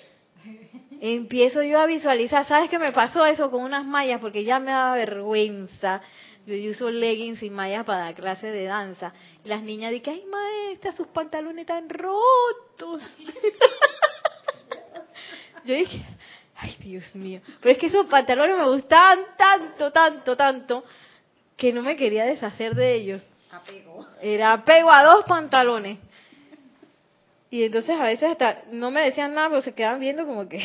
empiezo 1.11 1.61
yo 1.63 1.79
a 1.79 1.85
visualizar, 1.85 2.47
¿sabes 2.47 2.69
qué 2.69 2.79
me 2.79 2.93
pasó 2.93 3.25
eso 3.25 3.51
con 3.51 3.61
unas 3.61 3.83
mallas? 3.83 4.21
Porque 4.21 4.45
ya 4.45 4.59
me 4.59 4.71
daba 4.71 4.95
vergüenza. 4.95 6.01
Yo, 6.45 6.55
uso 6.71 6.89
leggings 6.89 7.43
y 7.43 7.49
mallas 7.49 7.83
para 7.83 8.05
dar 8.05 8.15
clase 8.15 8.47
de 8.47 8.63
danza. 8.63 9.11
Y 9.43 9.49
las 9.49 9.63
niñas 9.63 9.91
dicen, 9.91 10.13
ay 10.13 10.25
maestra, 10.25 10.93
sus 10.93 11.07
pantalones 11.07 11.63
están 11.63 11.89
rotos. 11.89 13.01
yo 15.65 15.75
dije, 15.75 16.05
ay 16.55 16.77
Dios 16.79 17.13
mío. 17.15 17.41
Pero 17.59 17.73
es 17.73 17.77
que 17.77 17.87
esos 17.87 18.05
pantalones 18.05 18.57
me 18.57 18.69
gustaban 18.69 19.19
tanto, 19.37 19.91
tanto, 19.91 20.37
tanto, 20.37 20.83
que 21.57 21.73
no 21.73 21.81
me 21.81 21.97
quería 21.97 22.23
deshacer 22.23 22.75
de 22.75 22.93
ellos. 22.93 23.21
Apego. 23.51 24.07
Era 24.21 24.53
apego 24.53 24.89
a 24.89 25.03
dos 25.03 25.25
pantalones. 25.25 25.99
Y 27.53 27.65
entonces 27.65 27.99
a 27.99 28.05
veces 28.05 28.31
hasta 28.31 28.63
no 28.71 28.89
me 28.89 29.01
decían 29.01 29.35
nada, 29.35 29.49
pero 29.49 29.61
se 29.61 29.75
quedaban 29.75 29.99
viendo 29.99 30.25
como 30.25 30.49
que, 30.49 30.57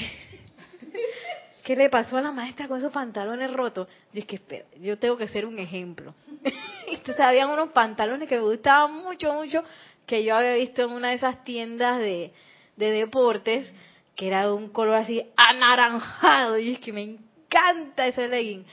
¿qué 1.64 1.76
le 1.76 1.90
pasó 1.90 2.16
a 2.16 2.22
la 2.22 2.32
maestra 2.32 2.68
con 2.68 2.78
esos 2.78 2.92
pantalones 2.92 3.52
rotos? 3.52 3.88
Yo 4.12 4.20
es 4.20 4.26
que, 4.26 4.36
espera, 4.36 4.64
yo 4.80 4.98
tengo 4.98 5.16
que 5.16 5.28
ser 5.28 5.46
un 5.46 5.58
ejemplo. 5.58 6.14
entonces 6.86 7.20
habían 7.20 7.50
unos 7.50 7.70
pantalones 7.70 8.28
que 8.28 8.36
me 8.36 8.42
gustaban 8.42 8.94
mucho, 8.94 9.32
mucho, 9.34 9.64
que 10.06 10.24
yo 10.24 10.36
había 10.36 10.54
visto 10.54 10.82
en 10.82 10.92
una 10.92 11.08
de 11.10 11.14
esas 11.14 11.42
tiendas 11.44 11.98
de, 11.98 12.32
de 12.76 12.90
deportes, 12.90 13.70
que 14.16 14.28
era 14.28 14.46
de 14.46 14.52
un 14.52 14.70
color 14.70 14.96
así 14.96 15.22
anaranjado, 15.36 16.58
y 16.58 16.72
es 16.72 16.80
que 16.80 16.92
me 16.92 17.02
encanta 17.02 18.06
ese 18.06 18.28
legging. 18.28 18.64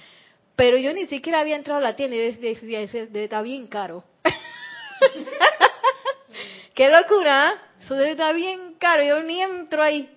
Pero 0.56 0.78
yo 0.78 0.94
ni 0.94 1.06
siquiera 1.08 1.42
había 1.42 1.58
entrado 1.58 1.80
a 1.80 1.84
la 1.84 1.96
tienda 1.96 2.16
y 2.16 2.32
decía, 2.32 2.80
ese 2.80 3.10
está 3.14 3.42
bien 3.42 3.68
caro. 3.68 4.04
¡Qué 6.74 6.90
locura! 6.90 7.62
Eso 7.82 7.96
debe 7.96 8.12
estar 8.12 8.34
bien 8.36 8.76
caro, 8.76 9.04
yo 9.04 9.22
ni 9.24 9.42
entro 9.42 9.82
ahí. 9.84 10.10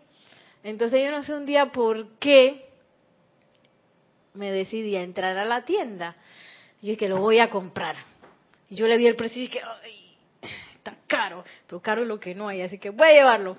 Entonces 0.62 1.02
yo 1.02 1.10
no 1.10 1.22
sé 1.22 1.34
un 1.34 1.46
día 1.46 1.66
por 1.66 2.18
qué 2.18 2.68
me 4.34 4.50
decidí 4.52 4.96
a 4.96 5.02
entrar 5.02 5.36
a 5.36 5.44
la 5.44 5.64
tienda. 5.64 6.16
Y 6.80 6.90
dije 6.90 7.08
lo 7.08 7.18
voy 7.18 7.38
a 7.38 7.50
comprar. 7.50 7.96
Y 8.70 8.76
yo 8.76 8.86
le 8.86 8.98
vi 8.98 9.06
el 9.06 9.16
precio 9.16 9.42
y 9.42 9.46
dije, 9.46 9.60
Ay, 9.82 10.16
está 10.74 10.96
caro, 11.06 11.44
pero 11.66 11.80
caro 11.80 12.02
es 12.02 12.08
lo 12.08 12.20
que 12.20 12.34
no 12.34 12.48
hay, 12.48 12.62
así 12.62 12.78
que 12.78 12.90
voy 12.90 13.08
a 13.08 13.12
llevarlo. 13.12 13.56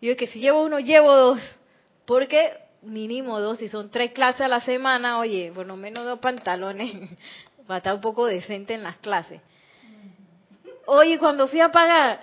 Y 0.00 0.08
yo 0.08 0.16
que 0.16 0.26
si 0.26 0.40
llevo 0.40 0.62
uno, 0.62 0.78
llevo 0.78 1.14
dos. 1.14 1.40
Porque 2.04 2.52
mínimo 2.82 3.40
dos, 3.40 3.58
si 3.58 3.68
son 3.68 3.90
tres 3.90 4.12
clases 4.12 4.42
a 4.42 4.48
la 4.48 4.60
semana, 4.60 5.18
oye, 5.18 5.50
por 5.54 5.66
lo 5.66 5.76
menos 5.76 6.04
dos 6.04 6.20
pantalones, 6.20 6.94
para 7.66 7.78
estar 7.78 7.94
un 7.94 8.00
poco 8.00 8.26
decente 8.26 8.74
en 8.74 8.82
las 8.82 8.96
clases. 8.98 9.40
Oye, 10.86 11.18
cuando 11.18 11.48
fui 11.48 11.60
a 11.60 11.70
pagar, 11.70 12.20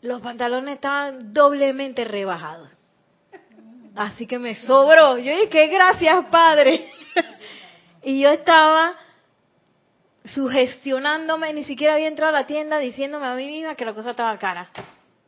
los 0.00 0.20
pantalones 0.20 0.74
estaban 0.74 1.32
doblemente 1.32 2.04
rebajados. 2.04 2.68
Así 3.94 4.26
que 4.26 4.38
me 4.38 4.54
sobró. 4.54 5.18
Yo 5.18 5.36
dije, 5.36 5.66
gracias, 5.68 6.26
Padre. 6.26 6.90
y 8.02 8.20
yo 8.20 8.30
estaba 8.30 8.96
sugestionándome, 10.24 11.52
ni 11.52 11.64
siquiera 11.64 11.94
había 11.94 12.08
entrado 12.08 12.34
a 12.34 12.40
la 12.40 12.46
tienda 12.46 12.78
diciéndome 12.78 13.26
a 13.26 13.34
mí 13.34 13.46
misma 13.46 13.74
que 13.74 13.84
la 13.84 13.94
cosa 13.94 14.10
estaba 14.12 14.36
cara. 14.38 14.70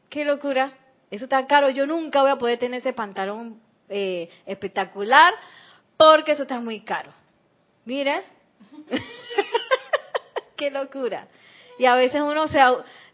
Qué 0.08 0.24
locura. 0.24 0.72
Eso 1.10 1.24
está 1.24 1.46
caro. 1.46 1.70
Yo 1.70 1.86
nunca 1.86 2.22
voy 2.22 2.30
a 2.30 2.36
poder 2.36 2.58
tener 2.58 2.80
ese 2.80 2.92
pantalón 2.92 3.60
eh, 3.88 4.30
espectacular 4.46 5.34
porque 5.96 6.32
eso 6.32 6.42
está 6.42 6.60
muy 6.60 6.80
caro. 6.80 7.12
Mira. 7.84 8.22
Qué 10.56 10.70
locura. 10.70 11.28
Y 11.78 11.86
a 11.86 11.96
veces 11.96 12.20
uno 12.22 12.46
se... 12.48 12.60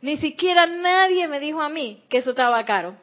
Ni 0.03 0.19
siquiera 0.19 0.67
nadie 0.67 1.27
me 1.27 1.41
dijo 1.41 1.61
a 1.61 1.69
mí 1.69 2.05
que 2.09 2.19
eso 2.19 2.31
estaba 2.31 2.65
caro. 2.65 2.95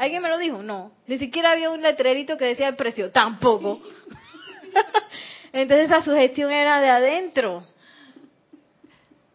¿Alguien 0.00 0.22
me 0.22 0.30
lo 0.30 0.38
dijo? 0.38 0.62
No. 0.62 0.92
Ni 1.06 1.18
siquiera 1.18 1.52
había 1.52 1.68
un 1.68 1.82
letrerito 1.82 2.38
que 2.38 2.46
decía 2.46 2.68
el 2.68 2.74
precio. 2.74 3.10
Tampoco. 3.10 3.82
Entonces 5.52 5.90
esa 5.90 6.00
sugestión 6.00 6.50
era 6.50 6.80
de 6.80 6.88
adentro. 6.88 7.62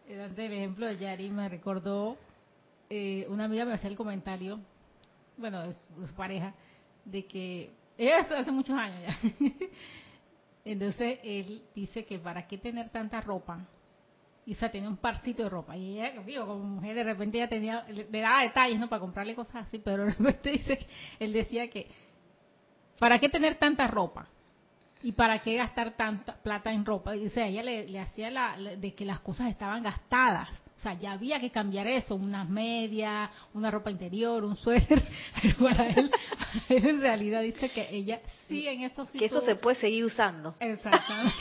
el 0.08 0.52
ejemplo 0.52 0.86
de 0.86 0.98
Yari 0.98 1.30
me 1.30 1.48
recordó, 1.48 2.16
eh, 2.90 3.26
una 3.28 3.44
amiga 3.44 3.64
me 3.64 3.74
hacía 3.74 3.90
el 3.90 3.96
comentario, 3.96 4.58
bueno, 5.36 5.62
de 5.62 5.72
su, 5.72 6.14
pareja, 6.16 6.52
de 7.04 7.24
que, 7.26 7.70
ella 7.96 8.26
hace 8.36 8.50
muchos 8.50 8.76
años 8.76 9.04
ya. 9.06 9.46
Entonces 10.64 11.20
él 11.22 11.62
dice 11.76 12.04
que 12.04 12.18
para 12.18 12.48
qué 12.48 12.58
tener 12.58 12.88
tanta 12.88 13.20
ropa 13.20 13.64
sea, 14.54 14.70
tenía 14.70 14.88
un 14.88 14.96
parcito 14.96 15.42
de 15.42 15.48
ropa. 15.48 15.76
Y 15.76 15.98
ella, 15.98 16.22
digo, 16.24 16.46
como 16.46 16.62
mujer, 16.62 16.94
de 16.94 17.04
repente 17.04 17.38
ella 17.38 17.48
tenía, 17.48 17.84
le, 17.88 18.06
daba 18.20 18.42
detalles, 18.42 18.78
¿no? 18.78 18.88
Para 18.88 19.00
comprarle 19.00 19.34
cosas 19.34 19.66
así, 19.66 19.80
pero 19.80 20.04
de 20.04 20.12
repente 20.12 20.50
dice, 20.52 20.86
él 21.18 21.32
decía 21.32 21.68
que, 21.68 21.88
¿para 22.98 23.18
qué 23.18 23.28
tener 23.28 23.56
tanta 23.56 23.88
ropa? 23.88 24.28
¿Y 25.02 25.12
para 25.12 25.40
qué 25.40 25.56
gastar 25.56 25.96
tanta 25.96 26.36
plata 26.42 26.72
en 26.72 26.84
ropa? 26.84 27.16
Y, 27.16 27.26
o 27.26 27.30
sea, 27.30 27.48
ella 27.48 27.62
le, 27.62 27.98
hacía 27.98 28.30
la, 28.30 28.56
de 28.56 28.94
que 28.94 29.04
las 29.04 29.20
cosas 29.20 29.50
estaban 29.50 29.82
gastadas. 29.82 30.48
O 30.76 30.80
sea, 30.80 30.94
ya 30.94 31.12
había 31.12 31.40
que 31.40 31.50
cambiar 31.50 31.86
eso, 31.86 32.14
unas 32.14 32.48
medias, 32.48 33.30
una 33.54 33.70
ropa 33.70 33.90
interior, 33.90 34.44
un 34.44 34.56
suéter, 34.56 35.02
pero 35.42 35.56
para 35.58 35.88
él, 35.88 36.10
él 36.68 36.86
en 36.86 37.00
realidad 37.00 37.42
dice 37.42 37.68
que 37.70 37.88
ella 37.90 38.20
sí 38.46 38.68
en 38.68 38.82
eso 38.82 39.06
sí. 39.06 39.18
Que 39.18 39.24
eso 39.24 39.40
se 39.40 39.56
puede 39.56 39.80
seguir 39.80 40.04
usando. 40.04 40.54
Exactamente. 40.60 41.34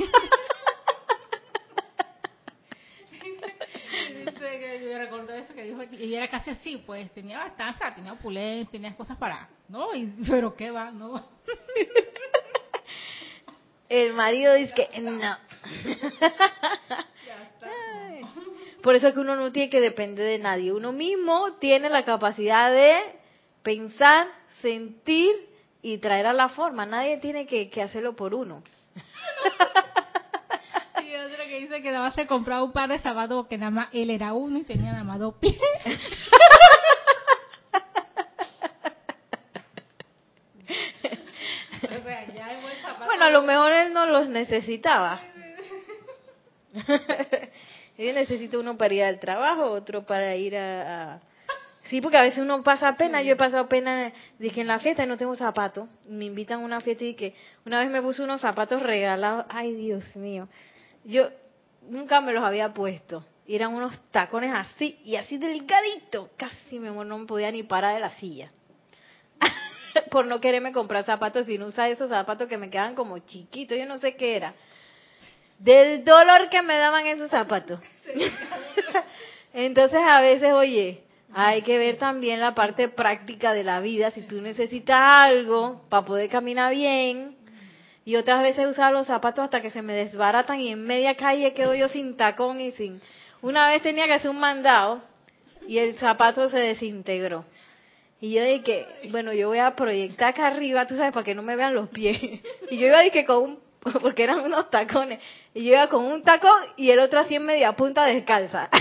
Me 4.95 5.03
recordó 5.03 5.33
eso 5.33 5.53
que 5.53 5.63
dijo 5.63 5.83
y 5.91 6.15
era 6.15 6.29
casi 6.29 6.51
así, 6.51 6.77
pues 6.85 7.11
tenía 7.11 7.39
bastante, 7.39 7.95
tenía 7.95 8.13
opulencia, 8.13 8.71
tenía 8.71 8.95
cosas 8.95 9.17
para, 9.17 9.49
¿no? 9.67 9.93
Y, 9.93 10.05
pero 10.29 10.55
qué 10.55 10.71
va, 10.71 10.89
no. 10.91 11.21
El 13.89 14.13
marido 14.13 14.53
dice 14.53 14.73
que 14.73 15.01
no. 15.01 15.37
Por 18.81 18.95
eso 18.95 19.09
es 19.09 19.13
que 19.13 19.19
uno 19.19 19.35
no 19.35 19.51
tiene 19.51 19.69
que 19.69 19.81
depender 19.81 20.25
de 20.25 20.39
nadie. 20.39 20.71
Uno 20.71 20.91
mismo 20.91 21.53
tiene 21.59 21.89
la 21.89 22.03
capacidad 22.03 22.71
de 22.71 22.97
pensar, 23.63 24.27
sentir 24.61 25.35
y 25.81 25.97
traer 25.97 26.27
a 26.27 26.33
la 26.33 26.49
forma. 26.49 26.85
Nadie 26.85 27.17
tiene 27.17 27.45
que, 27.45 27.69
que 27.69 27.81
hacerlo 27.81 28.15
por 28.15 28.33
uno. 28.33 28.63
dice 31.59 31.81
que 31.81 31.91
nada 31.91 32.05
más 32.05 32.15
se 32.15 32.27
compraba 32.27 32.63
un 32.63 32.71
par 32.71 32.89
de 32.89 32.99
zapatos 32.99 33.47
que 33.47 33.57
nada 33.57 33.71
más 33.71 33.89
él 33.93 34.09
era 34.09 34.33
uno 34.33 34.59
y 34.59 34.63
tenía 34.63 34.91
nada 34.91 35.03
más 35.03 35.19
dos 35.19 35.35
pies. 35.35 35.55
bueno, 43.05 43.25
a 43.25 43.29
lo 43.29 43.41
mejor 43.43 43.71
él 43.71 43.93
no 43.93 44.05
los 44.07 44.29
necesitaba. 44.29 45.19
él 47.97 48.15
necesita 48.15 48.59
uno 48.59 48.77
para 48.77 48.93
ir 48.93 49.03
al 49.03 49.19
trabajo, 49.19 49.63
otro 49.65 50.05
para 50.05 50.35
ir 50.35 50.57
a, 50.57 51.21
Sí, 51.83 52.01
porque 52.01 52.17
a 52.17 52.23
veces 52.23 52.39
uno 52.39 52.63
pasa 52.63 52.95
pena. 52.97 53.21
Yo 53.21 53.33
he 53.33 53.35
pasado 53.35 53.69
pena, 53.69 54.11
dije 54.39 54.61
en 54.61 54.67
la 54.67 54.79
fiesta 54.79 55.03
y 55.03 55.07
no 55.07 55.17
tengo 55.17 55.35
zapatos. 55.35 55.87
Me 56.07 56.25
invitan 56.25 56.61
a 56.61 56.65
una 56.65 56.79
fiesta 56.79 57.03
y 57.03 57.13
que 57.13 57.35
una 57.65 57.79
vez 57.79 57.91
me 57.91 58.01
puse 58.01 58.23
unos 58.23 58.41
zapatos 58.41 58.81
regalados. 58.81 59.45
Ay, 59.49 59.75
Dios 59.75 60.15
mío. 60.15 60.47
Yo 61.03 61.29
nunca 61.89 62.21
me 62.21 62.33
los 62.33 62.43
había 62.43 62.73
puesto. 62.73 63.23
Y 63.47 63.55
eran 63.55 63.73
unos 63.73 63.93
tacones 64.11 64.53
así 64.53 64.99
y 65.05 65.15
así 65.15 65.37
delicaditos. 65.37 66.29
Casi 66.35 66.79
me, 66.79 66.89
no 66.89 67.17
me 67.17 67.25
podía 67.25 67.51
ni 67.51 67.63
parar 67.63 67.93
de 67.93 67.99
la 67.99 68.09
silla. 68.11 68.51
Por 70.11 70.25
no 70.25 70.41
quererme 70.41 70.71
comprar 70.71 71.03
zapatos 71.03 71.47
y 71.47 71.57
no 71.57 71.67
usar 71.67 71.91
esos 71.91 72.09
zapatos 72.09 72.47
que 72.47 72.57
me 72.57 72.69
quedan 72.69 72.95
como 72.95 73.19
chiquitos. 73.19 73.77
Yo 73.77 73.85
no 73.85 73.97
sé 73.97 74.15
qué 74.15 74.35
era. 74.35 74.53
Del 75.59 76.03
dolor 76.03 76.49
que 76.49 76.61
me 76.63 76.75
daban 76.77 77.05
esos 77.05 77.29
zapatos. 77.29 77.79
Entonces 79.53 80.01
a 80.03 80.19
veces, 80.21 80.51
oye, 80.51 81.03
hay 81.33 81.61
que 81.61 81.77
ver 81.77 81.97
también 81.97 82.39
la 82.39 82.55
parte 82.55 82.89
práctica 82.89 83.53
de 83.53 83.63
la 83.63 83.79
vida. 83.79 84.11
Si 84.11 84.21
tú 84.23 84.41
necesitas 84.41 84.99
algo 84.99 85.81
para 85.89 86.05
poder 86.05 86.29
caminar 86.29 86.73
bien, 86.73 87.37
y 88.05 88.15
otras 88.17 88.43
veces 88.43 88.67
usaba 88.67 88.91
los 88.91 89.07
zapatos 89.07 89.43
hasta 89.43 89.61
que 89.61 89.71
se 89.71 89.81
me 89.81 89.93
desbaratan 89.93 90.61
y 90.61 90.71
en 90.71 90.85
media 90.85 91.15
calle 91.15 91.53
quedo 91.53 91.73
yo 91.73 91.87
sin 91.87 92.15
tacón 92.15 92.61
y 92.61 92.71
sin... 92.71 93.01
Una 93.41 93.67
vez 93.67 93.81
tenía 93.81 94.05
que 94.05 94.13
hacer 94.13 94.29
un 94.29 94.39
mandado 94.39 95.01
y 95.67 95.79
el 95.79 95.97
zapato 95.97 96.47
se 96.49 96.59
desintegró. 96.59 97.45
Y 98.21 98.33
yo 98.33 98.43
dije, 98.43 98.85
bueno, 99.09 99.33
yo 99.33 99.47
voy 99.47 99.57
a 99.57 99.75
proyectar 99.75 100.29
acá 100.29 100.47
arriba, 100.47 100.85
tú 100.85 100.95
sabes, 100.95 101.13
para 101.13 101.23
que 101.23 101.35
no 101.35 101.41
me 101.41 101.55
vean 101.55 101.73
los 101.73 101.89
pies. 101.89 102.19
Y 102.69 102.77
yo 102.77 102.87
iba 102.87 103.01
dije 103.01 103.25
con 103.25 103.43
un, 103.43 103.59
porque 104.01 104.23
eran 104.23 104.39
unos 104.41 104.69
tacones, 104.69 105.19
y 105.53 105.65
yo 105.65 105.73
iba 105.73 105.87
con 105.89 106.05
un 106.05 106.23
tacón 106.23 106.61
y 106.77 106.91
el 106.91 106.99
otro 106.99 107.19
así 107.19 107.35
en 107.35 107.45
media 107.45 107.73
punta 107.73 108.05
descalza. 108.05 108.69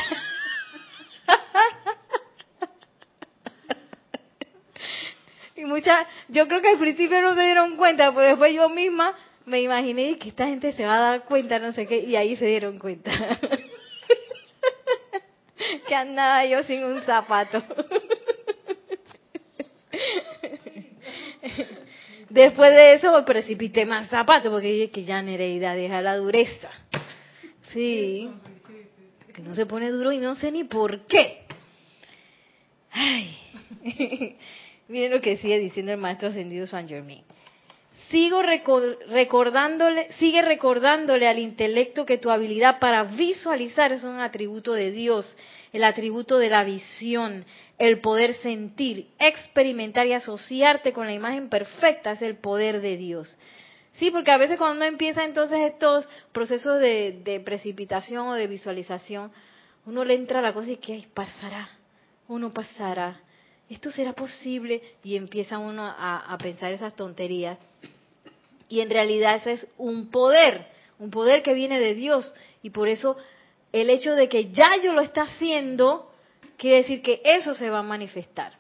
Y 5.65 5.67
muchas, 5.67 6.07
yo 6.29 6.47
creo 6.47 6.61
que 6.61 6.69
al 6.69 6.79
principio 6.79 7.23
no 7.23 7.35
se 7.35 7.41
dieron 7.43 7.77
cuenta, 7.77 8.15
pero 8.15 8.29
después 8.29 8.55
yo 8.55 8.69
misma 8.69 9.15
me 9.47 9.63
imaginé 9.63 10.19
que 10.19 10.29
esta 10.29 10.47
gente 10.47 10.73
se 10.73 10.85
va 10.85 10.97
a 10.97 11.11
dar 11.11 11.25
cuenta, 11.25 11.59
no 11.59 11.73
sé 11.73 11.87
qué, 11.87 12.01
y 12.01 12.17
ahí 12.17 12.37
se 12.37 12.45
dieron 12.45 12.79
cuenta. 12.79 13.11
que 15.89 15.95
andaba 15.95 16.45
yo 16.45 16.63
sin 16.65 16.85
un 16.85 17.01
zapato. 17.03 17.63
Después 22.29 22.71
de 22.73 22.95
eso 22.95 23.13
me 23.13 23.23
precipité 23.23 23.87
más 23.87 24.09
zapatos 24.09 24.51
porque 24.51 24.67
dije 24.67 24.91
que 24.91 25.05
ya 25.05 25.23
Nereida 25.23 25.75
deja 25.75 26.03
la 26.03 26.17
dureza. 26.17 26.69
Sí. 27.73 28.29
Que 29.33 29.41
no 29.41 29.55
se 29.55 29.65
pone 29.65 29.89
duro 29.91 30.13
y 30.13 30.19
no 30.19 30.37
sé 30.37 30.53
ni 30.53 30.65
por 30.65 31.07
qué. 31.07 31.47
Ay. 32.91 33.39
Miren 34.89 35.13
lo 35.13 35.21
que 35.21 35.37
sigue 35.37 35.59
diciendo 35.59 35.93
el 35.93 35.99
maestro 35.99 36.29
ascendido 36.29 36.67
San 36.67 36.89
Germain. 36.89 37.23
Sigo 38.11 38.43
recordándole, 38.43 40.13
sigue 40.15 40.43
recordándole 40.43 41.27
al 41.27 41.39
intelecto 41.39 42.05
que 42.05 42.19
tu 42.19 42.31
habilidad 42.31 42.79
para 42.79 43.05
visualizar 43.05 43.93
es 43.93 44.05
un 44.05 44.21
atributo 44.21 44.73
de 44.75 44.91
Dios, 44.91 45.37
el 45.73 45.85
atributo 45.85 46.39
de 46.39 46.51
la 46.51 46.65
visión, 46.65 47.45
el 47.79 48.01
poder 48.01 48.35
sentir, 48.35 49.09
experimentar 49.19 50.07
y 50.07 50.13
asociarte 50.13 50.93
con 50.93 51.07
la 51.07 51.15
imagen 51.15 51.49
perfecta 51.49 52.13
es 52.13 52.23
el 52.23 52.37
poder 52.37 52.81
de 52.83 52.97
Dios. 52.97 53.37
Sí, 53.95 54.11
porque 54.11 54.33
a 54.33 54.39
veces 54.39 54.59
cuando 54.59 54.77
uno 54.77 54.85
empieza 54.85 55.25
entonces 55.25 55.59
estos 55.61 56.07
procesos 56.33 56.81
de, 56.81 57.43
precipitación 57.45 58.27
o 58.27 58.35
de 58.35 58.49
visualización, 58.49 59.33
uno 59.87 60.05
le 60.05 60.15
entra 60.15 60.41
a 60.41 60.43
la 60.43 60.53
cosa 60.53 60.73
y 60.73 60.77
que 60.77 61.07
pasará, 61.15 61.69
uno 62.29 62.53
pasará 62.53 63.21
¿esto 63.69 63.91
será 63.91 64.13
posible? 64.13 64.83
Y 65.03 65.17
empieza 65.17 65.59
uno 65.59 65.85
a, 65.85 66.37
pensar 66.41 66.73
esas 66.73 66.95
tonterías. 66.95 67.59
Y 68.69 68.81
en 68.81 68.91
realidad 68.91 69.37
ese 69.37 69.53
es 69.53 69.69
un 69.79 70.11
poder, 70.11 70.67
un 70.99 71.11
poder 71.11 71.43
que 71.43 71.55
viene 71.55 71.79
de 71.79 71.95
Dios. 71.95 72.33
Y 72.63 72.71
por 72.71 72.89
eso 72.89 73.17
el 73.73 73.91
hecho 73.91 74.15
de 74.15 74.29
que 74.29 74.51
ya 74.51 74.71
yo 74.83 74.93
lo 74.93 75.01
está 75.01 75.23
haciendo, 75.23 76.11
quiere 76.57 76.79
decir 76.79 77.03
que 77.03 77.21
eso 77.25 77.55
se 77.55 77.71
va 77.71 77.81
a 77.81 77.83
manifestar. 77.83 78.53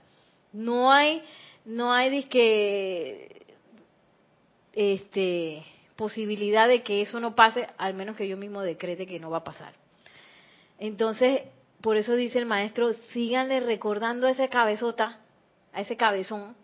No 0.52 0.92
hay, 0.92 1.22
no 1.64 1.92
hay 1.92 2.26
este, 4.72 5.64
posibilidad 5.96 6.68
de 6.68 6.82
que 6.82 7.02
eso 7.02 7.20
no 7.20 7.34
pase, 7.34 7.68
al 7.76 7.94
menos 7.94 8.16
que 8.16 8.28
yo 8.28 8.36
mismo 8.36 8.62
decrete 8.62 9.06
que 9.06 9.20
no 9.20 9.30
va 9.30 9.38
a 9.38 9.44
pasar. 9.44 9.74
Entonces, 10.78 11.42
por 11.84 11.98
eso 11.98 12.16
dice 12.16 12.38
el 12.38 12.46
maestro, 12.46 12.94
síganle 13.12 13.60
recordando 13.60 14.26
a 14.26 14.30
ese 14.30 14.48
cabezota, 14.48 15.20
a 15.70 15.82
ese 15.82 15.98
cabezón, 15.98 16.56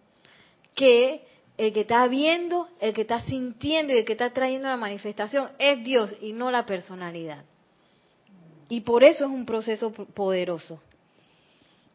que 0.75 1.27
el 1.59 1.75
que 1.75 1.83
está 1.83 2.09
viendo, 2.09 2.71
el 2.81 2.95
que 2.95 3.03
está 3.03 3.21
sintiendo 3.21 3.93
y 3.93 3.99
el 3.99 4.07
que 4.07 4.13
está 4.13 4.31
trayendo 4.31 4.69
la 4.69 4.79
manifestación 4.79 5.51
es 5.59 5.85
Dios 5.85 6.17
y 6.23 6.33
no 6.33 6.51
la 6.51 6.65
personalidad. 6.65 7.45
Y 8.71 8.81
por 8.81 9.05
eso 9.05 9.27
es 9.27 9.31
un 9.31 9.45
proceso 9.45 9.93
poderoso. 9.93 10.81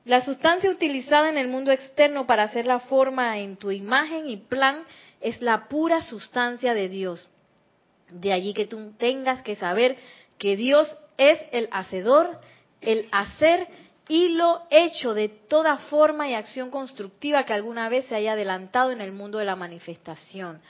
La 0.04 0.24
sustancia 0.24 0.70
utilizada 0.70 1.28
en 1.28 1.40
el 1.40 1.48
mundo 1.48 1.72
externo 1.72 2.28
para 2.28 2.44
hacer 2.44 2.68
la 2.68 2.78
forma 2.78 3.40
en 3.40 3.58
tu 3.58 3.72
imagen 3.72 4.30
y 4.30 4.38
plan 4.38 4.84
es 5.20 5.42
la 5.42 5.68
pura 5.68 6.04
sustancia 6.04 6.76
de 6.76 6.90
Dios. 6.90 7.28
De 8.12 8.34
allí 8.34 8.54
que 8.54 8.68
tú 8.68 8.92
tengas 9.00 9.42
que 9.42 9.56
saber 9.56 9.98
que 10.38 10.56
Dios 10.56 10.96
es 11.18 11.40
el 11.52 11.70
hacedor, 11.72 12.40
el 12.86 13.08
hacer 13.12 13.68
y 14.08 14.30
lo 14.30 14.62
hecho 14.70 15.14
de 15.14 15.30
toda 15.30 15.78
forma 15.78 16.30
y 16.30 16.36
acción 16.36 16.70
constructiva 16.70 17.44
que 17.44 17.54
alguna 17.54 17.90
vez 17.90 18.06
se 18.06 18.16
haya 18.16 18.34
adelantado 18.34 18.92
en 18.92 19.02
el 19.02 19.12
mundo 19.12 19.40
de 19.40 19.46
la 19.46 19.56
manifestación. 19.56 20.62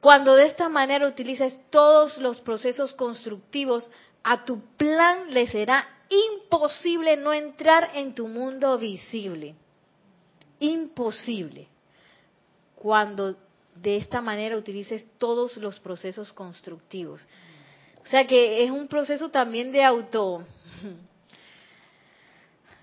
Cuando 0.00 0.34
de 0.34 0.46
esta 0.46 0.68
manera 0.68 1.06
utilices 1.06 1.60
todos 1.70 2.16
los 2.18 2.40
procesos 2.40 2.92
constructivos, 2.94 3.90
a 4.22 4.44
tu 4.44 4.60
plan 4.76 5.32
le 5.32 5.46
será 5.48 5.86
imposible 6.08 7.16
no 7.16 7.32
entrar 7.32 7.90
en 7.94 8.14
tu 8.14 8.28
mundo 8.28 8.78
visible. 8.78 9.54
Imposible. 10.60 11.68
Cuando 12.74 13.36
de 13.74 13.96
esta 13.96 14.20
manera 14.20 14.56
utilices 14.56 15.06
todos 15.18 15.56
los 15.58 15.78
procesos 15.80 16.32
constructivos. 16.32 17.20
O 18.04 18.08
sea 18.08 18.26
que 18.26 18.64
es 18.64 18.70
un 18.70 18.88
proceso 18.88 19.28
también 19.28 19.72
de 19.72 19.84
auto 19.84 20.46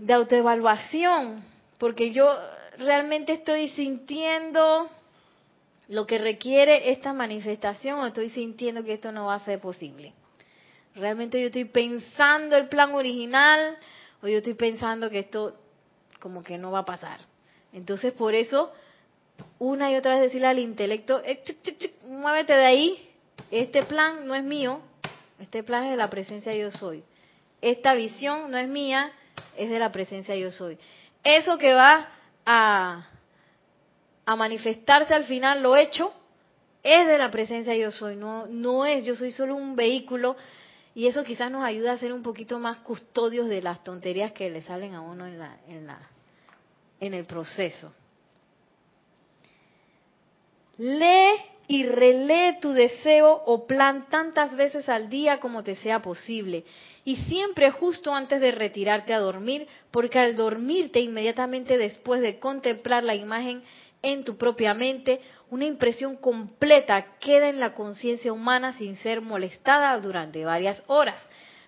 de 0.03 0.13
autoevaluación, 0.13 1.45
porque 1.77 2.11
yo 2.11 2.37
realmente 2.77 3.31
estoy 3.31 3.69
sintiendo 3.69 4.89
lo 5.87 6.05
que 6.05 6.17
requiere 6.17 6.91
esta 6.91 7.13
manifestación 7.13 7.99
o 7.99 8.07
estoy 8.07 8.27
sintiendo 8.27 8.83
que 8.83 8.93
esto 8.93 9.13
no 9.13 9.27
va 9.27 9.35
a 9.35 9.45
ser 9.45 9.61
posible. 9.61 10.13
Realmente 10.93 11.39
yo 11.39 11.47
estoy 11.47 11.65
pensando 11.65 12.57
el 12.57 12.67
plan 12.67 12.93
original 12.93 13.77
o 14.21 14.27
yo 14.27 14.39
estoy 14.39 14.55
pensando 14.55 15.09
que 15.09 15.19
esto 15.19 15.55
como 16.19 16.43
que 16.43 16.57
no 16.57 16.71
va 16.71 16.79
a 16.79 16.85
pasar. 16.85 17.21
Entonces 17.71 18.11
por 18.11 18.35
eso 18.35 18.73
una 19.57 19.89
y 19.89 19.95
otra 19.95 20.15
vez 20.15 20.23
decirle 20.23 20.47
al 20.47 20.59
intelecto, 20.59 21.21
eh, 21.23 21.43
muévete 22.07 22.53
de 22.53 22.65
ahí, 22.65 23.09
este 23.51 23.83
plan 23.83 24.27
no 24.27 24.35
es 24.35 24.43
mío, 24.43 24.81
este 25.39 25.63
plan 25.63 25.85
es 25.85 25.91
de 25.91 25.97
la 25.97 26.09
presencia 26.09 26.53
yo 26.53 26.71
soy. 26.71 27.05
Esta 27.61 27.93
visión 27.93 28.51
no 28.51 28.57
es 28.57 28.67
mía, 28.67 29.13
es 29.57 29.69
de 29.69 29.79
la 29.79 29.91
presencia 29.91 30.35
yo 30.35 30.51
soy. 30.51 30.77
Eso 31.23 31.57
que 31.57 31.73
va 31.73 32.09
a, 32.45 33.07
manifestarse 34.25 35.13
al 35.13 35.25
final, 35.25 35.61
lo 35.61 35.75
hecho, 35.75 36.13
es 36.81 37.07
de 37.07 37.17
la 37.17 37.31
presencia 37.31 37.75
yo 37.75 37.91
soy, 37.91 38.15
no, 38.15 38.45
no 38.47 38.85
es, 38.85 39.05
yo 39.05 39.15
soy 39.15 39.31
solo 39.31 39.55
un 39.55 39.75
vehículo 39.75 40.35
y 40.95 41.07
eso 41.07 41.23
quizás 41.23 41.49
nos 41.49 41.63
ayuda 41.63 41.93
a 41.93 41.97
ser 41.97 42.13
un 42.13 42.21
poquito 42.21 42.59
más 42.59 42.79
custodios 42.79 43.47
de 43.47 43.61
las 43.61 43.83
tonterías 43.83 44.33
que 44.33 44.49
le 44.49 44.61
salen 44.61 44.93
a 44.93 45.01
uno 45.01 45.25
en, 45.25 45.39
la, 45.39 45.57
en, 45.67 45.87
la, 45.87 45.99
en 46.99 47.13
el 47.13 47.25
proceso. 47.25 47.93
Lee 50.77 51.35
y 51.67 51.85
relee 51.85 52.59
tu 52.59 52.73
deseo 52.73 53.31
o 53.45 53.65
plan 53.65 54.07
tantas 54.09 54.55
veces 54.55 54.89
al 54.89 55.09
día 55.09 55.39
como 55.39 55.63
te 55.63 55.75
sea 55.75 56.01
posible. 56.01 56.65
Y 57.05 57.17
siempre 57.17 57.69
justo 57.71 58.15
antes 58.15 58.39
de 58.39 58.51
retirarte 58.51 59.13
a 59.13 59.19
dormir, 59.19 59.67
porque 59.91 60.19
al 60.19 60.35
dormirte 60.35 61.01
inmediatamente 61.01 61.77
después 61.77 62.21
de 62.21 62.39
contemplar 62.39 63.03
la 63.03 63.15
imagen 63.15 63.61
en 64.01 64.23
tu 64.23 64.37
propia 64.37 64.73
mente, 64.73 65.21
una 65.49 65.65
impresión 65.65 66.17
completa 66.17 67.17
queda 67.19 67.49
en 67.49 67.59
la 67.59 67.73
conciencia 67.73 68.31
humana 68.31 68.73
sin 68.73 68.97
ser 68.97 69.21
molestada 69.21 69.97
durante 69.99 70.43
varias 70.43 70.83
horas, 70.87 71.25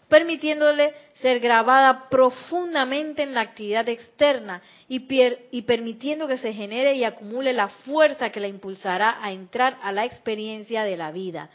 permitiéndole 0.09 0.93
ser 1.21 1.39
grabada 1.39 2.09
profundamente 2.09 3.23
en 3.23 3.33
la 3.33 3.41
actividad 3.41 3.88
externa 3.89 4.61
y, 4.88 5.05
y 5.51 5.61
permitiendo 5.63 6.27
que 6.27 6.38
se 6.38 6.53
genere 6.53 6.93
y 6.95 7.03
acumule 7.05 7.53
la 7.53 7.69
fuerza 7.69 8.29
que 8.29 8.41
la 8.41 8.47
impulsará 8.47 9.17
a 9.23 9.31
entrar 9.31 9.79
a 9.81 9.91
la 9.91 10.05
experiencia 10.05 10.83
de 10.83 10.97
la 10.97 11.11
vida. 11.11 11.49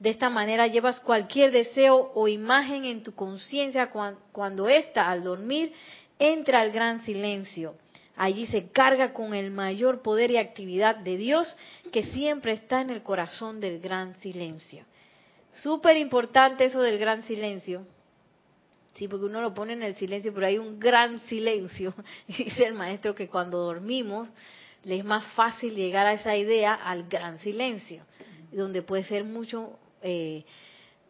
De 0.00 0.10
esta 0.10 0.28
manera 0.30 0.66
llevas 0.66 1.00
cualquier 1.00 1.50
deseo 1.50 2.12
o 2.14 2.28
imagen 2.28 2.84
en 2.84 3.02
tu 3.02 3.14
conciencia 3.14 3.90
cuando 4.32 4.68
ésta 4.68 5.08
al 5.08 5.22
dormir 5.22 5.72
entra 6.18 6.60
al 6.60 6.70
gran 6.70 7.04
silencio 7.04 7.74
Allí 8.16 8.46
se 8.46 8.68
carga 8.68 9.12
con 9.12 9.34
el 9.34 9.50
mayor 9.50 10.02
poder 10.02 10.30
y 10.30 10.36
actividad 10.36 10.96
de 10.96 11.16
Dios 11.16 11.56
que 11.92 12.04
siempre 12.04 12.52
está 12.52 12.80
en 12.80 12.90
el 12.90 13.02
corazón 13.02 13.60
del 13.60 13.80
gran 13.80 14.14
silencio. 14.16 14.84
Súper 15.54 15.96
importante 15.96 16.64
eso 16.64 16.80
del 16.80 16.98
gran 16.98 17.22
silencio. 17.22 17.86
Sí, 18.94 19.08
porque 19.08 19.26
uno 19.26 19.40
lo 19.40 19.52
pone 19.52 19.72
en 19.72 19.82
el 19.82 19.96
silencio, 19.96 20.32
pero 20.32 20.46
hay 20.46 20.58
un 20.58 20.78
gran 20.78 21.18
silencio. 21.20 21.92
Dice 22.28 22.66
el 22.66 22.74
maestro 22.74 23.16
que 23.16 23.28
cuando 23.28 23.58
dormimos 23.58 24.28
le 24.84 24.98
es 24.98 25.04
más 25.04 25.24
fácil 25.32 25.74
llegar 25.74 26.06
a 26.06 26.12
esa 26.12 26.36
idea 26.36 26.74
al 26.74 27.08
gran 27.08 27.38
silencio, 27.38 28.04
donde 28.52 28.82
puede 28.82 29.02
ser 29.04 29.24
mucho, 29.24 29.76
eh, 30.04 30.44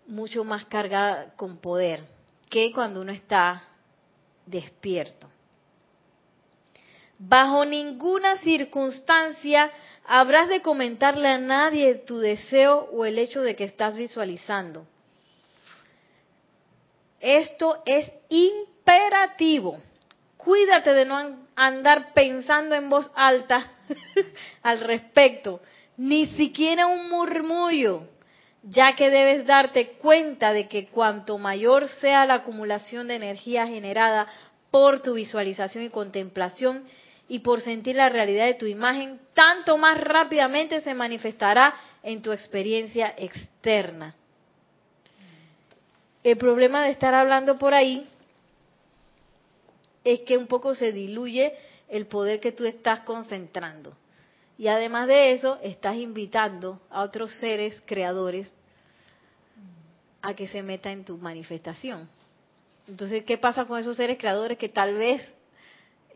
mucho 0.07 0.45
más 0.45 0.65
cargada 0.67 1.35
con 1.35 1.59
poder 1.59 2.05
que 2.49 2.73
cuando 2.73 3.01
uno 3.01 3.11
está 3.11 3.65
despierto. 4.47 5.29
Bajo 7.19 7.65
ninguna 7.65 8.39
circunstancia 8.39 9.73
habrás 10.07 10.49
de 10.49 10.63
comentarle 10.63 11.29
a 11.29 11.39
nadie 11.39 11.97
tu 11.97 12.19
deseo 12.19 12.89
o 12.93 13.05
el 13.05 13.19
hecho 13.19 13.43
de 13.43 13.57
que 13.57 13.65
estás 13.65 13.97
visualizando. 13.97 14.87
Esto 17.19 17.83
es 17.87 18.13
imperativo. 18.29 19.81
Cuídate 20.37 20.93
de 20.93 21.05
no 21.07 21.47
andar 21.57 22.13
pensando 22.13 22.77
en 22.77 22.89
voz 22.89 23.11
alta 23.17 23.73
al 24.63 24.81
respecto, 24.81 25.61
ni 25.97 26.27
siquiera 26.27 26.87
un 26.87 27.09
murmullo, 27.09 28.14
ya 28.65 28.95
que 28.97 29.11
debes 29.11 29.47
darte 29.47 29.93
cuenta 29.93 30.53
de 30.53 30.69
que 30.69 30.87
cuanto 30.87 31.39
mayor 31.39 31.89
sea 31.89 32.27
la 32.27 32.35
acumulación 32.35 33.09
de 33.09 33.17
energía 33.17 33.67
generada 33.67 34.27
por 34.71 35.03
tu 35.03 35.15
visualización 35.15 35.85
y 35.85 35.91
contemplación, 35.91 36.85
y 37.29 37.41
por 37.41 37.61
sentir 37.61 37.97
la 37.97 38.09
realidad 38.09 38.47
de 38.47 38.55
tu 38.55 38.67
imagen, 38.67 39.19
tanto 39.33 39.79
más 39.79 39.99
rápidamente 40.01 40.81
se 40.81 40.95
manifestará 40.95 41.75
en 42.03 42.21
tu 42.21 42.33
experiencia 42.33 43.15
externa. 43.17 44.15
El 46.23 46.37
problema 46.37 46.85
de 46.85 46.91
estar 46.91 47.15
hablando 47.15 47.59
por 47.59 47.75
ahí 47.75 48.07
es 50.05 50.21
que 50.21 50.37
un 50.37 50.47
poco 50.47 50.75
se 50.75 50.93
diluye 50.93 51.55
el 51.89 52.07
poder 52.07 52.41
que 52.41 52.53
tú 52.53 52.67
estás 52.67 53.01
concentrando. 53.01 53.95
Y 54.57 54.69
además 54.69 55.09
de 55.09 55.33
eso, 55.33 55.59
estás 55.63 55.97
invitando 55.97 56.81
a 56.91 57.03
otros 57.03 57.35
seres 57.39 57.83
creadores 57.87 58.53
a 60.23 60.35
que 60.35 60.47
se 60.47 60.63
metan 60.63 60.93
en 60.93 61.05
tu 61.05 61.19
manifestación. 61.19 62.09
Entonces, 62.87 63.25
¿qué 63.25 63.37
pasa 63.39 63.65
con 63.65 63.79
esos 63.79 63.97
seres 63.97 64.19
creadores 64.19 64.57
que 64.59 64.69
tal 64.69 64.95
vez 64.95 65.23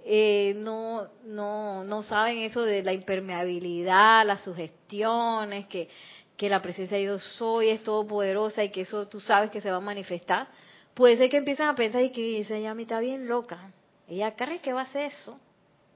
eh, 0.05 0.55
no, 0.57 1.09
no, 1.25 1.85
no 1.85 2.03
saben 2.03 2.39
eso 2.39 2.63
de 2.63 2.83
la 2.83 2.93
impermeabilidad, 2.93 4.25
las 4.25 4.43
sugestiones, 4.43 5.67
que, 5.67 5.89
que 6.37 6.49
la 6.49 6.63
presencia 6.63 6.97
de 6.97 7.03
Dios 7.03 7.23
soy 7.37 7.71
es 7.71 7.83
todopoderosa 7.83 8.65
y 8.65 8.71
que 8.71 8.83
eso 8.83 9.09
tú 9.09 9.21
sabes 9.21 9.51
que 9.51 9.61
se 9.61 9.71
va 9.71 9.79
a 9.79 9.81
manifestar, 9.81 10.49
puede 10.95 11.17
ser 11.17 11.29
que 11.29 11.39
empiecen 11.39 11.67
a 11.67 11.75
pensar 11.75 12.03
y 12.03 12.11
que 12.11 12.41
esa 12.41 12.59
Yami 12.59 12.85
está 12.85 13.01
bien 13.01 13.29
loca. 13.29 13.71
Ella 14.09 14.35
cree 14.35 14.61
que 14.61 14.73
va 14.73 14.81
a 14.81 14.85
hacer 14.85 15.07
eso. 15.13 15.39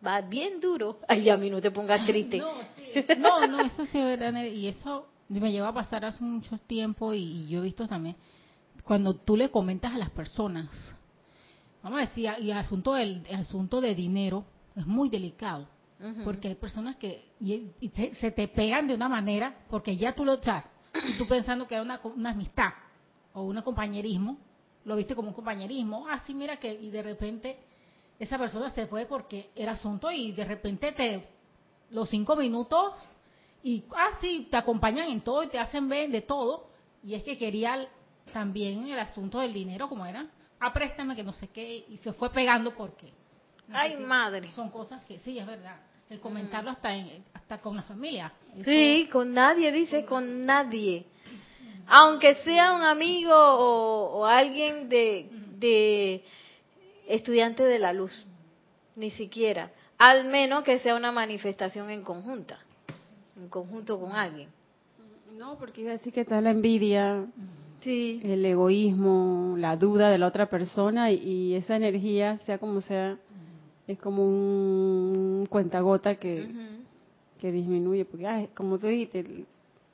Va 0.04 0.20
bien 0.20 0.60
duro. 0.60 0.98
Ay, 1.08 1.22
Yami, 1.24 1.50
no 1.50 1.60
te 1.60 1.70
pongas 1.70 2.04
triste. 2.06 2.42
No, 3.18 3.46
no, 3.46 3.62
eso 3.62 3.86
sí 3.86 3.98
es 3.98 4.04
verdad. 4.04 4.44
Y 4.44 4.68
eso 4.68 5.06
me 5.28 5.50
lleva 5.50 5.68
a 5.68 5.72
pasar 5.72 6.04
hace 6.04 6.22
mucho 6.22 6.58
tiempo 6.58 7.14
y, 7.14 7.48
yo 7.48 7.60
he 7.60 7.62
visto 7.62 7.88
también, 7.88 8.16
cuando 8.84 9.14
tú 9.14 9.34
le 9.34 9.50
comentas 9.50 9.94
a 9.94 9.98
las 9.98 10.10
personas, 10.10 10.68
vamos 11.82 11.98
a 11.98 12.00
decir, 12.02 12.30
y 12.40 12.50
el 12.50 12.58
asunto 12.58 12.92
del 12.94 13.26
asunto 13.34 13.80
de 13.80 13.94
dinero 13.94 14.44
es 14.76 14.86
muy 14.86 15.08
delicado, 15.08 15.66
porque 16.24 16.48
hay 16.48 16.54
personas 16.56 16.96
que 16.96 17.30
se 18.20 18.30
te 18.32 18.48
pegan 18.48 18.88
de 18.88 18.94
una 18.94 19.08
manera, 19.08 19.56
porque 19.70 19.96
ya 19.96 20.14
tú 20.14 20.24
lo 20.24 20.34
echas, 20.34 20.64
y 21.08 21.16
tú 21.16 21.26
pensando 21.26 21.66
que 21.66 21.74
era 21.74 21.82
una, 21.82 22.00
una 22.04 22.30
amistad 22.30 22.72
o 23.32 23.44
un 23.44 23.62
compañerismo, 23.62 24.36
lo 24.84 24.96
viste 24.96 25.14
como 25.14 25.28
un 25.28 25.34
compañerismo, 25.34 26.06
así 26.08 26.32
ah, 26.32 26.36
mira 26.36 26.56
que, 26.58 26.72
y 26.72 26.90
de 26.90 27.02
repente 27.02 27.58
esa 28.18 28.38
persona 28.38 28.70
se 28.70 28.86
fue 28.86 29.06
porque 29.06 29.50
era 29.54 29.72
asunto 29.72 30.10
y 30.10 30.32
de 30.32 30.44
repente 30.44 30.92
te, 30.92 31.28
los 31.90 32.08
cinco 32.08 32.36
minutos, 32.36 32.94
y 33.62 33.84
así 33.96 34.44
ah, 34.46 34.50
te 34.50 34.56
acompañan 34.56 35.08
en 35.08 35.20
todo 35.20 35.42
y 35.42 35.48
te 35.48 35.58
hacen 35.58 35.88
ver 35.88 36.10
de 36.10 36.22
todo, 36.22 36.68
y 37.02 37.14
es 37.14 37.24
que 37.24 37.38
quería 37.38 37.86
también 38.32 38.88
el 38.88 38.98
asunto 38.98 39.40
del 39.40 39.52
dinero 39.52 39.88
como 39.88 40.06
era 40.06 40.28
ah, 40.62 40.72
préstame 40.72 41.16
que 41.16 41.24
no 41.24 41.32
sé 41.32 41.48
qué, 41.48 41.84
y 41.88 41.98
se 41.98 42.12
fue 42.12 42.30
pegando 42.30 42.74
porque. 42.74 43.12
Ay, 43.72 43.96
madre. 43.96 44.50
Son 44.52 44.70
cosas 44.70 45.04
que 45.04 45.18
sí, 45.18 45.38
es 45.38 45.46
verdad. 45.46 45.76
El 46.08 46.20
comentarlo 46.20 46.70
hasta, 46.70 46.90
hasta 47.32 47.58
con 47.58 47.76
la 47.76 47.82
familia. 47.82 48.32
sí, 48.64 49.08
con 49.10 49.32
nadie, 49.32 49.72
dice, 49.72 50.04
con 50.04 50.44
nadie. 50.44 51.06
Aunque 51.86 52.36
sea 52.36 52.74
un 52.74 52.82
amigo 52.82 53.34
o, 53.34 54.24
alguien 54.24 54.88
de, 54.88 55.28
de 55.56 56.24
estudiante 57.06 57.62
de 57.62 57.78
la 57.78 57.92
luz, 57.92 58.12
ni 58.96 59.10
siquiera. 59.10 59.70
Al 59.98 60.24
menos 60.24 60.64
que 60.64 60.78
sea 60.78 60.96
una 60.96 61.12
manifestación 61.12 61.90
en 61.90 62.02
conjunta, 62.02 62.58
en 63.36 63.48
conjunto 63.48 64.00
con 64.00 64.12
alguien. 64.12 64.48
No, 65.36 65.56
porque 65.58 65.80
iba 65.80 65.90
a 65.90 65.94
decir 65.94 66.12
que 66.12 66.20
está 66.22 66.40
la 66.40 66.50
envidia, 66.50 67.24
el 67.84 68.44
egoísmo, 68.44 69.54
la 69.58 69.76
duda 69.76 70.10
de 70.10 70.18
la 70.18 70.26
otra 70.26 70.46
persona 70.46 71.10
y, 71.10 71.54
esa 71.54 71.76
energía, 71.76 72.38
sea 72.40 72.58
como 72.58 72.80
sea, 72.80 73.18
es 73.86 73.98
como 73.98 74.24
un 74.24 75.46
cuentagota 75.48 76.16
que, 76.16 76.48
que 77.40 77.50
disminuye, 77.50 78.04
porque 78.04 78.48
como 78.54 78.78
tú 78.78 78.86
dijiste, 78.86 79.44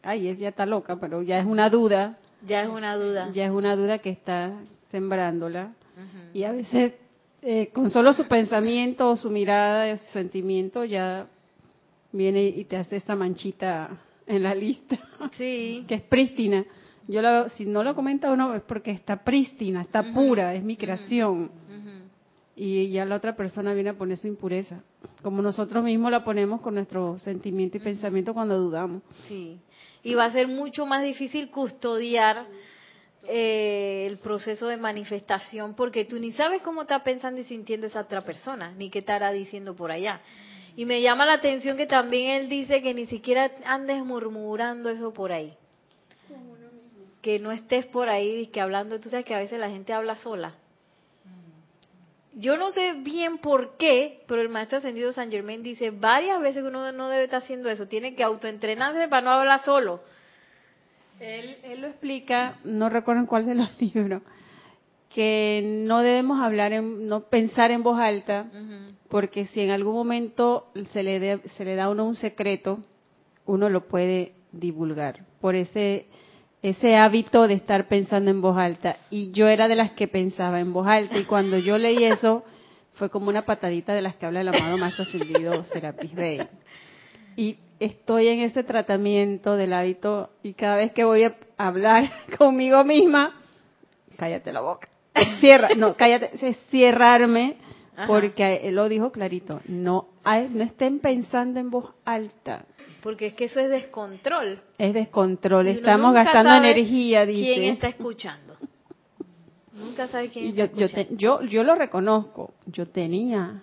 ay, 0.02 0.28
es 0.28 0.38
ya 0.38 0.48
está 0.48 0.66
loca, 0.66 0.96
pero 0.96 1.22
ya 1.22 1.38
es 1.38 1.46
una 1.46 1.70
duda 1.70 2.18
Ya 2.46 2.62
es 2.62 2.68
una 2.68 2.96
duda. 2.96 3.30
Ya 3.32 3.46
es 3.46 3.50
una 3.50 3.74
duda 3.74 3.98
que 3.98 4.10
está 4.10 4.52
sembrándola. 4.90 5.72
Y 6.32 6.44
a 6.44 6.52
veces, 6.52 6.94
eh, 7.42 7.68
con 7.72 7.90
solo 7.90 8.12
su 8.12 8.26
pensamiento 8.26 9.08
o 9.08 9.16
su 9.16 9.30
mirada, 9.30 9.96
su 9.96 10.12
sentimiento, 10.12 10.84
ya 10.84 11.26
viene 12.12 12.44
y 12.46 12.64
te 12.64 12.76
hace 12.76 12.96
esa 12.96 13.14
manchita 13.14 13.98
en 14.26 14.42
la 14.42 14.54
lista. 14.54 14.98
Sí. 15.32 15.84
que 15.88 15.96
es 15.96 16.02
prístina. 16.02 16.64
Yo 17.06 17.22
la, 17.22 17.48
si 17.48 17.64
no 17.64 17.82
lo 17.82 17.94
comenta 17.94 18.30
uno 18.30 18.54
es 18.54 18.62
porque 18.62 18.90
está 18.90 19.24
prístina, 19.24 19.80
está 19.80 20.12
pura, 20.12 20.54
es 20.54 20.62
mi 20.62 20.76
creación. 20.76 21.50
Y 22.54 22.90
ya 22.90 23.04
la 23.04 23.14
otra 23.14 23.36
persona 23.36 23.72
viene 23.72 23.90
a 23.90 23.94
poner 23.94 24.18
su 24.18 24.26
impureza, 24.26 24.82
como 25.22 25.40
nosotros 25.40 25.84
mismos 25.84 26.10
la 26.10 26.24
ponemos 26.24 26.60
con 26.60 26.74
nuestro 26.74 27.16
sentimiento 27.20 27.76
y 27.76 27.80
pensamiento 27.80 28.34
cuando 28.34 28.58
dudamos. 28.58 29.02
Sí. 29.28 29.60
Y 30.02 30.14
va 30.14 30.24
a 30.24 30.32
ser 30.32 30.48
mucho 30.48 30.84
más 30.84 31.04
difícil 31.04 31.50
custodiar 31.50 32.46
eh, 33.24 34.06
el 34.06 34.18
proceso 34.18 34.68
de 34.68 34.76
manifestación 34.76 35.74
porque 35.74 36.04
tú 36.04 36.18
ni 36.18 36.32
sabes 36.32 36.62
cómo 36.62 36.82
está 36.82 37.02
pensando 37.02 37.40
y 37.40 37.44
sintiendo 37.44 37.86
esa 37.86 38.02
otra 38.02 38.20
persona, 38.20 38.72
ni 38.72 38.90
qué 38.90 39.00
estará 39.00 39.32
diciendo 39.32 39.74
por 39.74 39.90
allá. 39.90 40.20
Y 40.76 40.84
me 40.86 41.02
llama 41.02 41.26
la 41.26 41.34
atención 41.34 41.76
que 41.76 41.86
también 41.86 42.42
él 42.42 42.48
dice 42.48 42.80
que 42.80 42.94
ni 42.94 43.06
siquiera 43.06 43.50
andes 43.64 44.04
murmurando 44.04 44.88
eso 44.88 45.12
por 45.12 45.32
ahí. 45.32 45.52
Que 47.20 47.40
no 47.40 47.50
estés 47.50 47.84
por 47.86 48.08
ahí 48.08 48.46
que 48.46 48.60
hablando, 48.60 49.00
tú 49.00 49.10
sabes 49.10 49.24
que 49.24 49.34
a 49.34 49.40
veces 49.40 49.58
la 49.58 49.70
gente 49.70 49.92
habla 49.92 50.14
sola. 50.16 50.54
Yo 52.34 52.56
no 52.56 52.70
sé 52.70 52.92
bien 52.92 53.38
por 53.38 53.76
qué, 53.76 54.22
pero 54.28 54.40
el 54.40 54.48
maestro 54.48 54.78
ascendido 54.78 55.12
San 55.12 55.32
Germain 55.32 55.64
dice 55.64 55.90
varias 55.90 56.40
veces 56.40 56.62
que 56.62 56.68
uno 56.68 56.92
no 56.92 57.08
debe 57.08 57.24
estar 57.24 57.42
haciendo 57.42 57.68
eso, 57.68 57.88
tiene 57.88 58.14
que 58.14 58.22
autoentrenarse 58.22 59.08
para 59.08 59.22
no 59.22 59.32
hablar 59.32 59.64
solo. 59.64 60.00
Él, 61.20 61.56
él 61.64 61.80
lo 61.80 61.88
explica, 61.88 62.58
no 62.64 62.88
recuerdo 62.88 63.22
en 63.22 63.26
cuál 63.26 63.46
de 63.46 63.54
los 63.54 63.68
libros, 63.80 64.22
que 65.08 65.62
no 65.86 66.00
debemos 66.00 66.40
hablar, 66.40 66.72
en, 66.72 67.08
no 67.08 67.22
pensar 67.22 67.70
en 67.70 67.82
voz 67.82 67.98
alta, 67.98 68.46
porque 69.08 69.46
si 69.46 69.60
en 69.60 69.70
algún 69.70 69.94
momento 69.94 70.66
se 70.92 71.02
le, 71.02 71.38
se 71.48 71.64
le 71.64 71.74
da 71.74 71.84
a 71.84 71.90
uno 71.90 72.04
un 72.04 72.14
secreto, 72.14 72.80
uno 73.46 73.70
lo 73.70 73.88
puede 73.88 74.34
divulgar. 74.52 75.24
Por 75.40 75.54
ese, 75.54 76.06
ese 76.62 76.96
hábito 76.96 77.48
de 77.48 77.54
estar 77.54 77.88
pensando 77.88 78.30
en 78.30 78.42
voz 78.42 78.58
alta. 78.58 78.96
Y 79.10 79.32
yo 79.32 79.48
era 79.48 79.66
de 79.66 79.76
las 79.76 79.92
que 79.92 80.08
pensaba 80.08 80.60
en 80.60 80.72
voz 80.72 80.86
alta. 80.86 81.18
Y 81.18 81.24
cuando 81.24 81.58
yo 81.58 81.78
leí 81.78 82.04
eso, 82.04 82.44
fue 82.92 83.10
como 83.10 83.28
una 83.28 83.46
patadita 83.46 83.94
de 83.94 84.02
las 84.02 84.16
que 84.16 84.26
habla 84.26 84.42
el 84.42 84.48
amado 84.48 84.76
Maestro 84.76 85.04
Ascendido 85.04 85.64
Serapis 85.64 86.14
Bey. 86.14 86.46
Y 87.36 87.58
estoy 87.80 88.28
en 88.28 88.40
ese 88.40 88.62
tratamiento 88.64 89.56
del 89.56 89.72
hábito 89.72 90.30
y 90.42 90.54
cada 90.54 90.76
vez 90.76 90.92
que 90.92 91.04
voy 91.04 91.24
a 91.24 91.36
hablar 91.56 92.10
conmigo 92.38 92.84
misma, 92.84 93.34
cállate 94.16 94.52
la 94.52 94.60
boca. 94.60 94.88
Cierra, 95.40 95.70
no, 95.76 95.94
cállate, 95.94 96.30
es 96.40 96.56
cerrarme 96.70 97.56
porque 98.06 98.60
él 98.62 98.76
lo 98.76 98.88
dijo 98.88 99.10
clarito, 99.10 99.60
no 99.66 100.06
no 100.50 100.62
estén 100.62 100.98
pensando 101.00 101.58
en 101.58 101.70
voz 101.70 101.86
alta. 102.04 102.66
Porque 103.02 103.28
es 103.28 103.34
que 103.34 103.44
eso 103.46 103.60
es 103.60 103.70
descontrol. 103.70 104.60
Es 104.76 104.92
descontrol, 104.92 105.66
estamos 105.68 106.12
gastando 106.12 106.54
energía, 106.54 107.24
dice. 107.24 107.54
¿Quién 107.54 107.72
está 107.74 107.88
escuchando? 107.88 108.54
Nunca 109.72 110.08
sabe 110.08 110.28
quién 110.28 110.48
está 110.48 110.66
yo, 110.74 110.86
escuchando. 110.86 111.16
Yo, 111.16 111.42
yo, 111.42 111.62
lo 111.62 111.74
reconozco, 111.74 112.54
yo 112.66 112.86
tenía 112.86 113.62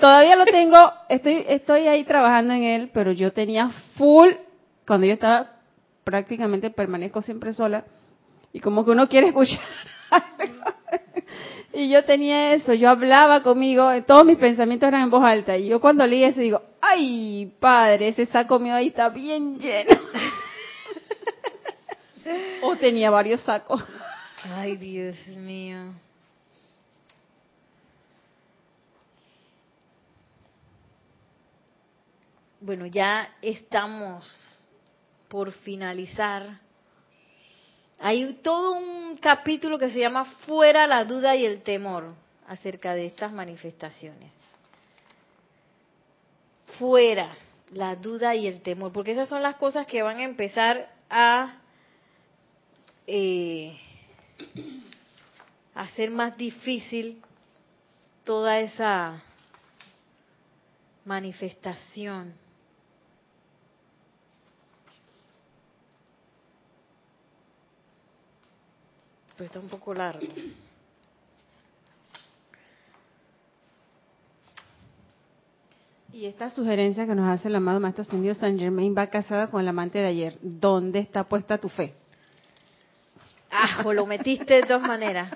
Todavía 0.00 0.36
lo 0.36 0.46
tengo, 0.46 0.92
estoy, 1.08 1.44
estoy 1.48 1.86
ahí 1.86 2.04
trabajando 2.04 2.54
en 2.54 2.64
él, 2.64 2.90
pero 2.92 3.12
yo 3.12 3.32
tenía 3.32 3.70
full, 3.96 4.30
cuando 4.86 5.06
yo 5.06 5.14
estaba 5.14 5.52
prácticamente 6.02 6.70
permanezco 6.70 7.22
siempre 7.22 7.52
sola, 7.52 7.84
y 8.52 8.60
como 8.60 8.84
que 8.84 8.90
uno 8.90 9.08
quiere 9.08 9.28
escuchar 9.28 9.60
y 11.72 11.88
yo 11.88 12.04
tenía 12.04 12.54
eso, 12.54 12.74
yo 12.74 12.90
hablaba 12.90 13.44
conmigo, 13.44 13.88
todos 14.02 14.24
mis 14.24 14.38
pensamientos 14.38 14.88
eran 14.88 15.02
en 15.02 15.10
voz 15.10 15.22
alta, 15.22 15.56
y 15.56 15.68
yo 15.68 15.80
cuando 15.80 16.04
leí 16.04 16.24
eso 16.24 16.40
digo, 16.40 16.62
ay 16.80 17.52
padre, 17.60 18.08
ese 18.08 18.26
saco 18.26 18.58
mío 18.58 18.74
ahí 18.74 18.88
está 18.88 19.08
bien 19.08 19.56
lleno. 19.58 19.90
o 22.62 22.76
tenía 22.76 23.10
varios 23.10 23.42
sacos. 23.42 23.82
Ay, 24.56 24.76
Dios 24.76 25.16
mío. 25.36 25.92
Bueno, 32.62 32.84
ya 32.84 33.36
estamos 33.40 34.70
por 35.28 35.50
finalizar. 35.50 36.60
Hay 37.98 38.34
todo 38.42 38.72
un 38.72 39.16
capítulo 39.16 39.78
que 39.78 39.88
se 39.88 39.98
llama 39.98 40.26
Fuera 40.46 40.86
la 40.86 41.06
duda 41.06 41.34
y 41.34 41.46
el 41.46 41.62
temor 41.62 42.12
acerca 42.46 42.92
de 42.94 43.06
estas 43.06 43.32
manifestaciones. 43.32 44.30
Fuera 46.78 47.32
la 47.72 47.96
duda 47.96 48.34
y 48.34 48.46
el 48.46 48.60
temor, 48.60 48.92
porque 48.92 49.12
esas 49.12 49.30
son 49.30 49.42
las 49.42 49.56
cosas 49.56 49.86
que 49.86 50.02
van 50.02 50.18
a 50.18 50.24
empezar 50.24 50.92
a 51.08 51.60
eh, 53.06 53.74
hacer 55.74 56.10
más 56.10 56.36
difícil 56.36 57.22
toda 58.22 58.60
esa 58.60 59.22
manifestación. 61.06 62.34
Está 69.44 69.58
un 69.58 69.68
poco 69.68 69.94
largo. 69.94 70.26
Y 76.12 76.26
esta 76.26 76.50
sugerencia 76.50 77.06
que 77.06 77.14
nos 77.14 77.28
hace 77.28 77.48
el 77.48 77.54
amado 77.54 77.78
Maestro 77.78 78.02
Ascendido 78.02 78.34
San 78.34 78.58
Germain 78.58 78.94
va 78.96 79.06
casada 79.06 79.48
con 79.48 79.60
el 79.60 79.68
amante 79.68 79.98
de 79.98 80.06
ayer. 80.06 80.38
¿Dónde 80.42 80.98
está 80.98 81.24
puesta 81.24 81.58
tu 81.58 81.68
fe? 81.68 81.94
Ah, 83.50 83.82
lo 83.92 84.06
metiste 84.06 84.54
de 84.54 84.62
dos 84.62 84.82
maneras. 84.82 85.32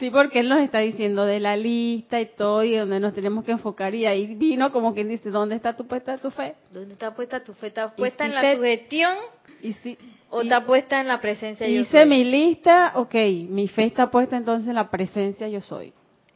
Sí, 0.00 0.08
porque 0.08 0.40
él 0.40 0.48
nos 0.48 0.60
está 0.60 0.78
diciendo 0.78 1.26
de 1.26 1.40
la 1.40 1.58
lista 1.58 2.18
y 2.18 2.24
todo, 2.24 2.64
y 2.64 2.74
donde 2.74 2.98
nos 3.00 3.12
tenemos 3.12 3.44
que 3.44 3.52
enfocar, 3.52 3.94
y 3.94 4.06
ahí 4.06 4.34
vino 4.34 4.72
como 4.72 4.94
quien 4.94 5.10
dice, 5.10 5.28
¿dónde 5.28 5.56
está 5.56 5.76
tu 5.76 5.86
puesta 5.86 6.16
tu 6.16 6.30
fe? 6.30 6.54
¿Dónde 6.70 6.94
está 6.94 7.14
puesta 7.14 7.44
tu 7.44 7.52
fe? 7.52 7.66
¿Está 7.66 7.94
puesta 7.94 8.24
en 8.24 8.34
la 8.34 8.56
sugestión? 8.56 9.14
Y 9.60 9.74
si, 9.74 9.98
¿O 10.30 10.40
está 10.40 10.64
puesta 10.64 11.02
en 11.02 11.06
la 11.06 11.20
presencia 11.20 11.68
yo 11.68 11.82
Hice 11.82 12.06
mi 12.06 12.24
lista, 12.24 12.92
ok, 12.94 13.14
mi 13.50 13.68
fe 13.68 13.84
está 13.84 14.10
puesta 14.10 14.38
entonces 14.38 14.68
en 14.68 14.76
la 14.76 14.90
presencia 14.90 15.48
yo 15.48 15.60
soy. 15.60 15.92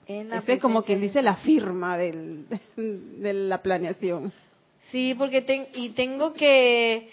En 0.07 0.31
Ese 0.31 0.53
es 0.53 0.61
como 0.61 0.83
quien 0.83 1.01
dice 1.01 1.23
la 1.23 1.37
firma 1.37 1.97
del, 1.97 2.45
de 2.77 3.33
la 3.33 3.63
planeación. 3.63 4.31
Sí, 4.91 5.15
porque 5.17 5.71
y 5.73 5.89
tengo 5.91 6.35
que 6.35 7.09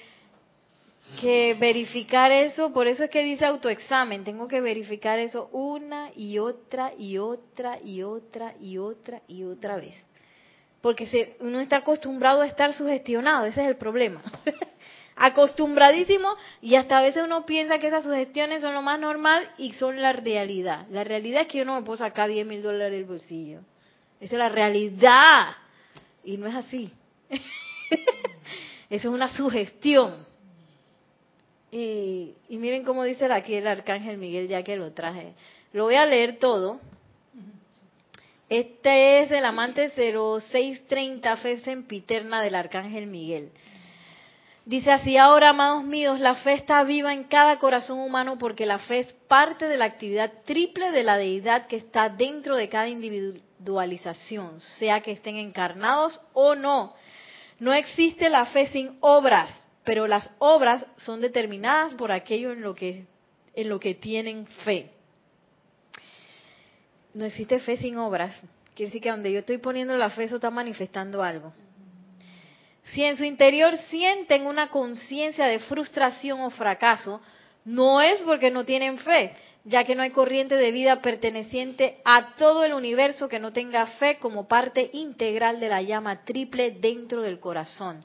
que 1.19 1.55
verificar 1.55 2.31
eso, 2.31 2.71
por 2.73 2.87
eso 2.87 3.03
es 3.03 3.09
que 3.09 3.23
dice 3.23 3.45
autoexamen, 3.45 4.23
tengo 4.23 4.47
que 4.47 4.61
verificar 4.61 5.19
eso 5.19 5.49
una 5.51 6.11
y 6.15 6.39
otra 6.39 6.93
y 6.97 7.17
otra 7.17 7.79
y 7.83 8.03
otra 8.03 8.55
y 8.59 8.77
otra 8.77 9.21
y 9.27 9.43
otra 9.43 9.77
vez. 9.77 9.95
Porque 10.81 11.05
se, 11.07 11.35
uno 11.39 11.59
está 11.59 11.77
acostumbrado 11.77 12.41
a 12.41 12.47
estar 12.47 12.73
sugestionado, 12.73 13.45
ese 13.45 13.61
es 13.61 13.67
el 13.67 13.77
problema. 13.77 14.21
Acostumbradísimo 15.15 16.29
y 16.61 16.75
hasta 16.75 16.97
a 16.97 17.01
veces 17.01 17.23
uno 17.23 17.45
piensa 17.45 17.77
que 17.77 17.87
esas 17.87 18.03
sugestiones 18.03 18.61
son 18.61 18.73
lo 18.73 18.81
más 18.81 18.99
normal 18.99 19.47
y 19.57 19.73
son 19.73 20.01
la 20.01 20.13
realidad. 20.13 20.87
La 20.89 21.03
realidad 21.03 21.43
es 21.43 21.47
que 21.47 21.59
yo 21.59 21.65
no 21.65 21.75
me 21.75 21.85
puedo 21.85 21.97
sacar 21.97 22.29
10 22.29 22.47
mil 22.47 22.63
dólares 22.63 22.93
del 22.93 23.05
bolsillo. 23.05 23.59
Esa 24.19 24.35
es 24.35 24.39
la 24.39 24.49
realidad. 24.49 25.49
Y 26.23 26.37
no 26.37 26.47
es 26.47 26.55
así. 26.55 26.91
Eso 28.89 29.07
es 29.09 29.13
una 29.13 29.29
sugestión. 29.29 30.30
Y, 31.71 32.35
miren 32.49 32.83
cómo 32.83 33.03
dice 33.03 33.25
aquí 33.31 33.55
el 33.55 33.65
arcángel 33.65 34.17
Miguel, 34.17 34.49
ya 34.49 34.61
que 34.61 34.75
lo 34.75 34.91
traje. 34.91 35.33
Lo 35.71 35.85
voy 35.85 35.95
a 35.95 36.05
leer 36.05 36.37
todo. 36.37 36.79
Este 38.49 39.23
es 39.23 39.31
el 39.31 39.45
amante 39.45 39.89
0630 39.95 41.37
fe 41.37 41.59
sempiterna 41.59 42.41
del 42.41 42.55
arcángel 42.55 43.07
Miguel. 43.07 43.51
Dice 44.65 44.91
así, 44.91 45.15
ahora, 45.17 45.49
amados 45.49 45.85
míos, 45.85 46.19
la 46.19 46.35
fe 46.35 46.53
está 46.53 46.83
viva 46.83 47.13
en 47.13 47.23
cada 47.23 47.57
corazón 47.57 47.99
humano 47.99 48.37
porque 48.37 48.65
la 48.65 48.79
fe 48.79 48.99
es 48.99 49.13
parte 49.27 49.67
de 49.67 49.77
la 49.77 49.85
actividad 49.85 50.31
triple 50.45 50.91
de 50.91 51.03
la 51.03 51.17
deidad 51.17 51.67
que 51.67 51.77
está 51.77 52.09
dentro 52.09 52.57
de 52.57 52.67
cada 52.69 52.89
individualización, 52.89 54.59
sea 54.61 54.99
que 55.01 55.13
estén 55.13 55.37
encarnados 55.37 56.19
o 56.33 56.53
no. 56.53 56.93
No 57.59 57.73
existe 57.73 58.29
la 58.29 58.45
fe 58.47 58.67
sin 58.67 58.97
obras 58.99 59.51
pero 59.83 60.07
las 60.07 60.29
obras 60.39 60.85
son 60.97 61.21
determinadas 61.21 61.93
por 61.93 62.11
aquello 62.11 62.51
en 62.51 62.61
lo 62.61 62.75
que 62.75 63.05
en 63.53 63.69
lo 63.69 63.79
que 63.79 63.95
tienen 63.95 64.45
fe. 64.63 64.91
No 67.13 67.25
existe 67.25 67.59
fe 67.59 67.77
sin 67.77 67.97
obras. 67.97 68.35
Quiere 68.75 68.87
decir 68.87 69.01
que 69.01 69.09
donde 69.09 69.31
yo 69.31 69.39
estoy 69.39 69.57
poniendo 69.57 69.95
la 69.97 70.09
fe, 70.09 70.23
eso 70.23 70.35
está 70.35 70.49
manifestando 70.49 71.23
algo. 71.23 71.53
Si 72.85 73.03
en 73.03 73.17
su 73.17 73.23
interior 73.23 73.77
sienten 73.89 74.45
una 74.45 74.69
conciencia 74.69 75.45
de 75.47 75.59
frustración 75.59 76.41
o 76.41 76.49
fracaso, 76.49 77.21
no 77.65 78.01
es 78.01 78.19
porque 78.21 78.49
no 78.49 78.65
tienen 78.65 78.97
fe, 78.97 79.33
ya 79.63 79.83
que 79.83 79.95
no 79.95 80.01
hay 80.01 80.11
corriente 80.11 80.55
de 80.55 80.71
vida 80.71 81.01
perteneciente 81.01 82.01
a 82.03 82.33
todo 82.35 82.63
el 82.63 82.73
universo 82.73 83.27
que 83.27 83.39
no 83.39 83.53
tenga 83.53 83.85
fe 83.85 84.17
como 84.17 84.47
parte 84.47 84.89
integral 84.93 85.59
de 85.59 85.69
la 85.69 85.81
llama 85.81 86.23
triple 86.23 86.71
dentro 86.71 87.21
del 87.21 87.39
corazón, 87.39 88.03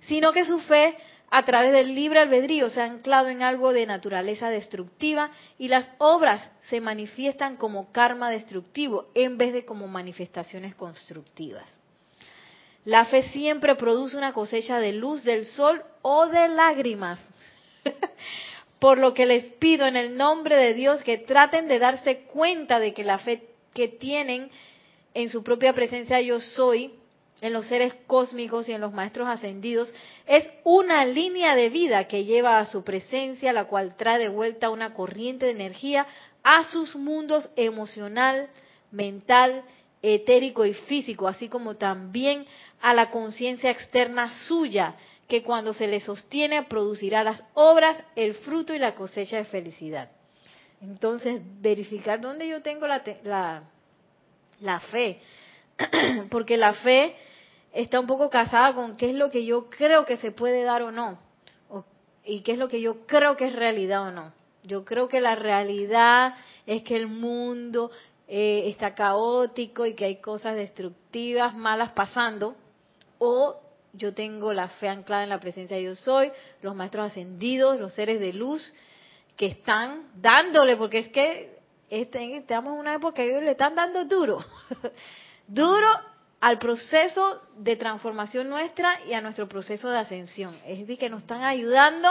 sino 0.00 0.32
que 0.32 0.44
su 0.44 0.58
fe 0.60 0.96
a 1.30 1.44
través 1.44 1.72
del 1.72 1.94
libre 1.94 2.20
albedrío 2.20 2.70
se 2.70 2.80
ha 2.80 2.84
anclado 2.84 3.28
en 3.28 3.42
algo 3.42 3.72
de 3.72 3.86
naturaleza 3.86 4.50
destructiva 4.50 5.30
y 5.58 5.68
las 5.68 5.88
obras 5.98 6.50
se 6.62 6.80
manifiestan 6.80 7.56
como 7.56 7.92
karma 7.92 8.30
destructivo 8.30 9.10
en 9.14 9.38
vez 9.38 9.52
de 9.52 9.64
como 9.64 9.86
manifestaciones 9.86 10.74
constructivas. 10.74 11.64
La 12.84 13.04
fe 13.04 13.24
siempre 13.30 13.76
produce 13.76 14.16
una 14.16 14.32
cosecha 14.32 14.80
de 14.80 14.92
luz 14.92 15.22
del 15.22 15.46
sol 15.46 15.84
o 16.02 16.26
de 16.26 16.48
lágrimas. 16.48 17.20
Por 18.80 18.98
lo 18.98 19.12
que 19.12 19.26
les 19.26 19.44
pido 19.54 19.86
en 19.86 19.94
el 19.96 20.16
nombre 20.16 20.56
de 20.56 20.74
Dios 20.74 21.02
que 21.02 21.18
traten 21.18 21.68
de 21.68 21.78
darse 21.78 22.22
cuenta 22.22 22.80
de 22.80 22.94
que 22.94 23.04
la 23.04 23.18
fe 23.18 23.46
que 23.74 23.88
tienen 23.88 24.50
en 25.12 25.28
su 25.28 25.44
propia 25.44 25.74
presencia 25.74 26.20
yo 26.22 26.40
soy, 26.40 26.94
en 27.40 27.52
los 27.52 27.66
seres 27.66 27.94
cósmicos 28.06 28.68
y 28.68 28.72
en 28.72 28.80
los 28.80 28.92
maestros 28.92 29.28
ascendidos, 29.28 29.92
es 30.26 30.48
una 30.64 31.04
línea 31.04 31.54
de 31.54 31.70
vida 31.70 32.06
que 32.06 32.24
lleva 32.24 32.58
a 32.58 32.66
su 32.66 32.84
presencia, 32.84 33.52
la 33.52 33.64
cual 33.64 33.96
trae 33.96 34.18
de 34.18 34.28
vuelta 34.28 34.70
una 34.70 34.92
corriente 34.92 35.46
de 35.46 35.52
energía 35.52 36.06
a 36.42 36.64
sus 36.64 36.96
mundos 36.96 37.48
emocional, 37.56 38.48
mental, 38.90 39.62
etérico 40.02 40.64
y 40.64 40.74
físico, 40.74 41.28
así 41.28 41.48
como 41.48 41.76
también 41.76 42.46
a 42.80 42.94
la 42.94 43.10
conciencia 43.10 43.70
externa 43.70 44.30
suya, 44.46 44.94
que 45.28 45.42
cuando 45.42 45.72
se 45.72 45.86
le 45.86 46.00
sostiene 46.00 46.64
producirá 46.64 47.22
las 47.22 47.42
obras, 47.54 48.02
el 48.16 48.34
fruto 48.34 48.74
y 48.74 48.78
la 48.78 48.94
cosecha 48.94 49.36
de 49.36 49.44
felicidad. 49.44 50.10
Entonces, 50.82 51.40
verificar 51.60 52.20
dónde 52.20 52.48
yo 52.48 52.62
tengo 52.62 52.86
la, 52.86 53.02
la, 53.22 53.62
la 54.60 54.80
fe, 54.80 55.20
porque 56.30 56.56
la 56.56 56.72
fe 56.74 57.14
está 57.72 58.00
un 58.00 58.06
poco 58.06 58.30
casada 58.30 58.74
con 58.74 58.96
qué 58.96 59.10
es 59.10 59.16
lo 59.16 59.30
que 59.30 59.44
yo 59.44 59.68
creo 59.70 60.04
que 60.04 60.16
se 60.16 60.32
puede 60.32 60.62
dar 60.64 60.82
o 60.82 60.90
no, 60.90 61.18
y 62.24 62.42
qué 62.42 62.52
es 62.52 62.58
lo 62.58 62.68
que 62.68 62.80
yo 62.80 63.06
creo 63.06 63.36
que 63.36 63.46
es 63.46 63.56
realidad 63.56 64.02
o 64.02 64.10
no. 64.10 64.32
Yo 64.62 64.84
creo 64.84 65.08
que 65.08 65.20
la 65.20 65.36
realidad 65.36 66.34
es 66.66 66.82
que 66.82 66.94
el 66.96 67.06
mundo 67.06 67.90
eh, 68.28 68.64
está 68.68 68.94
caótico 68.94 69.86
y 69.86 69.94
que 69.94 70.04
hay 70.04 70.20
cosas 70.20 70.54
destructivas, 70.54 71.54
malas 71.54 71.92
pasando, 71.92 72.54
o 73.18 73.60
yo 73.92 74.14
tengo 74.14 74.52
la 74.52 74.68
fe 74.68 74.88
anclada 74.88 75.24
en 75.24 75.30
la 75.30 75.40
presencia 75.40 75.76
de 75.76 75.84
yo 75.84 75.94
soy, 75.94 76.30
los 76.62 76.74
maestros 76.74 77.10
ascendidos, 77.10 77.80
los 77.80 77.94
seres 77.94 78.20
de 78.20 78.32
luz 78.32 78.72
que 79.36 79.46
están 79.46 80.10
dándole, 80.14 80.76
porque 80.76 80.98
es 80.98 81.08
que 81.08 81.58
este, 81.88 82.36
estamos 82.36 82.74
en 82.74 82.80
una 82.80 82.94
época 82.94 83.16
que 83.16 83.30
ellos 83.30 83.42
le 83.42 83.52
están 83.52 83.74
dando 83.74 84.04
duro, 84.04 84.38
duro 85.48 85.88
al 86.40 86.58
proceso 86.58 87.42
de 87.56 87.76
transformación 87.76 88.48
nuestra 88.48 89.00
y 89.06 89.12
a 89.12 89.20
nuestro 89.20 89.46
proceso 89.48 89.90
de 89.90 89.98
ascensión. 89.98 90.56
Es 90.66 90.78
decir, 90.78 90.98
que 90.98 91.10
nos 91.10 91.20
están 91.20 91.42
ayudando, 91.42 92.08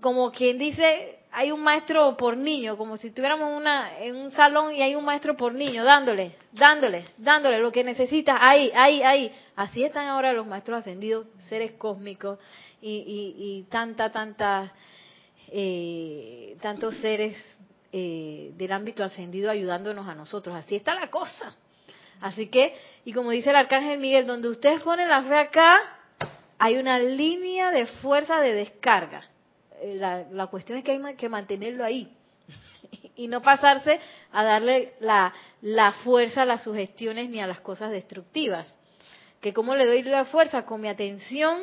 como 0.00 0.30
quien 0.30 0.58
dice, 0.58 1.18
hay 1.32 1.50
un 1.50 1.60
maestro 1.60 2.16
por 2.16 2.36
niño, 2.36 2.76
como 2.76 2.96
si 2.96 3.08
estuviéramos 3.08 3.56
una, 3.56 3.98
en 3.98 4.14
un 4.14 4.30
salón 4.30 4.74
y 4.74 4.82
hay 4.82 4.94
un 4.94 5.04
maestro 5.04 5.36
por 5.36 5.54
niño, 5.54 5.82
dándole, 5.82 6.36
dándole, 6.52 7.04
dándole 7.16 7.58
lo 7.58 7.72
que 7.72 7.82
necesita, 7.82 8.36
ahí, 8.38 8.70
ahí, 8.74 9.02
ahí. 9.02 9.32
Así 9.56 9.82
están 9.82 10.06
ahora 10.06 10.32
los 10.32 10.46
maestros 10.46 10.80
ascendidos, 10.80 11.26
seres 11.48 11.72
cósmicos 11.72 12.38
y, 12.80 13.34
y, 13.38 13.66
tanta, 13.70 14.12
tanta, 14.12 14.72
eh, 15.48 16.56
tantos 16.60 16.96
seres 16.98 17.36
eh, 17.92 18.52
del 18.54 18.70
ámbito 18.70 19.02
ascendido 19.02 19.50
ayudándonos 19.50 20.06
a 20.06 20.14
nosotros. 20.14 20.54
Así 20.54 20.76
está 20.76 20.94
la 20.94 21.10
cosa. 21.10 21.56
Así 22.22 22.46
que, 22.46 22.74
y 23.04 23.12
como 23.12 23.32
dice 23.32 23.50
el 23.50 23.56
arcángel 23.56 23.98
Miguel, 23.98 24.26
donde 24.26 24.48
ustedes 24.48 24.82
ponen 24.82 25.08
la 25.08 25.22
fe 25.24 25.34
acá, 25.34 25.78
hay 26.58 26.78
una 26.78 26.98
línea 26.98 27.70
de 27.70 27.86
fuerza 27.86 28.40
de 28.40 28.54
descarga 28.54 29.22
eh, 29.82 29.96
la, 30.30 30.46
cuestión 30.46 30.78
es 30.78 30.84
que 30.84 30.92
hay 30.92 31.14
que 31.16 31.28
mantenerlo 31.28 31.84
ahí 31.84 32.08
y 33.16 33.26
no 33.26 33.42
pasarse 33.42 33.98
a 34.30 34.44
darle 34.44 34.94
la, 35.00 35.34
la 35.60 35.90
fuerza 36.04 36.42
a 36.42 36.46
las 36.46 36.62
sugestiones 36.62 37.28
ni 37.28 37.40
a 37.40 37.48
las 37.48 37.60
cosas 37.60 37.90
destructivas. 37.90 38.72
Que 39.40 39.52
como 39.52 39.74
le 39.74 39.86
doy 39.86 40.04
la 40.04 40.24
fuerza 40.24 40.64
con 40.64 40.80
mi 40.80 40.88
atención 40.88 41.62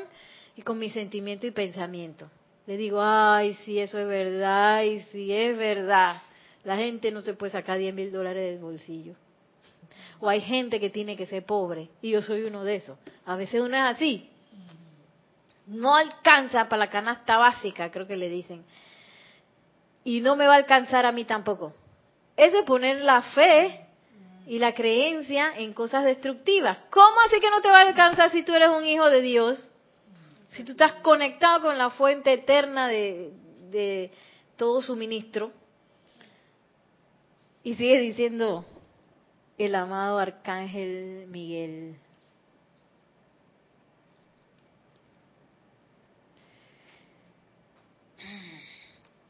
y 0.57 0.63
con 0.63 0.77
mi 0.77 0.89
sentimiento 0.89 1.47
y 1.47 1.51
pensamiento. 1.51 2.29
Le 2.67 2.75
digo, 2.75 3.01
ay, 3.01 3.53
si 3.63 3.79
eso 3.79 3.97
es 3.97 4.07
verdad, 4.07 4.83
y 4.83 4.99
si 5.11 5.31
es 5.31 5.57
verdad. 5.57 6.21
La 6.65 6.75
gente 6.75 7.09
no 7.09 7.21
se 7.21 7.33
puede 7.33 7.53
sacar 7.53 7.77
10 7.77 7.95
mil 7.95 8.11
dólares 8.11 8.51
del 8.51 8.59
bolsillo. 8.59 9.15
O 10.19 10.27
hay 10.29 10.41
gente 10.41 10.79
que 10.79 10.89
tiene 10.89 11.15
que 11.15 11.25
ser 11.25 11.45
pobre, 11.45 11.89
y 12.01 12.11
yo 12.11 12.21
soy 12.21 12.43
uno 12.43 12.63
de 12.63 12.75
esos. 12.75 12.97
A 13.25 13.35
veces 13.35 13.61
uno 13.61 13.75
es 13.75 13.95
así, 13.95 14.29
no 15.69 15.95
alcanza 15.95 16.67
para 16.67 16.85
la 16.85 16.89
canasta 16.89 17.37
básica, 17.37 17.91
creo 17.91 18.07
que 18.07 18.17
le 18.17 18.27
dicen. 18.27 18.65
Y 20.03 20.21
no 20.21 20.35
me 20.35 20.47
va 20.47 20.55
a 20.55 20.57
alcanzar 20.57 21.05
a 21.05 21.11
mí 21.11 21.25
tampoco. 21.25 21.73
Eso 22.35 22.59
es 22.59 22.65
poner 22.65 23.03
la 23.03 23.21
fe 23.21 23.85
y 24.47 24.57
la 24.57 24.73
creencia 24.73 25.53
en 25.57 25.73
cosas 25.73 26.05
destructivas. 26.05 26.77
¿Cómo 26.89 27.15
así 27.27 27.39
que 27.39 27.51
no 27.51 27.61
te 27.61 27.69
va 27.69 27.81
a 27.81 27.87
alcanzar 27.87 28.31
si 28.31 28.41
tú 28.41 28.53
eres 28.55 28.69
un 28.69 28.85
hijo 28.85 29.09
de 29.09 29.21
Dios? 29.21 29.71
Si 30.51 30.63
tú 30.63 30.71
estás 30.71 30.93
conectado 31.03 31.61
con 31.61 31.77
la 31.77 31.91
fuente 31.91 32.33
eterna 32.33 32.87
de, 32.87 34.11
todo 34.55 34.81
suministro. 34.81 35.51
Y 37.63 37.75
sigue 37.75 37.99
diciendo 37.99 38.65
el 39.59 39.75
amado 39.75 40.17
arcángel 40.17 41.27
Miguel. 41.27 41.97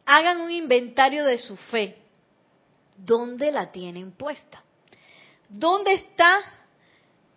hagan 0.10 0.42
un 0.42 0.50
inventario 0.50 1.24
de 1.24 1.38
su 1.38 1.56
fe. 1.56 1.96
¿Dónde 2.98 3.52
la 3.52 3.72
tienen 3.72 4.12
puesta? 4.12 4.64
¿Dónde 5.48 5.94
está 5.94 6.40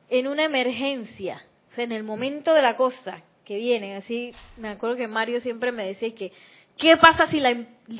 en 0.08 0.26
una 0.26 0.44
emergencia? 0.44 1.42
O 1.70 1.74
sea, 1.74 1.84
en 1.84 1.92
el 1.92 2.02
momento 2.02 2.54
de 2.54 2.62
la 2.62 2.74
cosa 2.74 3.20
que 3.44 3.56
viene. 3.58 3.96
Así, 3.96 4.32
me 4.56 4.68
acuerdo 4.68 4.96
que 4.96 5.06
Mario 5.06 5.42
siempre 5.42 5.70
me 5.70 5.84
decía 5.84 6.14
que, 6.14 6.32
¿qué 6.78 6.96
pasa 6.96 7.26
si 7.26 7.40
la, 7.40 7.54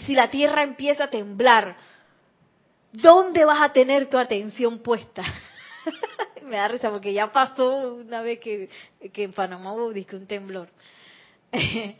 si 0.07 0.15
la 0.15 0.31
tierra 0.31 0.63
empieza 0.63 1.05
a 1.05 1.11
temblar? 1.11 1.77
¿Dónde 2.93 3.45
vas 3.45 3.63
a 3.63 3.73
tener 3.73 4.09
tu 4.11 4.19
atención 4.19 4.81
puesta? 4.81 5.23
me 6.43 6.57
da 6.57 6.69
risa 6.69 6.91
porque 6.91 7.13
ya 7.13 7.33
pasó 7.33 7.95
una 7.95 8.23
vez 8.23 8.39
que, 8.39 8.69
en 9.01 9.33
Panamá 9.33 9.73
hubo 9.73 9.87
un 9.87 10.27
temblor. 10.27 10.69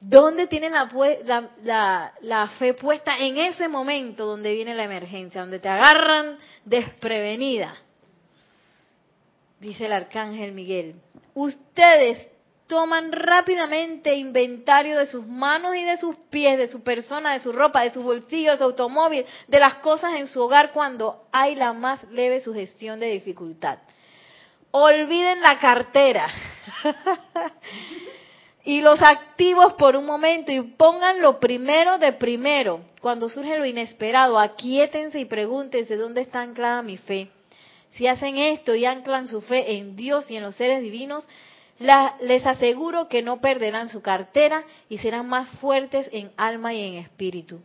¿Dónde 0.00 0.48
tienen 0.48 0.72
la, 0.72 2.12
la, 2.20 2.48
fe 2.58 2.74
puesta 2.74 3.16
en 3.18 3.38
ese 3.38 3.68
momento 3.68 4.26
donde 4.26 4.52
viene 4.52 4.74
la 4.74 4.84
emergencia, 4.84 5.40
donde 5.40 5.60
te 5.60 5.68
agarran 5.68 6.38
desprevenida? 6.64 7.74
Dice 9.60 9.86
el 9.86 9.92
arcángel 9.92 10.52
Miguel. 10.52 10.96
Ustedes 11.34 12.31
toman 12.72 13.12
rápidamente 13.12 14.14
inventario 14.14 14.98
de 14.98 15.04
sus 15.04 15.26
manos 15.26 15.76
y 15.76 15.84
de 15.84 15.98
sus 15.98 16.16
pies, 16.30 16.56
de 16.56 16.68
su 16.68 16.82
persona, 16.82 17.34
de 17.34 17.40
su 17.40 17.52
ropa, 17.52 17.82
de 17.82 17.90
sus 17.90 18.02
bolsillos, 18.02 18.52
de 18.52 18.56
su 18.56 18.64
automóvil, 18.64 19.26
de 19.46 19.60
las 19.60 19.74
cosas 19.74 20.14
en 20.14 20.26
su 20.26 20.40
hogar 20.40 20.72
cuando 20.72 21.26
hay 21.32 21.54
la 21.54 21.74
más 21.74 22.02
leve 22.04 22.40
sugestión 22.40 22.98
de 22.98 23.10
dificultad. 23.10 23.76
Olviden 24.70 25.42
la 25.42 25.58
cartera. 25.58 26.32
y 28.64 28.80
los 28.80 29.02
activos 29.02 29.74
por 29.74 29.94
un 29.94 30.06
momento 30.06 30.50
y 30.50 30.62
pongan 30.62 31.20
lo 31.20 31.40
primero 31.40 31.98
de 31.98 32.14
primero. 32.14 32.80
Cuando 33.02 33.28
surge 33.28 33.58
lo 33.58 33.66
inesperado, 33.66 34.38
aquíétense 34.38 35.20
y 35.20 35.26
pregúntense 35.26 35.96
dónde 35.96 36.22
está 36.22 36.40
anclada 36.40 36.80
mi 36.80 36.96
fe. 36.96 37.28
Si 37.90 38.06
hacen 38.06 38.38
esto 38.38 38.74
y 38.74 38.86
anclan 38.86 39.28
su 39.28 39.42
fe 39.42 39.76
en 39.76 39.94
Dios 39.94 40.30
y 40.30 40.36
en 40.36 40.42
los 40.42 40.54
seres 40.54 40.80
divinos, 40.80 41.28
les 42.20 42.46
aseguro 42.46 43.08
que 43.08 43.22
no 43.22 43.40
perderán 43.40 43.88
su 43.88 44.02
cartera 44.02 44.64
y 44.88 44.98
serán 44.98 45.28
más 45.28 45.48
fuertes 45.60 46.08
en 46.12 46.32
alma 46.36 46.74
y 46.74 46.82
en 46.82 46.94
espíritu. 46.94 47.60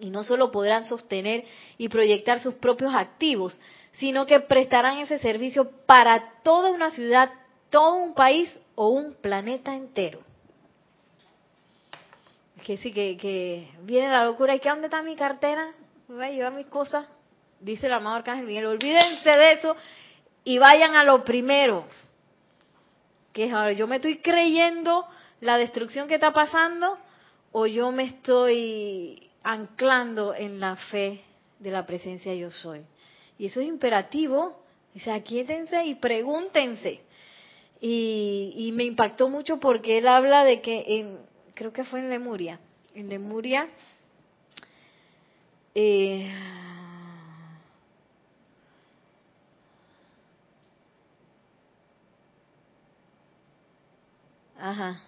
Y 0.00 0.10
no 0.10 0.24
solo 0.24 0.50
podrán 0.50 0.86
sostener 0.86 1.44
y 1.76 1.88
proyectar 1.88 2.40
sus 2.40 2.54
propios 2.54 2.94
activos, 2.94 3.58
sino 3.92 4.26
que 4.26 4.40
prestarán 4.40 4.98
ese 4.98 5.18
servicio 5.18 5.70
para 5.86 6.34
toda 6.42 6.70
una 6.70 6.90
ciudad, 6.90 7.30
todo 7.70 7.96
un 7.96 8.14
país 8.14 8.48
o 8.74 8.88
un 8.88 9.14
planeta 9.14 9.74
entero. 9.74 10.20
Que 12.64 12.76
sí, 12.76 12.92
que, 12.92 13.68
viene 13.82 14.08
la 14.08 14.24
locura. 14.24 14.54
¿Y 14.54 14.60
qué 14.60 14.68
dónde 14.68 14.86
está 14.86 15.02
mi 15.02 15.16
cartera? 15.16 15.72
Voy 16.06 16.24
a 16.24 16.30
llevar 16.30 16.52
mis 16.52 16.66
cosas. 16.66 17.06
Dice 17.60 17.86
el 17.86 17.92
amado 17.92 18.16
Arcángel 18.16 18.46
Miguel. 18.46 18.66
Olvídense 18.66 19.30
de 19.30 19.52
eso 19.52 19.74
y 20.44 20.58
vayan 20.58 20.94
a 20.94 21.04
lo 21.04 21.24
primero. 21.24 21.84
Que 23.32 23.44
es 23.44 23.52
ahora, 23.52 23.72
yo 23.72 23.86
me 23.86 23.96
estoy 23.96 24.18
creyendo 24.18 25.04
la 25.40 25.56
destrucción 25.56 26.08
que 26.08 26.14
está 26.14 26.32
pasando 26.32 26.98
o 27.52 27.66
yo 27.66 27.92
me 27.92 28.04
estoy 28.04 29.30
anclando 29.42 30.34
en 30.34 30.60
la 30.60 30.76
fe 30.76 31.22
de 31.58 31.70
la 31.70 31.86
presencia 31.86 32.34
yo 32.34 32.50
soy. 32.50 32.82
Y 33.38 33.46
eso 33.46 33.60
es 33.60 33.68
imperativo. 33.68 34.60
Dice, 34.94 35.12
aquíétense 35.12 35.84
y 35.84 35.94
pregúntense. 35.94 37.00
Y, 37.80 38.54
y, 38.56 38.72
me 38.72 38.84
impactó 38.84 39.28
mucho 39.28 39.60
porque 39.60 39.98
él 39.98 40.08
habla 40.08 40.42
de 40.42 40.60
que, 40.60 40.84
en, 40.88 41.18
creo 41.54 41.72
que 41.72 41.84
fue 41.84 42.00
en 42.00 42.10
Lemuria, 42.10 42.58
en 42.94 43.08
Lemuria, 43.08 43.68
eh, 45.76 46.28
ajá, 54.58 55.00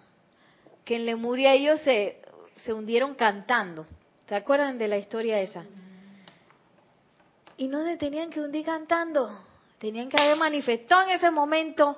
que 0.85 0.95
en 0.95 1.05
Lemuria 1.05 1.53
ellos 1.53 1.79
se, 1.81 2.21
se 2.57 2.73
hundieron 2.73 3.15
cantando. 3.15 3.85
¿Se 4.27 4.35
acuerdan 4.35 4.77
de 4.77 4.87
la 4.87 4.97
historia 4.97 5.39
esa? 5.39 5.65
Y 7.57 7.67
no 7.67 7.83
se 7.83 7.97
tenían 7.97 8.29
que 8.29 8.39
hundir 8.39 8.65
cantando, 8.65 9.29
tenían 9.77 10.09
que 10.09 10.19
haber 10.19 10.37
manifestado 10.37 11.03
en 11.03 11.09
ese 11.11 11.29
momento 11.29 11.97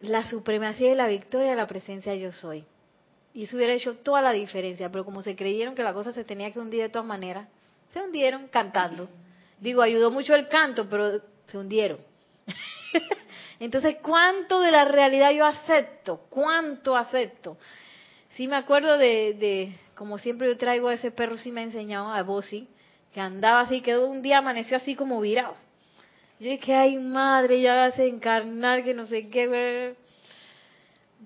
la 0.00 0.28
supremacía 0.28 0.92
y 0.92 0.94
la 0.94 1.06
victoria 1.06 1.50
de 1.50 1.56
la 1.56 1.66
presencia 1.66 2.12
de 2.12 2.20
yo 2.20 2.32
soy. 2.32 2.64
Y 3.32 3.44
eso 3.44 3.56
hubiera 3.56 3.72
hecho 3.72 3.96
toda 3.96 4.20
la 4.20 4.32
diferencia, 4.32 4.90
pero 4.90 5.04
como 5.04 5.22
se 5.22 5.36
creyeron 5.36 5.74
que 5.74 5.82
la 5.82 5.92
cosa 5.92 6.12
se 6.12 6.24
tenía 6.24 6.50
que 6.50 6.58
hundir 6.58 6.82
de 6.82 6.88
todas 6.88 7.06
maneras, 7.06 7.48
se 7.92 8.00
hundieron 8.00 8.48
cantando. 8.48 9.08
Digo, 9.60 9.82
ayudó 9.82 10.10
mucho 10.10 10.34
el 10.34 10.48
canto, 10.48 10.88
pero 10.88 11.20
se 11.46 11.58
hundieron. 11.58 11.98
Entonces, 13.60 13.96
¿cuánto 14.02 14.60
de 14.60 14.70
la 14.70 14.84
realidad 14.84 15.32
yo 15.32 15.44
acepto? 15.44 16.26
¿Cuánto 16.30 16.96
acepto? 16.96 17.56
Sí 18.30 18.46
me 18.46 18.56
acuerdo 18.56 18.98
de, 18.98 19.34
de 19.34 19.78
como 19.94 20.18
siempre 20.18 20.48
yo 20.48 20.56
traigo 20.56 20.88
a 20.88 20.94
ese 20.94 21.10
perro, 21.10 21.36
sí 21.36 21.50
me 21.50 21.62
ha 21.62 21.64
enseñado 21.64 22.12
a 22.12 22.22
Bossy, 22.22 22.68
que 23.12 23.20
andaba 23.20 23.60
así, 23.60 23.80
que 23.80 23.98
un 23.98 24.22
día 24.22 24.38
amaneció 24.38 24.76
así 24.76 24.94
como 24.94 25.20
virado. 25.20 25.54
Yo 26.38 26.50
dije, 26.50 26.72
ay 26.74 26.98
madre, 26.98 27.60
ya 27.60 27.74
vas 27.74 27.98
a 27.98 28.04
encarnar, 28.04 28.84
que 28.84 28.94
no 28.94 29.06
sé 29.06 29.28
qué. 29.28 29.96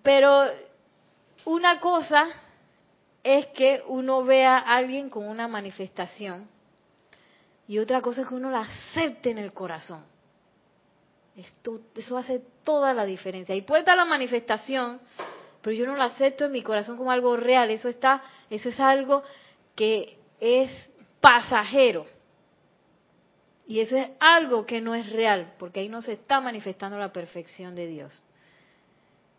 Pero 0.02 0.46
una 1.44 1.80
cosa 1.80 2.28
es 3.22 3.46
que 3.48 3.82
uno 3.88 4.24
vea 4.24 4.56
a 4.56 4.76
alguien 4.76 5.10
con 5.10 5.28
una 5.28 5.48
manifestación 5.48 6.48
y 7.68 7.78
otra 7.78 8.00
cosa 8.00 8.22
es 8.22 8.28
que 8.28 8.34
uno 8.34 8.50
la 8.50 8.62
acepte 8.62 9.30
en 9.30 9.38
el 9.38 9.52
corazón. 9.52 10.11
Esto, 11.36 11.80
eso 11.96 12.18
hace 12.18 12.42
toda 12.62 12.92
la 12.92 13.04
diferencia. 13.04 13.54
Y 13.54 13.62
puede 13.62 13.80
estar 13.80 13.96
la 13.96 14.04
manifestación, 14.04 15.00
pero 15.62 15.74
yo 15.74 15.86
no 15.86 15.96
la 15.96 16.04
acepto 16.04 16.44
en 16.44 16.52
mi 16.52 16.62
corazón 16.62 16.96
como 16.96 17.10
algo 17.10 17.36
real. 17.36 17.70
Eso 17.70 17.88
está, 17.88 18.22
eso 18.50 18.68
es 18.68 18.78
algo 18.78 19.22
que 19.74 20.18
es 20.40 20.70
pasajero. 21.20 22.06
Y 23.66 23.80
eso 23.80 23.96
es 23.96 24.08
algo 24.20 24.66
que 24.66 24.80
no 24.80 24.94
es 24.94 25.10
real, 25.10 25.54
porque 25.58 25.80
ahí 25.80 25.88
no 25.88 26.02
se 26.02 26.12
está 26.12 26.40
manifestando 26.40 26.98
la 26.98 27.12
perfección 27.12 27.74
de 27.74 27.86
Dios. 27.86 28.22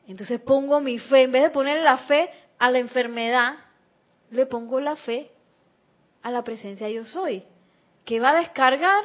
Entonces 0.07 0.39
pongo 0.41 0.79
mi 0.79 0.97
fe, 0.97 1.23
en 1.23 1.31
vez 1.31 1.43
de 1.43 1.49
poner 1.49 1.83
la 1.83 1.97
fe 1.97 2.29
a 2.57 2.71
la 2.71 2.79
enfermedad, 2.79 3.55
le 4.31 4.45
pongo 4.45 4.79
la 4.79 4.95
fe 4.95 5.29
a 6.21 6.31
la 6.31 6.43
presencia 6.43 6.89
yo 6.89 7.05
soy, 7.05 7.43
que 8.05 8.19
va 8.19 8.31
a 8.31 8.39
descargar 8.39 9.03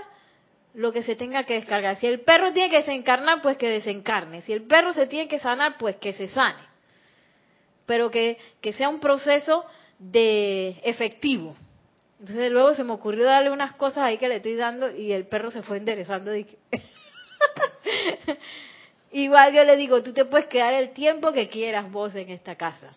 lo 0.78 0.92
que 0.92 1.02
se 1.02 1.16
tenga 1.16 1.42
que 1.42 1.54
descargar. 1.54 1.96
Si 1.96 2.06
el 2.06 2.20
perro 2.20 2.52
tiene 2.52 2.70
que 2.70 2.76
desencarnar, 2.76 3.42
pues 3.42 3.56
que 3.56 3.68
desencarne. 3.68 4.42
Si 4.42 4.52
el 4.52 4.62
perro 4.62 4.92
se 4.92 5.08
tiene 5.08 5.26
que 5.26 5.40
sanar, 5.40 5.76
pues 5.76 5.96
que 5.96 6.12
se 6.12 6.28
sane. 6.28 6.62
Pero 7.84 8.12
que, 8.12 8.38
que 8.60 8.72
sea 8.72 8.88
un 8.88 9.00
proceso 9.00 9.64
de 9.98 10.76
efectivo. 10.84 11.56
Entonces 12.20 12.52
luego 12.52 12.74
se 12.74 12.84
me 12.84 12.92
ocurrió 12.92 13.24
darle 13.24 13.50
unas 13.50 13.72
cosas 13.72 14.04
ahí 14.04 14.18
que 14.18 14.28
le 14.28 14.36
estoy 14.36 14.54
dando 14.54 14.96
y 14.96 15.10
el 15.10 15.26
perro 15.26 15.50
se 15.50 15.62
fue 15.62 15.78
enderezando. 15.78 16.30
Igual 19.10 19.52
yo 19.52 19.64
le 19.64 19.76
digo, 19.76 20.00
tú 20.04 20.12
te 20.12 20.26
puedes 20.26 20.46
quedar 20.46 20.74
el 20.74 20.90
tiempo 20.90 21.32
que 21.32 21.48
quieras 21.48 21.90
vos 21.90 22.14
en 22.14 22.28
esta 22.28 22.54
casa. 22.54 22.94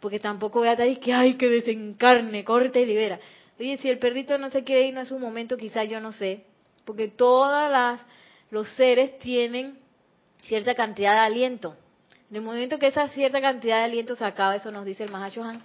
Porque 0.00 0.18
tampoco 0.18 0.58
voy 0.58 0.68
a 0.68 0.74
decir 0.74 0.98
que 0.98 1.14
hay 1.14 1.34
que 1.34 1.48
desencarne, 1.48 2.42
corte 2.42 2.80
y 2.80 2.86
libera. 2.86 3.20
Oye, 3.60 3.78
si 3.78 3.88
el 3.88 4.00
perrito 4.00 4.38
no 4.38 4.50
se 4.50 4.64
quiere 4.64 4.88
ir, 4.88 4.94
no 4.94 5.02
es 5.02 5.12
un 5.12 5.20
momento, 5.20 5.56
quizás 5.56 5.88
yo 5.88 6.00
no 6.00 6.10
sé. 6.10 6.42
Porque 6.86 7.08
todos 7.08 8.00
los 8.50 8.68
seres 8.70 9.18
tienen 9.18 9.78
cierta 10.40 10.74
cantidad 10.74 11.12
de 11.12 11.18
aliento. 11.18 11.76
En 12.30 12.36
el 12.36 12.42
momento 12.42 12.78
que 12.78 12.86
esa 12.86 13.08
cierta 13.08 13.42
cantidad 13.42 13.78
de 13.78 13.84
aliento 13.84 14.16
se 14.16 14.24
acaba, 14.24 14.56
eso 14.56 14.70
nos 14.70 14.86
dice 14.86 15.04
el 15.04 15.10
Mahashohan, 15.10 15.62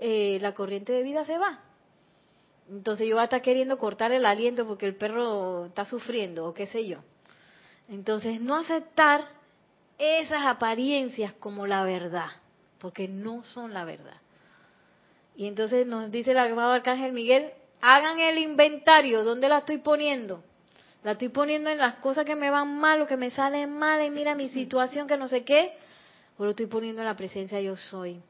eh, 0.00 0.38
la 0.40 0.54
corriente 0.54 0.92
de 0.92 1.02
vida 1.02 1.26
se 1.26 1.36
va. 1.36 1.60
Entonces 2.70 3.06
yo 3.06 3.16
voy 3.16 3.20
a 3.20 3.24
estar 3.24 3.42
queriendo 3.42 3.76
cortar 3.76 4.10
el 4.12 4.24
aliento 4.24 4.66
porque 4.66 4.86
el 4.86 4.96
perro 4.96 5.66
está 5.66 5.84
sufriendo 5.84 6.46
o 6.46 6.54
qué 6.54 6.66
sé 6.66 6.86
yo. 6.86 6.98
Entonces, 7.88 8.40
no 8.40 8.56
aceptar 8.56 9.28
esas 9.98 10.46
apariencias 10.46 11.34
como 11.34 11.66
la 11.66 11.84
verdad, 11.84 12.30
porque 12.78 13.08
no 13.08 13.42
son 13.42 13.74
la 13.74 13.84
verdad. 13.84 14.16
Y 15.36 15.46
entonces 15.46 15.86
nos 15.86 16.10
dice 16.10 16.30
el 16.30 16.38
amado 16.38 16.72
Arcángel 16.72 17.12
Miguel, 17.12 17.52
hagan 17.86 18.18
el 18.18 18.38
inventario, 18.38 19.24
¿dónde 19.24 19.46
la 19.46 19.58
estoy 19.58 19.76
poniendo? 19.76 20.42
La 21.02 21.12
estoy 21.12 21.28
poniendo 21.28 21.68
en 21.68 21.76
las 21.76 21.96
cosas 21.96 22.24
que 22.24 22.34
me 22.34 22.48
van 22.48 22.78
mal 22.78 23.02
o 23.02 23.06
que 23.06 23.18
me 23.18 23.30
salen 23.30 23.76
mal 23.76 24.02
y 24.02 24.08
mira 24.08 24.34
mi 24.34 24.48
situación 24.48 25.06
que 25.06 25.18
no 25.18 25.28
sé 25.28 25.44
qué, 25.44 25.76
o 26.38 26.44
lo 26.44 26.50
estoy 26.50 26.64
poniendo 26.64 27.02
en 27.02 27.06
la 27.06 27.14
presencia 27.14 27.60
yo 27.60 27.76
soy. 27.76 28.22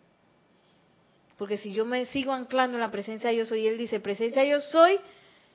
Porque 1.38 1.57
si 1.57 1.72
yo 1.72 1.84
me 1.84 2.05
sigo 2.07 2.32
anclando 2.32 2.76
en 2.76 2.80
la 2.80 2.90
presencia 2.90 3.30
yo 3.32 3.46
soy, 3.46 3.68
él 3.68 3.78
dice, 3.78 4.00
presencia 4.00 4.44
yo 4.44 4.59
soy 4.59 4.98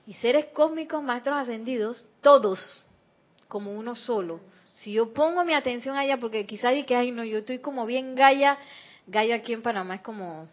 y 0.08 0.14
seres 0.14 0.46
cósmicos, 0.54 1.04
maestros 1.04 1.36
ascendidos, 1.36 2.06
todos 2.22 2.86
como 3.50 3.74
uno 3.74 3.96
solo. 3.96 4.40
Si 4.78 4.94
yo 4.94 5.14
pongo 5.14 5.44
mi 5.44 5.54
atención 5.54 5.98
allá, 5.98 6.16
porque 6.18 6.46
quizás 6.46 6.74
y 6.74 6.86
que, 6.86 6.96
ay, 6.96 7.12
no, 7.12 7.26
yo 7.26 7.40
estoy 7.40 7.60
como 7.60 7.86
bien 7.86 8.16
gaya, 8.16 8.58
gaya 9.08 9.36
aquí 9.36 9.52
en 9.52 9.62
Panamá 9.62 9.96
es 9.96 10.02
como 10.02 10.48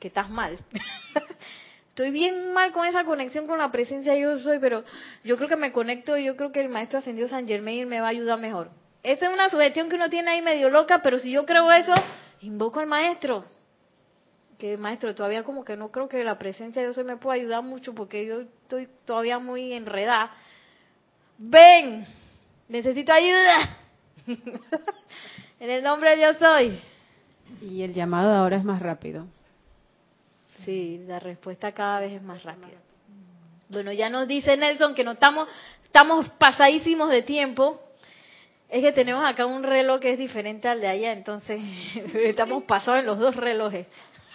que 0.00 0.08
estás 0.08 0.28
mal. 0.28 0.58
estoy 1.92 2.10
bien 2.10 2.54
mal 2.54 2.72
con 2.72 2.86
esa 2.86 3.04
conexión 3.04 3.46
con 3.46 3.58
la 3.58 3.70
presencia 3.70 4.16
yo 4.16 4.38
soy, 4.38 4.58
pero 4.58 4.82
yo 5.24 5.36
creo 5.36 5.46
que 5.46 5.56
me 5.56 5.72
conecto 5.72 6.16
y 6.16 6.24
yo 6.24 6.36
creo 6.36 6.50
que 6.50 6.62
el 6.62 6.70
maestro 6.70 7.00
ascendió 7.00 7.28
San 7.28 7.46
Germain 7.46 7.86
me 7.86 8.00
va 8.00 8.06
a 8.06 8.10
ayudar 8.10 8.40
mejor. 8.40 8.70
Esa 9.02 9.26
es 9.26 9.32
una 9.34 9.50
sugestión 9.50 9.90
que 9.90 9.96
uno 9.96 10.08
tiene 10.08 10.30
ahí 10.30 10.40
medio 10.40 10.70
loca, 10.70 11.02
pero 11.02 11.18
si 11.18 11.30
yo 11.30 11.44
creo 11.44 11.70
eso, 11.70 11.92
invoco 12.40 12.80
al 12.80 12.86
maestro. 12.86 13.44
Que 14.58 14.78
maestro, 14.78 15.14
todavía 15.14 15.44
como 15.44 15.66
que 15.66 15.76
no 15.76 15.90
creo 15.90 16.08
que 16.08 16.24
la 16.24 16.38
presencia 16.38 16.80
de 16.80 16.88
Dios 16.88 17.04
me 17.04 17.18
pueda 17.18 17.34
ayudar 17.34 17.62
mucho 17.62 17.94
porque 17.94 18.24
yo 18.24 18.40
estoy 18.40 18.88
todavía 19.04 19.38
muy 19.38 19.74
enredada. 19.74 20.30
Ven, 21.36 22.06
necesito 22.68 23.12
ayuda. 23.12 23.76
en 25.60 25.70
el 25.70 25.82
nombre 25.82 26.10
de 26.10 26.16
Dios 26.16 26.36
soy. 26.38 26.80
Y 27.60 27.82
el 27.82 27.92
llamado 27.92 28.32
ahora 28.32 28.56
es 28.56 28.64
más 28.64 28.80
rápido. 28.80 29.26
Sí, 30.64 31.02
la 31.06 31.18
respuesta 31.18 31.72
cada 31.72 32.00
vez 32.00 32.12
es 32.12 32.22
más 32.22 32.42
rápida. 32.42 32.78
Bueno, 33.68 33.90
ya 33.92 34.10
nos 34.10 34.28
dice 34.28 34.56
Nelson 34.56 34.94
que 34.94 35.02
no 35.02 35.12
estamos, 35.12 35.48
estamos 35.84 36.28
pasadísimos 36.30 37.08
de 37.10 37.22
tiempo. 37.22 37.80
Es 38.68 38.82
que 38.82 38.92
tenemos 38.92 39.24
acá 39.24 39.44
un 39.46 39.62
reloj 39.62 40.00
que 40.00 40.12
es 40.12 40.18
diferente 40.18 40.68
al 40.68 40.80
de 40.80 40.88
allá, 40.88 41.12
entonces 41.12 41.60
estamos 42.14 42.64
pasados 42.64 43.00
en 43.00 43.06
los 43.06 43.18
dos 43.18 43.34
relojes. 43.34 43.86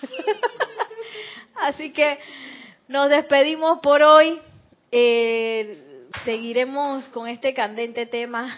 Así 1.56 1.92
que 1.92 2.20
nos 2.88 3.10
despedimos 3.10 3.80
por 3.80 4.02
hoy. 4.02 4.40
Eh, 4.92 6.08
seguiremos 6.24 7.06
con 7.10 7.28
este 7.28 7.54
candente 7.54 8.06
tema 8.06 8.58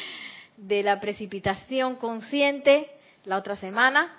de 0.56 0.82
la 0.82 1.00
precipitación 1.00 1.96
consciente 1.96 2.90
la 3.24 3.36
otra 3.36 3.56
semana. 3.56 4.18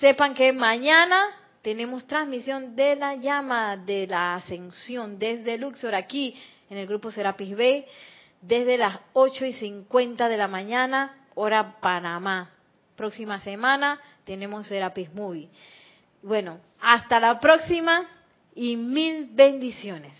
Sepan 0.00 0.34
que 0.34 0.52
mañana 0.52 1.43
tenemos 1.64 2.06
transmisión 2.06 2.76
de 2.76 2.94
la 2.94 3.14
llama 3.14 3.78
de 3.78 4.06
la 4.06 4.34
ascensión 4.34 5.18
desde 5.18 5.56
Luxor 5.56 5.94
aquí 5.94 6.38
en 6.68 6.76
el 6.76 6.86
grupo 6.86 7.10
Serapis 7.10 7.56
Bay 7.56 7.86
desde 8.42 8.76
las 8.76 8.98
8 9.14 9.46
y 9.46 9.54
50 9.54 10.28
de 10.28 10.36
la 10.36 10.46
mañana, 10.46 11.16
hora 11.34 11.80
Panamá. 11.80 12.50
Próxima 12.94 13.40
semana 13.40 13.98
tenemos 14.24 14.66
Serapis 14.66 15.10
Movie. 15.14 15.48
Bueno, 16.22 16.60
hasta 16.82 17.18
la 17.18 17.40
próxima 17.40 18.10
y 18.54 18.76
mil 18.76 19.30
bendiciones. 19.32 20.12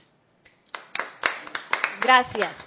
Gracias. 2.00 2.63